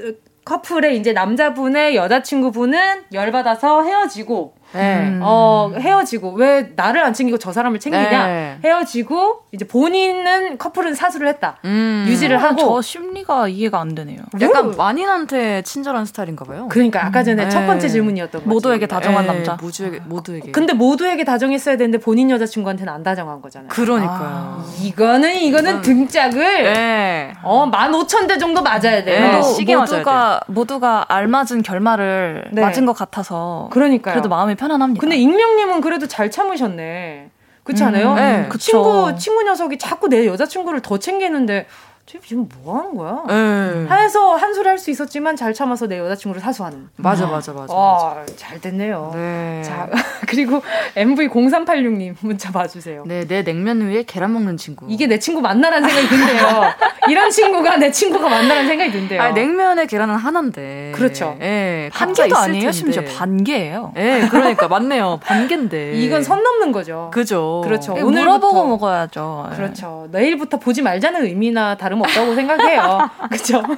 [0.43, 5.18] 커플의 이제 남자분의 여자친구분은 열받아서 헤어지고 네.
[5.22, 8.27] 어, 헤어지고 왜 나를 안 챙기고 저 사람을 챙기냐?
[8.27, 8.60] 네.
[8.64, 11.57] 헤어지고 이제 본인은 커플은 사수를 했다.
[11.65, 12.06] 음.
[12.07, 14.19] 유지를 하고 저 심리가 이해가 안 되네요.
[14.41, 16.68] 약간 만인한테 친절한 스타일인가 봐요.
[16.69, 17.49] 그러니까 아까 전에 음.
[17.49, 18.48] 첫 번째 질문이었던 거지.
[18.49, 19.34] 모두에게 다정한 네.
[19.34, 19.57] 남자.
[19.61, 20.52] 모두에게 모두에게.
[20.52, 23.69] 근데 모두에게 다정했어야 되는데 본인 여자친구한테는 안 다정한 거잖아요.
[23.69, 24.19] 그러니까요.
[24.19, 24.65] 아.
[24.81, 27.34] 이거는 이거는 등짝을 네.
[27.44, 29.31] 어, 15,000대 정도 맞아야 돼요.
[29.31, 29.41] 네.
[29.41, 32.61] 시계 모두가 모두가 알맞은 결말을 네.
[32.61, 34.14] 맞은 것 같아서 그러니까요.
[34.14, 34.99] 그래도 마음이 편안합니다.
[34.99, 37.29] 근데 익명님은 그래도 잘 참으셨네.
[37.63, 38.11] 그렇지 않아요?
[38.11, 41.67] 음, 네, 친구 친구 녀석이 자꾸 내 여자친구를 더 챙기는데
[42.07, 43.21] 지금 뭐 하는 거야?
[43.27, 43.85] 네.
[43.93, 46.88] 해서 한 소리 할 수 있었지만 잘 참아서 내 여자친구를 사수하는.
[46.95, 47.73] 맞아, 맞아, 맞아.
[47.73, 48.34] 와, 맞아.
[48.38, 49.11] 잘 됐네요.
[49.13, 49.61] 네.
[49.65, 49.89] 자,
[50.27, 50.61] 그리고
[50.95, 53.03] MV0386님 문자 봐주세요.
[53.07, 54.85] 네, 내 냉면 위에 계란 먹는 친구.
[54.88, 56.73] 이게 내 친구 맞나라는 생각이 든대요.
[57.09, 59.21] 이런 친구가 내 친구가 맞나라는 생각이 든대요.
[59.21, 60.91] 아, 냉면에 계란은 하나인데.
[60.95, 61.35] 그렇죠.
[61.41, 61.45] 예.
[61.45, 62.71] 네, 한 개도 아니에요?
[62.71, 63.93] 심지어 반 개예요.
[63.97, 65.19] 예, 네, 그러니까 맞네요.
[65.23, 65.93] 반 개인데.
[65.93, 67.09] 이건 선 넘는 거죠.
[67.13, 67.61] 그죠.
[67.65, 67.93] 그렇죠.
[67.93, 69.49] 오늘 물어보고 먹어야죠.
[69.55, 70.07] 그렇죠.
[70.11, 73.09] 내일부터 보지 말자는 의미나 다름 없다고 생각해요.
[73.29, 73.61] 그렇죠.
[73.61, 73.77] 네.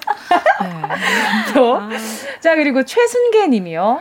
[1.54, 1.90] 또, 아.
[2.40, 4.00] 자 그리고 최순계 님이요.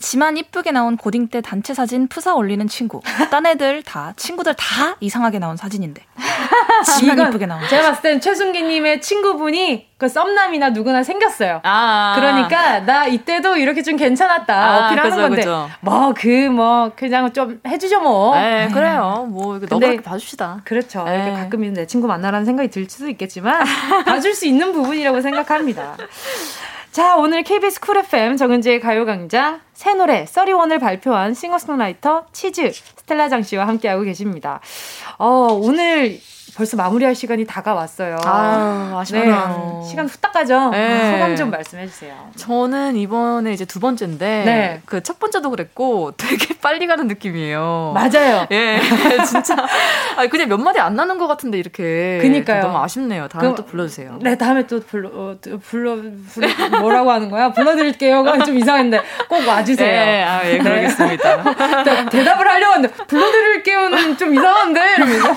[0.00, 3.00] 지만 이쁘게 나온 고딩 때 단체 사진 푸사 올리는 친구.
[3.30, 6.02] 딴 애들 다 친구들 다 이상하게 나온 사진인데.
[6.98, 7.60] 지만 이쁘게 나온.
[7.68, 11.60] 제가 봤을 땐 최순기님의 친구분이 그 썸남이나 누구나 생겼어요.
[11.62, 12.14] 아.
[12.16, 15.74] 그러니까 나 이때도 이렇게 좀 괜찮았다 아, 어필하는 그죠, 건데.
[15.80, 18.34] 뭐 그뭐 뭐 그냥 좀 해주죠 뭐.
[18.34, 19.26] 네, 그래요.
[19.28, 20.62] 뭐 이거 너무 봐줍시다.
[20.64, 21.04] 그렇죠.
[21.04, 21.16] 네.
[21.16, 23.64] 이렇게 가끔 내 친구 만나라는 생각이 들 수도 있겠지만
[24.06, 25.96] 봐줄 수 있는 부분이라고 생각합니다.
[26.92, 33.44] 자, 오늘 KBS 쿨 FM 정은지의 가요광장 새 노래 thirty-one을 발표한 싱어송라이터 치즈 스텔라 장
[33.44, 34.60] 씨와 함께하고 계십니다.
[35.16, 36.18] 어, 오늘
[36.56, 38.16] 벌써 마무리할 시간이 다가왔어요.
[38.24, 39.80] 아, 아쉽네요.
[39.82, 40.70] 네, 시간 후딱 가죠.
[40.70, 41.12] 네.
[41.12, 42.14] 소감 좀 말씀해 주세요.
[42.36, 44.82] 저는 이번에 이제 두 번째인데 네.
[44.86, 47.92] 그첫 번째도 그랬고 되게 빨리 가는 느낌이에요.
[47.94, 48.46] 맞아요.
[48.50, 48.80] 예,
[49.28, 49.54] 진짜.
[50.16, 52.18] 아 그냥 몇 마디 안 나는 것 같은데 이렇게.
[52.20, 52.62] 그니까요.
[52.62, 53.28] 너무 아쉽네요.
[53.28, 54.18] 다음에 또 불러 주세요.
[54.20, 55.96] 네, 다음에 또 불러 어, 불러,
[56.32, 57.52] 불러 뭐라고 하는 거야?
[57.52, 59.86] 불러 드릴게요가 좀 이상한데 꼭 와 주세요.
[59.88, 61.42] 네, 아, 예, 그러겠습니다.
[62.10, 65.28] 대, 답을 하려고 하는데 불러 드릴게요는 좀 이상한데 이러면서.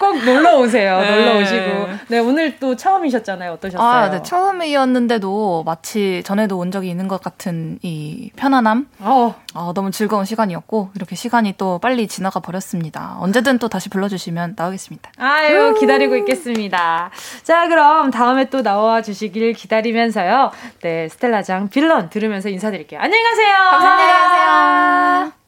[0.00, 1.00] 꼭 놀러 오세요.
[1.00, 1.10] 네.
[1.10, 1.88] 놀러 오시고.
[2.08, 3.52] 네, 오늘 또 처음이셨잖아요.
[3.52, 3.88] 어떠셨어요?
[3.88, 8.88] 아, 네, 처음이었는데도 마치 전에도 온 적이 있는 것 같은 이 편안함.
[9.00, 9.34] 어.
[9.54, 13.16] 어, 너무 즐거운 시간이었고 이렇게 시간이 또 빨리 지나가 버렸습니다.
[13.20, 15.10] 언제든 또 다시 불러주시면 나오겠습니다.
[15.18, 17.10] 아유 기다리고 있겠습니다.
[17.42, 20.50] 자 그럼 다음에 또 나와 주시길 기다리면서요.
[20.82, 23.00] 네 스텔라장 빌런 들으면서 인사드릴게요.
[23.00, 23.54] 안녕히 가세요.
[23.70, 25.47] 감사합니다.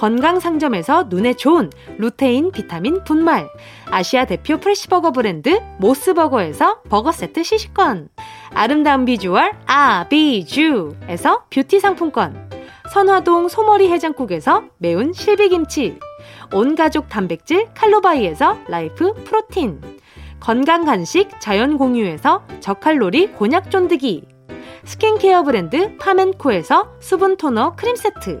[0.00, 1.68] 건강상점에서 눈에 좋은
[1.98, 3.46] 루테인 비타민 분말,
[3.90, 8.08] 아시아 대표 fresh버거 브랜드 모스버거에서 버거 세트 시식권,
[8.54, 12.50] 아름다운 비주얼 아비주에서 뷰티 상품권,
[12.90, 15.98] 선화동 소머리 해장국에서 매운 실비김치,
[16.54, 19.82] 온가족 단백질 칼로바이에서 라이프 프로틴,
[20.40, 24.24] 건강 간식 자연 공유에서 저칼로리 곤약 쫀득이,
[24.82, 28.40] 스킨케어 브랜드 파멘코에서 수분 토너 크림 세트,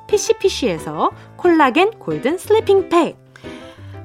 [0.11, 3.15] 피시피시에서 콜라겐 golden sleeping 팩,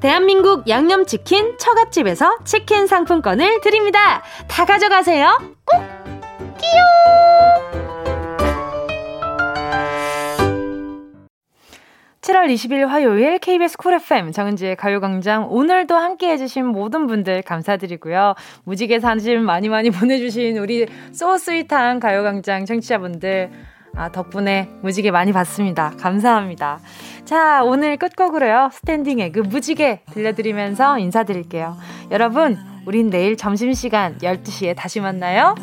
[0.01, 4.23] 대한민국 양념치킨 처갓집에서 치킨 상품권을 드립니다.
[4.47, 5.39] 다 가져가세요.
[5.65, 5.81] 꼭!
[6.59, 6.87] 끼용!
[12.21, 18.35] 7월 10월 20일 화요일 KBS 쿨 FM 정은지의 가요광장 오늘도 함께 해주신 모든 분들 감사드리고요.
[18.65, 23.51] 무지개 사진 많이 많이 보내주신 우리 so sweet한 가요광장 청취자분들
[23.97, 25.93] 아, 덕분에 무지개 많이 봤습니다.
[25.99, 26.81] 감사합니다.
[27.25, 28.71] 자, 오늘 끝곡으로요.
[28.73, 31.77] 스탠딩 에그 무지개 들려드리면서 인사드릴게요.
[32.11, 32.57] 여러분,
[32.87, 35.55] 우린 내일 점심시간 12시에 다시 만나요.